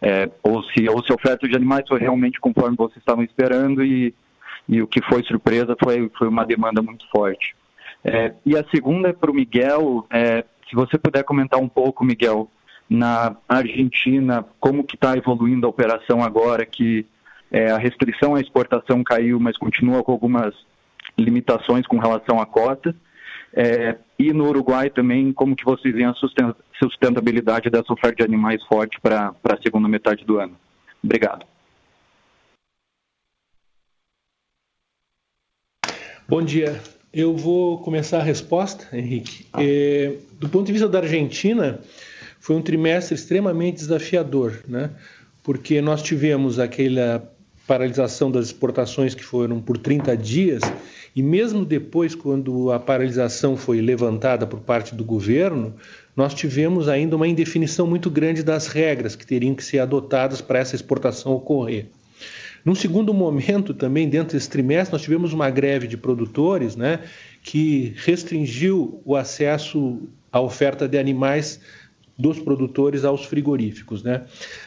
É, 0.00 0.30
ou, 0.44 0.62
se, 0.62 0.88
ou 0.88 1.02
se 1.04 1.10
a 1.10 1.16
oferta 1.16 1.48
de 1.48 1.56
animais 1.56 1.84
foi 1.88 1.98
realmente 1.98 2.38
conforme 2.38 2.76
vocês 2.76 2.98
estavam 2.98 3.24
esperando 3.24 3.84
e, 3.84 4.14
e 4.68 4.80
o 4.80 4.86
que 4.86 5.02
foi 5.02 5.24
surpresa 5.24 5.74
foi, 5.82 6.08
foi 6.16 6.28
uma 6.28 6.44
demanda 6.44 6.80
muito 6.80 7.04
forte. 7.10 7.56
É, 8.04 8.32
e 8.46 8.56
a 8.56 8.64
segunda 8.72 9.08
é 9.08 9.12
para 9.12 9.30
o 9.30 9.34
Miguel, 9.34 10.06
é, 10.10 10.44
se 10.68 10.76
você 10.76 10.96
puder 10.96 11.24
comentar 11.24 11.58
um 11.58 11.68
pouco, 11.68 12.04
Miguel, 12.04 12.48
na 12.88 13.36
Argentina, 13.48 14.44
como 14.58 14.84
que 14.84 14.94
está 14.94 15.16
evoluindo 15.16 15.66
a 15.66 15.70
operação 15.70 16.22
agora 16.22 16.64
que 16.64 17.06
é, 17.50 17.70
a 17.70 17.78
restrição 17.78 18.34
à 18.34 18.40
exportação 18.40 19.02
caiu, 19.02 19.38
mas 19.40 19.56
continua 19.56 20.02
com 20.02 20.12
algumas 20.12 20.54
limitações 21.18 21.86
com 21.86 21.98
relação 21.98 22.40
à 22.40 22.46
cota. 22.46 22.94
É, 23.52 23.96
e 24.18 24.32
no 24.32 24.46
Uruguai 24.48 24.90
também, 24.90 25.32
como 25.32 25.56
que 25.56 25.64
vocês 25.64 25.94
veem 25.94 26.06
a 26.06 26.14
sustentabilidade 26.78 27.70
dessa 27.70 27.92
oferta 27.92 28.16
de 28.16 28.24
animais 28.24 28.62
forte 28.64 29.00
para 29.00 29.34
a 29.44 29.62
segunda 29.62 29.88
metade 29.88 30.24
do 30.24 30.38
ano? 30.38 30.56
Obrigado. 31.02 31.46
Bom 36.28 36.42
dia. 36.42 36.78
Eu 37.10 37.34
vou 37.34 37.78
começar 37.78 38.18
a 38.18 38.22
resposta, 38.22 38.94
Henrique. 38.94 39.46
É, 39.58 40.18
do 40.34 40.46
ponto 40.48 40.66
de 40.66 40.72
vista 40.72 40.86
da 40.86 40.98
Argentina, 40.98 41.80
foi 42.40 42.56
um 42.56 42.62
trimestre 42.62 43.14
extremamente 43.14 43.76
desafiador, 43.76 44.60
né? 44.66 44.90
porque 45.42 45.80
nós 45.80 46.02
tivemos 46.02 46.58
aquela 46.58 47.32
paralisação 47.66 48.30
das 48.30 48.46
exportações 48.46 49.14
que 49.14 49.22
foram 49.22 49.60
por 49.60 49.76
30 49.76 50.16
dias, 50.16 50.62
e 51.14 51.22
mesmo 51.22 51.64
depois, 51.64 52.14
quando 52.14 52.70
a 52.72 52.78
paralisação 52.78 53.56
foi 53.56 53.80
levantada 53.80 54.46
por 54.46 54.60
parte 54.60 54.94
do 54.94 55.04
governo, 55.04 55.74
nós 56.16 56.32
tivemos 56.32 56.88
ainda 56.88 57.16
uma 57.16 57.28
indefinição 57.28 57.86
muito 57.86 58.10
grande 58.10 58.42
das 58.42 58.66
regras 58.66 59.14
que 59.14 59.26
teriam 59.26 59.54
que 59.54 59.64
ser 59.64 59.80
adotadas 59.80 60.40
para 60.40 60.58
essa 60.58 60.74
exportação 60.74 61.32
ocorrer. 61.32 61.86
Num 62.64 62.74
segundo 62.74 63.14
momento, 63.14 63.72
também 63.72 64.08
dentro 64.08 64.36
desse 64.36 64.48
trimestre, 64.48 64.92
nós 64.92 65.02
tivemos 65.02 65.32
uma 65.32 65.48
greve 65.48 65.86
de 65.86 65.96
produtores 65.96 66.76
né, 66.76 67.00
que 67.42 67.94
restringiu 67.96 69.00
o 69.04 69.14
acesso 69.14 70.00
à 70.32 70.40
oferta 70.40 70.88
de 70.88 70.98
animais 70.98 71.60
dos 72.18 72.38
produtores 72.38 73.04
aos 73.04 73.24
frigoríficos. 73.24 74.02
Né? 74.02 74.22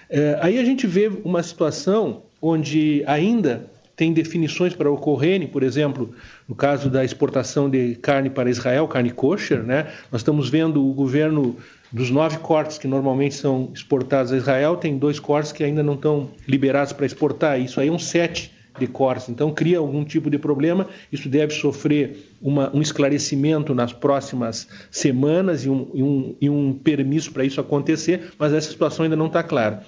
É, 0.10 0.40
aí 0.42 0.58
a 0.58 0.64
gente 0.64 0.88
vê 0.88 1.12
uma 1.24 1.44
situação 1.44 2.24
onde 2.42 3.04
ainda 3.06 3.70
tem 3.96 4.14
definições 4.14 4.74
para 4.74 4.90
ocorrerem, 4.90 5.48
por 5.48 5.62
exemplo, 5.62 6.12
no 6.48 6.56
caso 6.56 6.90
da 6.90 7.04
exportação 7.04 7.70
de 7.70 7.96
carne 7.96 8.30
para 8.30 8.50
Israel, 8.50 8.88
carne 8.88 9.12
kosher, 9.12 9.62
né? 9.62 9.92
nós 10.12 10.22
estamos 10.22 10.50
vendo 10.50 10.84
o 10.84 10.94
governo 10.94 11.56
dos 11.92 12.10
nove 12.10 12.38
cortes 12.38 12.78
que 12.78 12.88
normalmente 12.88 13.36
são 13.36 13.70
exportados 13.74 14.32
a 14.32 14.38
Israel, 14.38 14.78
tem 14.78 14.98
dois 14.98 15.20
cortes 15.20 15.52
que 15.52 15.64
ainda 15.64 15.84
não 15.84 15.96
estão 15.96 16.30
liberados 16.48 16.94
para 16.94 17.06
exportar. 17.06 17.60
Isso 17.60 17.80
aí 17.80 17.90
é 17.90 17.92
um 17.92 18.00
sete 18.00 18.52
de 18.82 18.88
cortes. 18.88 19.30
Então, 19.30 19.54
cria 19.54 19.78
algum 19.78 20.04
tipo 20.04 20.30
de 20.30 20.38
problema. 20.38 20.88
Isso 21.12 21.30
deve 21.30 21.54
sofrer 21.54 22.36
uma, 22.42 22.76
um 22.76 22.82
esclarecimento 22.82 23.74
nas 23.74 23.94
próximas 23.94 24.68
semanas 24.90 25.64
e 25.64 25.70
um, 25.70 25.90
e 25.94 26.04
um, 26.04 26.36
e 26.42 26.50
um 26.50 26.74
permisso 26.74 27.32
para 27.32 27.46
isso 27.46 27.62
acontecer, 27.62 28.34
mas 28.38 28.52
essa 28.52 28.70
situação 28.70 29.04
ainda 29.04 29.16
não 29.16 29.28
está 29.28 29.42
clara. 29.42 29.84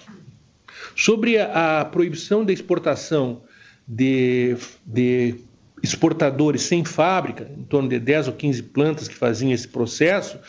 Sobre 0.96 1.38
a, 1.38 1.82
a 1.82 1.86
proibição 1.86 2.46
da 2.46 2.54
exportação 2.54 3.42
de, 3.88 4.56
de 4.86 5.36
exportadores 5.82 6.62
sem 6.62 6.86
fábrica, 6.86 7.50
em 7.58 7.64
torno 7.64 7.90
de 7.90 8.00
10 8.00 8.30
ou 8.30 8.34
15 8.34 8.64
plantas 8.64 9.08
que 9.08 9.16
faziam 9.16 9.52
esse 9.52 9.68
processo, 9.68 10.40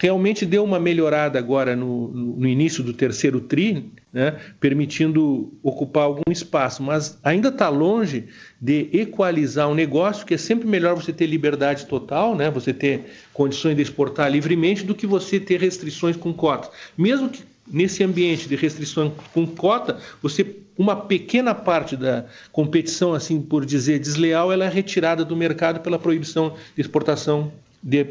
realmente 0.00 0.46
deu 0.46 0.64
uma 0.64 0.80
melhorada 0.80 1.38
agora 1.38 1.76
no, 1.76 2.08
no 2.08 2.48
início 2.48 2.82
do 2.82 2.94
terceiro 2.94 3.38
TRI, 3.38 3.92
né, 4.10 4.34
permitindo 4.58 5.52
ocupar 5.62 6.04
algum 6.04 6.32
espaço, 6.32 6.82
mas 6.82 7.18
ainda 7.22 7.50
está 7.50 7.68
longe 7.68 8.24
de 8.58 8.88
equalizar 8.94 9.68
um 9.68 9.74
negócio, 9.74 10.24
que 10.24 10.32
é 10.32 10.38
sempre 10.38 10.66
melhor 10.66 10.96
você 10.96 11.12
ter 11.12 11.26
liberdade 11.26 11.84
total, 11.84 12.34
né, 12.34 12.50
você 12.50 12.72
ter 12.72 13.12
condições 13.34 13.76
de 13.76 13.82
exportar 13.82 14.32
livremente, 14.32 14.84
do 14.84 14.94
que 14.94 15.06
você 15.06 15.38
ter 15.38 15.60
restrições 15.60 16.16
com 16.16 16.32
cotas. 16.32 16.70
Mesmo 16.96 17.28
que 17.28 17.42
nesse 17.70 18.02
ambiente 18.02 18.48
de 18.48 18.56
restrições 18.56 19.12
com 19.34 19.46
cota, 19.46 19.98
você 20.22 20.56
uma 20.78 20.96
pequena 20.96 21.54
parte 21.54 21.94
da 21.94 22.24
competição, 22.50 23.12
assim 23.12 23.38
por 23.38 23.66
dizer, 23.66 23.98
desleal, 23.98 24.50
ela 24.50 24.64
é 24.64 24.68
retirada 24.68 25.26
do 25.26 25.36
mercado 25.36 25.80
pela 25.80 25.98
proibição 25.98 26.56
de 26.74 26.80
exportação 26.80 27.52
de 27.82 28.06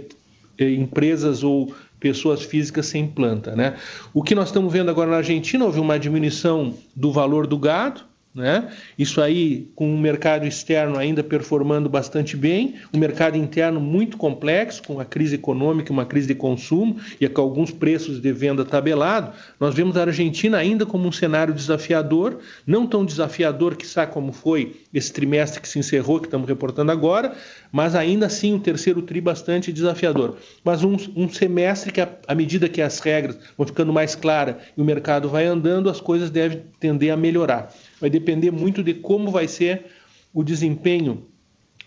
empresas 0.59 1.43
ou 1.43 1.73
pessoas 1.99 2.43
físicas 2.43 2.87
sem 2.87 3.07
planta. 3.07 3.55
Né? 3.55 3.75
O 4.13 4.23
que 4.23 4.35
nós 4.35 4.49
estamos 4.49 4.71
vendo 4.71 4.89
agora 4.89 5.11
na 5.11 5.17
Argentina, 5.17 5.65
houve 5.65 5.79
uma 5.79 5.99
diminuição 5.99 6.73
do 6.95 7.11
valor 7.11 7.45
do 7.45 7.57
gado, 7.57 8.09
né? 8.33 8.69
Isso 8.97 9.21
aí, 9.21 9.71
com 9.75 9.93
o 9.93 9.97
mercado 9.97 10.45
externo 10.45 10.97
ainda 10.97 11.23
performando 11.23 11.89
bastante 11.89 12.37
bem, 12.37 12.75
o 12.93 12.97
mercado 12.97 13.35
interno 13.37 13.79
muito 13.79 14.17
complexo, 14.17 14.83
com 14.83 14.99
a 14.99 15.05
crise 15.05 15.35
econômica, 15.35 15.91
uma 15.91 16.05
crise 16.05 16.27
de 16.27 16.35
consumo 16.35 16.97
e 17.19 17.27
com 17.27 17.41
alguns 17.41 17.71
preços 17.71 18.21
de 18.21 18.31
venda 18.31 18.63
tabelado, 18.63 19.33
nós 19.59 19.73
vemos 19.73 19.97
a 19.97 20.03
Argentina 20.03 20.57
ainda 20.57 20.85
como 20.85 21.07
um 21.07 21.11
cenário 21.11 21.53
desafiador, 21.53 22.37
não 22.67 22.85
tão 22.85 23.03
desafiador 23.03 23.75
que 23.75 23.87
sabe 23.87 24.13
como 24.13 24.31
foi 24.31 24.75
esse 24.93 25.11
trimestre 25.11 25.59
que 25.59 25.67
se 25.67 25.79
encerrou, 25.79 26.19
que 26.19 26.27
estamos 26.27 26.47
reportando 26.47 26.91
agora, 26.91 27.33
mas 27.71 27.95
ainda 27.95 28.25
assim 28.25 28.53
um 28.53 28.59
terceiro 28.59 29.01
tri 29.01 29.21
bastante 29.21 29.71
desafiador. 29.71 30.37
Mas 30.63 30.83
um, 30.83 30.95
um 31.15 31.29
semestre 31.29 31.91
que, 31.91 32.01
à 32.01 32.35
medida 32.35 32.69
que 32.69 32.81
as 32.81 32.99
regras 32.99 33.37
vão 33.57 33.67
ficando 33.67 33.93
mais 33.93 34.15
claras 34.15 34.55
e 34.75 34.81
o 34.81 34.85
mercado 34.85 35.29
vai 35.29 35.45
andando, 35.45 35.89
as 35.89 36.01
coisas 36.01 36.29
devem 36.29 36.63
tender 36.79 37.11
a 37.11 37.17
melhorar 37.17 37.73
vai 37.99 38.09
depender 38.09 38.51
muito 38.51 38.83
de 38.83 38.93
como 38.93 39.31
vai 39.31 39.47
ser 39.47 39.85
o 40.33 40.43
desempenho 40.43 41.27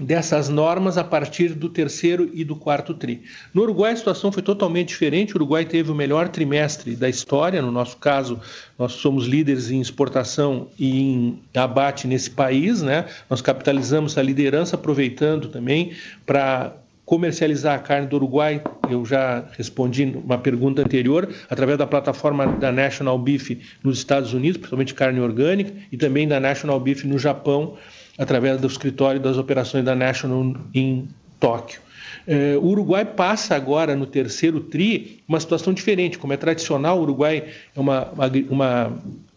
dessas 0.01 0.49
normas 0.49 0.99
a 0.99 1.05
partir 1.05 1.51
do 1.55 1.68
terceiro 1.68 2.30
e 2.32 2.45
do 2.45 2.57
quarto 2.57 2.95
tri. 2.95 3.22
No 3.53 3.62
Uruguai 3.62 3.93
a 3.93 3.97
situação 3.97 4.32
foi 4.32 4.43
totalmente 4.43 4.88
diferente. 4.88 5.34
O 5.34 5.36
Uruguai 5.36 5.64
teve 5.64 5.90
o 5.90 5.95
melhor 5.95 6.28
trimestre 6.28 6.97
da 6.97 7.09
história. 7.09 7.62
No 7.62 7.70
nosso 7.70 7.97
caso, 7.99 8.40
nós 8.78 8.93
somos 8.93 9.26
líderes 9.26 9.70
em 9.70 9.80
exportação 9.80 10.68
e 10.78 11.01
em 11.01 11.43
abate 11.55 12.07
nesse 12.07 12.30
país, 12.30 12.82
né? 12.82 13.07
Nós 13.28 13.40
capitalizamos 13.40 14.16
a 14.18 14.22
liderança 14.22 14.76
aproveitando 14.76 15.49
também 15.49 15.93
para 16.26 16.74
comercializar 17.05 17.74
a 17.74 17.78
carne 17.78 18.07
do 18.07 18.16
Uruguai, 18.16 18.62
eu 18.88 19.05
já 19.05 19.45
respondi 19.59 20.05
uma 20.24 20.38
pergunta 20.38 20.82
anterior, 20.82 21.28
através 21.51 21.76
da 21.76 21.86
plataforma 21.86 22.47
da 22.47 22.70
National 22.70 23.18
Beef 23.18 23.51
nos 23.82 23.99
Estados 23.99 24.32
Unidos, 24.32 24.57
principalmente 24.57 24.95
carne 24.95 25.20
orgânica, 25.20 25.72
e 25.90 25.97
também 25.97 26.26
da 26.28 26.38
National 26.38 26.78
Beef 26.78 27.05
no 27.05 27.18
Japão, 27.18 27.76
através 28.18 28.60
do 28.60 28.66
escritório 28.66 29.20
das 29.20 29.38
operações 29.38 29.84
da 29.84 29.94
National 29.94 30.54
em 30.74 31.08
Tóquio. 31.40 31.80
É, 32.26 32.56
o 32.56 32.66
Uruguai 32.66 33.04
passa 33.04 33.56
agora 33.56 33.96
no 33.96 34.06
terceiro 34.06 34.60
TRI 34.60 35.22
uma 35.26 35.40
situação 35.40 35.72
diferente. 35.72 36.18
Como 36.18 36.32
é 36.32 36.36
tradicional, 36.36 36.98
o 36.98 37.02
Uruguai 37.02 37.44
é 37.74 37.80
uma, 37.80 38.12
uma, 38.48 38.92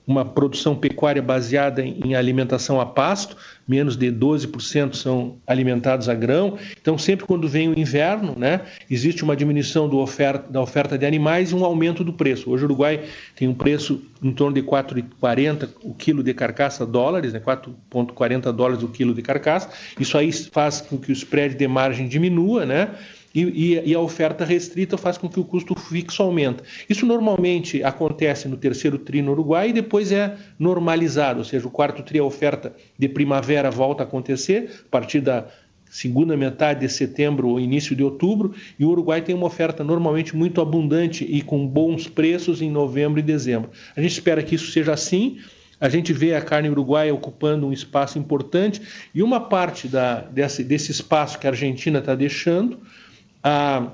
uma 0.05 0.25
produção 0.25 0.75
pecuária 0.75 1.21
baseada 1.21 1.83
em 1.83 2.15
alimentação 2.15 2.79
a 2.79 2.85
pasto, 2.85 3.35
menos 3.67 3.97
de 3.97 4.11
12% 4.11 4.95
são 4.95 5.37
alimentados 5.45 6.07
a 6.07 6.13
grão. 6.13 6.57
Então, 6.79 6.97
sempre 6.97 7.25
quando 7.25 7.47
vem 7.47 7.69
o 7.69 7.77
inverno, 7.77 8.35
né, 8.37 8.61
existe 8.89 9.23
uma 9.23 9.35
diminuição 9.35 9.87
oferta, 9.97 10.51
da 10.51 10.61
oferta 10.61 10.97
de 10.97 11.05
animais 11.05 11.51
e 11.51 11.55
um 11.55 11.65
aumento 11.65 12.03
do 12.03 12.13
preço. 12.13 12.51
Hoje 12.51 12.63
o 12.63 12.67
Uruguai 12.67 13.03
tem 13.35 13.47
um 13.47 13.53
preço 13.53 14.01
em 14.21 14.31
torno 14.31 14.53
de 14.53 14.61
4,40 14.61 15.69
o 15.83 15.93
quilo 15.93 16.23
de 16.23 16.33
carcaça 16.33 16.85
dólares, 16.85 17.33
né, 17.33 17.39
4,40 17.39 18.51
dólares 18.51 18.83
o 18.83 18.87
quilo 18.87 19.13
de 19.13 19.21
carcaça. 19.21 19.69
Isso 19.99 20.17
aí 20.17 20.31
faz 20.31 20.81
com 20.81 20.97
que 20.97 21.11
o 21.11 21.13
spread 21.13 21.55
de 21.55 21.67
margem 21.67 22.07
diminua, 22.07 22.65
né? 22.65 22.91
E, 23.35 23.81
e, 23.85 23.93
a 23.93 23.99
oferta 23.99 24.45
restrita 24.45 24.97
faz 24.97 25.17
com 25.17 25.27
que 25.27 25.39
o 25.39 25.43
custo 25.43 25.75
fixo 25.75 26.23
aumente. 26.23 26.63
Isso 26.89 27.05
normalmente 27.05 27.83
acontece 27.83 28.47
no 28.47 28.55
terceiro 28.55 28.97
tri 28.97 29.21
no 29.21 29.33
Uruguai 29.33 29.69
e 29.69 29.73
depois 29.73 30.13
é 30.13 30.37
normalizado, 30.57 31.39
ou 31.39 31.45
seja, 31.45 31.67
o 31.67 31.71
quarto 31.71 32.01
tri 32.01 32.17
a 32.17 32.23
oferta 32.23 32.73
de 32.97 33.09
primavera 33.09 33.69
volta 33.69 34.03
a 34.03 34.05
acontecer 34.05 34.83
a 34.85 34.89
partir 34.89 35.19
da 35.19 35.47
segunda 35.89 36.35
metade 36.35 36.81
de 36.81 36.89
setembro 36.89 37.49
ou 37.49 37.59
início 37.59 37.95
de 37.95 38.03
outubro, 38.03 38.53
e 38.79 38.85
o 38.85 38.89
Uruguai 38.89 39.21
tem 39.21 39.35
uma 39.35 39.47
oferta 39.47 39.83
normalmente 39.83 40.35
muito 40.35 40.61
abundante 40.61 41.25
e 41.25 41.41
com 41.41 41.67
bons 41.67 42.07
preços 42.07 42.61
em 42.61 42.69
novembro 42.69 43.19
e 43.19 43.23
dezembro. 43.23 43.69
A 43.95 44.01
gente 44.01 44.11
espera 44.11 44.43
que 44.43 44.55
isso 44.55 44.71
seja 44.71 44.93
assim. 44.93 45.39
A 45.79 45.89
gente 45.89 46.13
vê 46.13 46.33
a 46.33 46.41
carne 46.41 46.69
uruguaia 46.69 47.13
ocupando 47.13 47.67
um 47.67 47.73
espaço 47.73 48.17
importante 48.17 48.81
e 49.13 49.21
uma 49.21 49.41
parte 49.41 49.89
da, 49.89 50.21
desse, 50.21 50.63
desse 50.63 50.91
espaço 50.91 51.37
que 51.37 51.47
a 51.47 51.49
Argentina 51.49 51.99
está 51.99 52.15
deixando 52.15 52.79
a, 53.45 53.91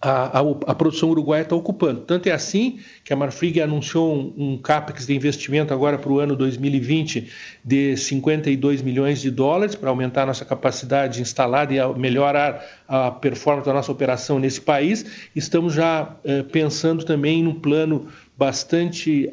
a, 0.00 0.40
a, 0.40 0.42
a 0.68 0.74
produção 0.74 1.10
uruguaia 1.10 1.42
está 1.42 1.54
ocupando. 1.54 2.00
Tanto 2.00 2.26
é 2.30 2.32
assim 2.32 2.80
que 3.04 3.12
a 3.12 3.16
Marfrig 3.16 3.60
anunciou 3.60 4.14
um, 4.14 4.32
um 4.36 4.58
CAPEX 4.58 5.06
de 5.06 5.14
investimento 5.14 5.74
agora 5.74 5.98
para 5.98 6.10
o 6.10 6.18
ano 6.18 6.34
2020 6.34 7.30
de 7.62 7.94
52 7.94 8.80
milhões 8.80 9.20
de 9.20 9.30
dólares 9.30 9.74
para 9.74 9.90
aumentar 9.90 10.22
a 10.22 10.26
nossa 10.26 10.46
capacidade 10.46 11.20
instalada 11.20 11.74
e 11.74 11.98
melhorar 11.98 12.64
a 12.88 13.10
performance 13.10 13.66
da 13.66 13.74
nossa 13.74 13.92
operação 13.92 14.38
nesse 14.38 14.62
país. 14.62 15.28
Estamos 15.36 15.74
já 15.74 16.16
eh, 16.24 16.42
pensando 16.42 17.04
também 17.04 17.42
num 17.42 17.60
plano 17.60 18.08
bastante 18.36 19.30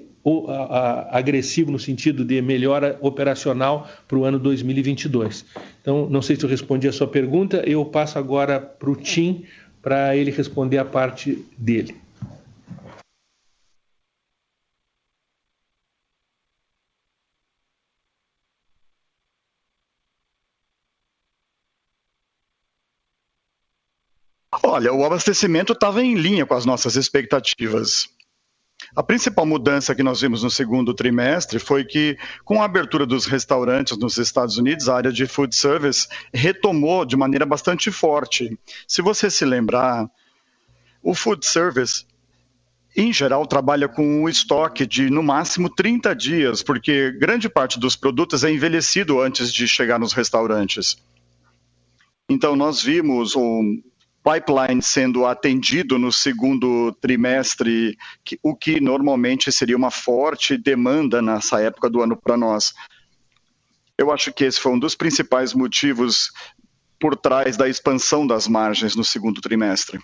agressivo 1.09 1.71
no 1.71 1.79
sentido 1.79 2.23
de 2.23 2.41
melhora 2.41 2.97
operacional 3.01 3.89
para 4.07 4.17
o 4.17 4.23
ano 4.23 4.37
2022. 4.39 5.45
Então, 5.81 6.07
não 6.09 6.21
sei 6.21 6.35
se 6.35 6.43
eu 6.43 6.49
respondi 6.49 6.87
a 6.87 6.93
sua 6.93 7.07
pergunta, 7.07 7.63
eu 7.65 7.83
passo 7.85 8.19
agora 8.19 8.59
para 8.59 8.89
o 8.89 8.95
Tim 8.95 9.45
para 9.81 10.15
ele 10.15 10.31
responder 10.31 10.77
a 10.77 10.85
parte 10.85 11.43
dele. 11.57 11.95
Olha, 24.63 24.93
o 24.93 25.05
abastecimento 25.05 25.73
estava 25.73 26.03
em 26.03 26.13
linha 26.13 26.45
com 26.45 26.53
as 26.53 26.65
nossas 26.65 26.95
expectativas. 26.95 28.09
A 28.95 29.01
principal 29.01 29.45
mudança 29.45 29.95
que 29.95 30.03
nós 30.03 30.19
vimos 30.19 30.43
no 30.43 30.51
segundo 30.51 30.93
trimestre 30.93 31.59
foi 31.59 31.85
que, 31.85 32.17
com 32.43 32.61
a 32.61 32.65
abertura 32.65 33.05
dos 33.05 33.25
restaurantes 33.25 33.97
nos 33.97 34.17
Estados 34.17 34.57
Unidos, 34.57 34.89
a 34.89 34.95
área 34.95 35.11
de 35.11 35.25
food 35.25 35.55
service 35.55 36.07
retomou 36.33 37.05
de 37.05 37.15
maneira 37.15 37.45
bastante 37.45 37.89
forte. 37.89 38.57
Se 38.87 39.01
você 39.01 39.29
se 39.29 39.45
lembrar, 39.45 40.09
o 41.01 41.15
food 41.15 41.45
service 41.45 42.05
em 42.95 43.13
geral, 43.13 43.45
trabalha 43.45 43.87
com 43.87 44.05
um 44.05 44.27
estoque 44.27 44.85
de 44.85 45.09
no 45.09 45.23
máximo 45.23 45.69
30 45.69 46.13
dias, 46.13 46.61
porque 46.61 47.11
grande 47.11 47.47
parte 47.47 47.79
dos 47.79 47.95
produtos 47.95 48.43
é 48.43 48.51
envelhecido 48.51 49.21
antes 49.21 49.53
de 49.53 49.65
chegar 49.65 49.97
nos 49.97 50.11
restaurantes. 50.11 50.97
Então, 52.29 52.55
nós 52.55 52.83
vimos 52.83 53.35
um, 53.35 53.81
pipeline 54.23 54.81
sendo 54.81 55.25
atendido 55.25 55.97
no 55.97 56.11
segundo 56.11 56.91
trimestre, 57.01 57.97
o 58.43 58.55
que 58.55 58.79
normalmente 58.79 59.51
seria 59.51 59.75
uma 59.75 59.91
forte 59.91 60.57
demanda 60.57 61.21
nessa 61.21 61.61
época 61.61 61.89
do 61.89 62.01
ano 62.01 62.15
para 62.15 62.37
nós. 62.37 62.73
Eu 63.97 64.11
acho 64.11 64.31
que 64.33 64.45
esse 64.45 64.59
foi 64.59 64.71
um 64.71 64.79
dos 64.79 64.95
principais 64.95 65.53
motivos 65.53 66.31
por 66.99 67.15
trás 67.15 67.57
da 67.57 67.67
expansão 67.67 68.25
das 68.25 68.47
margens 68.47 68.95
no 68.95 69.03
segundo 69.03 69.41
trimestre. 69.41 69.99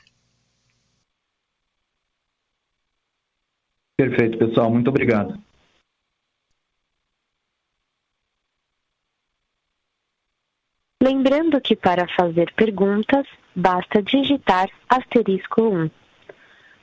Perfeito, 3.96 4.38
pessoal. 4.38 4.72
Muito 4.72 4.90
obrigado. 4.90 5.40
Lembrando 11.02 11.62
que 11.62 11.76
para 11.76 12.08
fazer 12.16 12.52
perguntas, 12.54 13.28
basta 13.58 14.04
digitar 14.04 14.70
asterisco 14.88 15.64
1. 15.64 15.90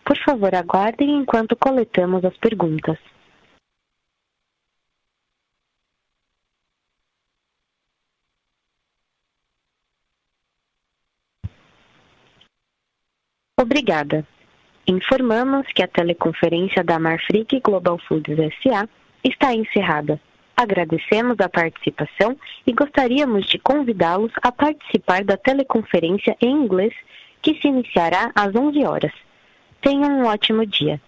Por 0.05 0.19
favor, 0.19 0.53
aguardem 0.53 1.17
enquanto 1.17 1.55
coletamos 1.55 2.25
as 2.25 2.37
perguntas. 2.37 2.99
Obrigada. 13.57 14.27
Informamos 14.87 15.69
que 15.69 15.83
a 15.83 15.89
teleconferência 15.89 16.83
da 16.83 16.99
Marfrig 16.99 17.61
Global 17.65 17.99
Foods 17.99 18.37
SA 18.61 18.89
está 19.23 19.55
encerrada. 19.55 20.21
Agradecemos 20.57 21.37
a 21.41 21.49
participação 21.49 22.37
e 22.67 22.73
gostaríamos 22.73 23.47
de 23.47 23.59
convidá-los 23.59 24.33
a 24.43 24.53
participar 24.53 25.25
da 25.25 25.37
teleconferência 25.37 26.37
em 26.41 26.53
inglês 26.53 26.95
que 27.43 27.61
se 27.61 27.69
iniciará 27.69 28.31
às 28.35 28.55
11 28.55 28.85
horas. 28.85 29.13
Tenham 29.81 30.21
um 30.21 30.27
ótimo 30.27 30.65
dia. 30.65 31.01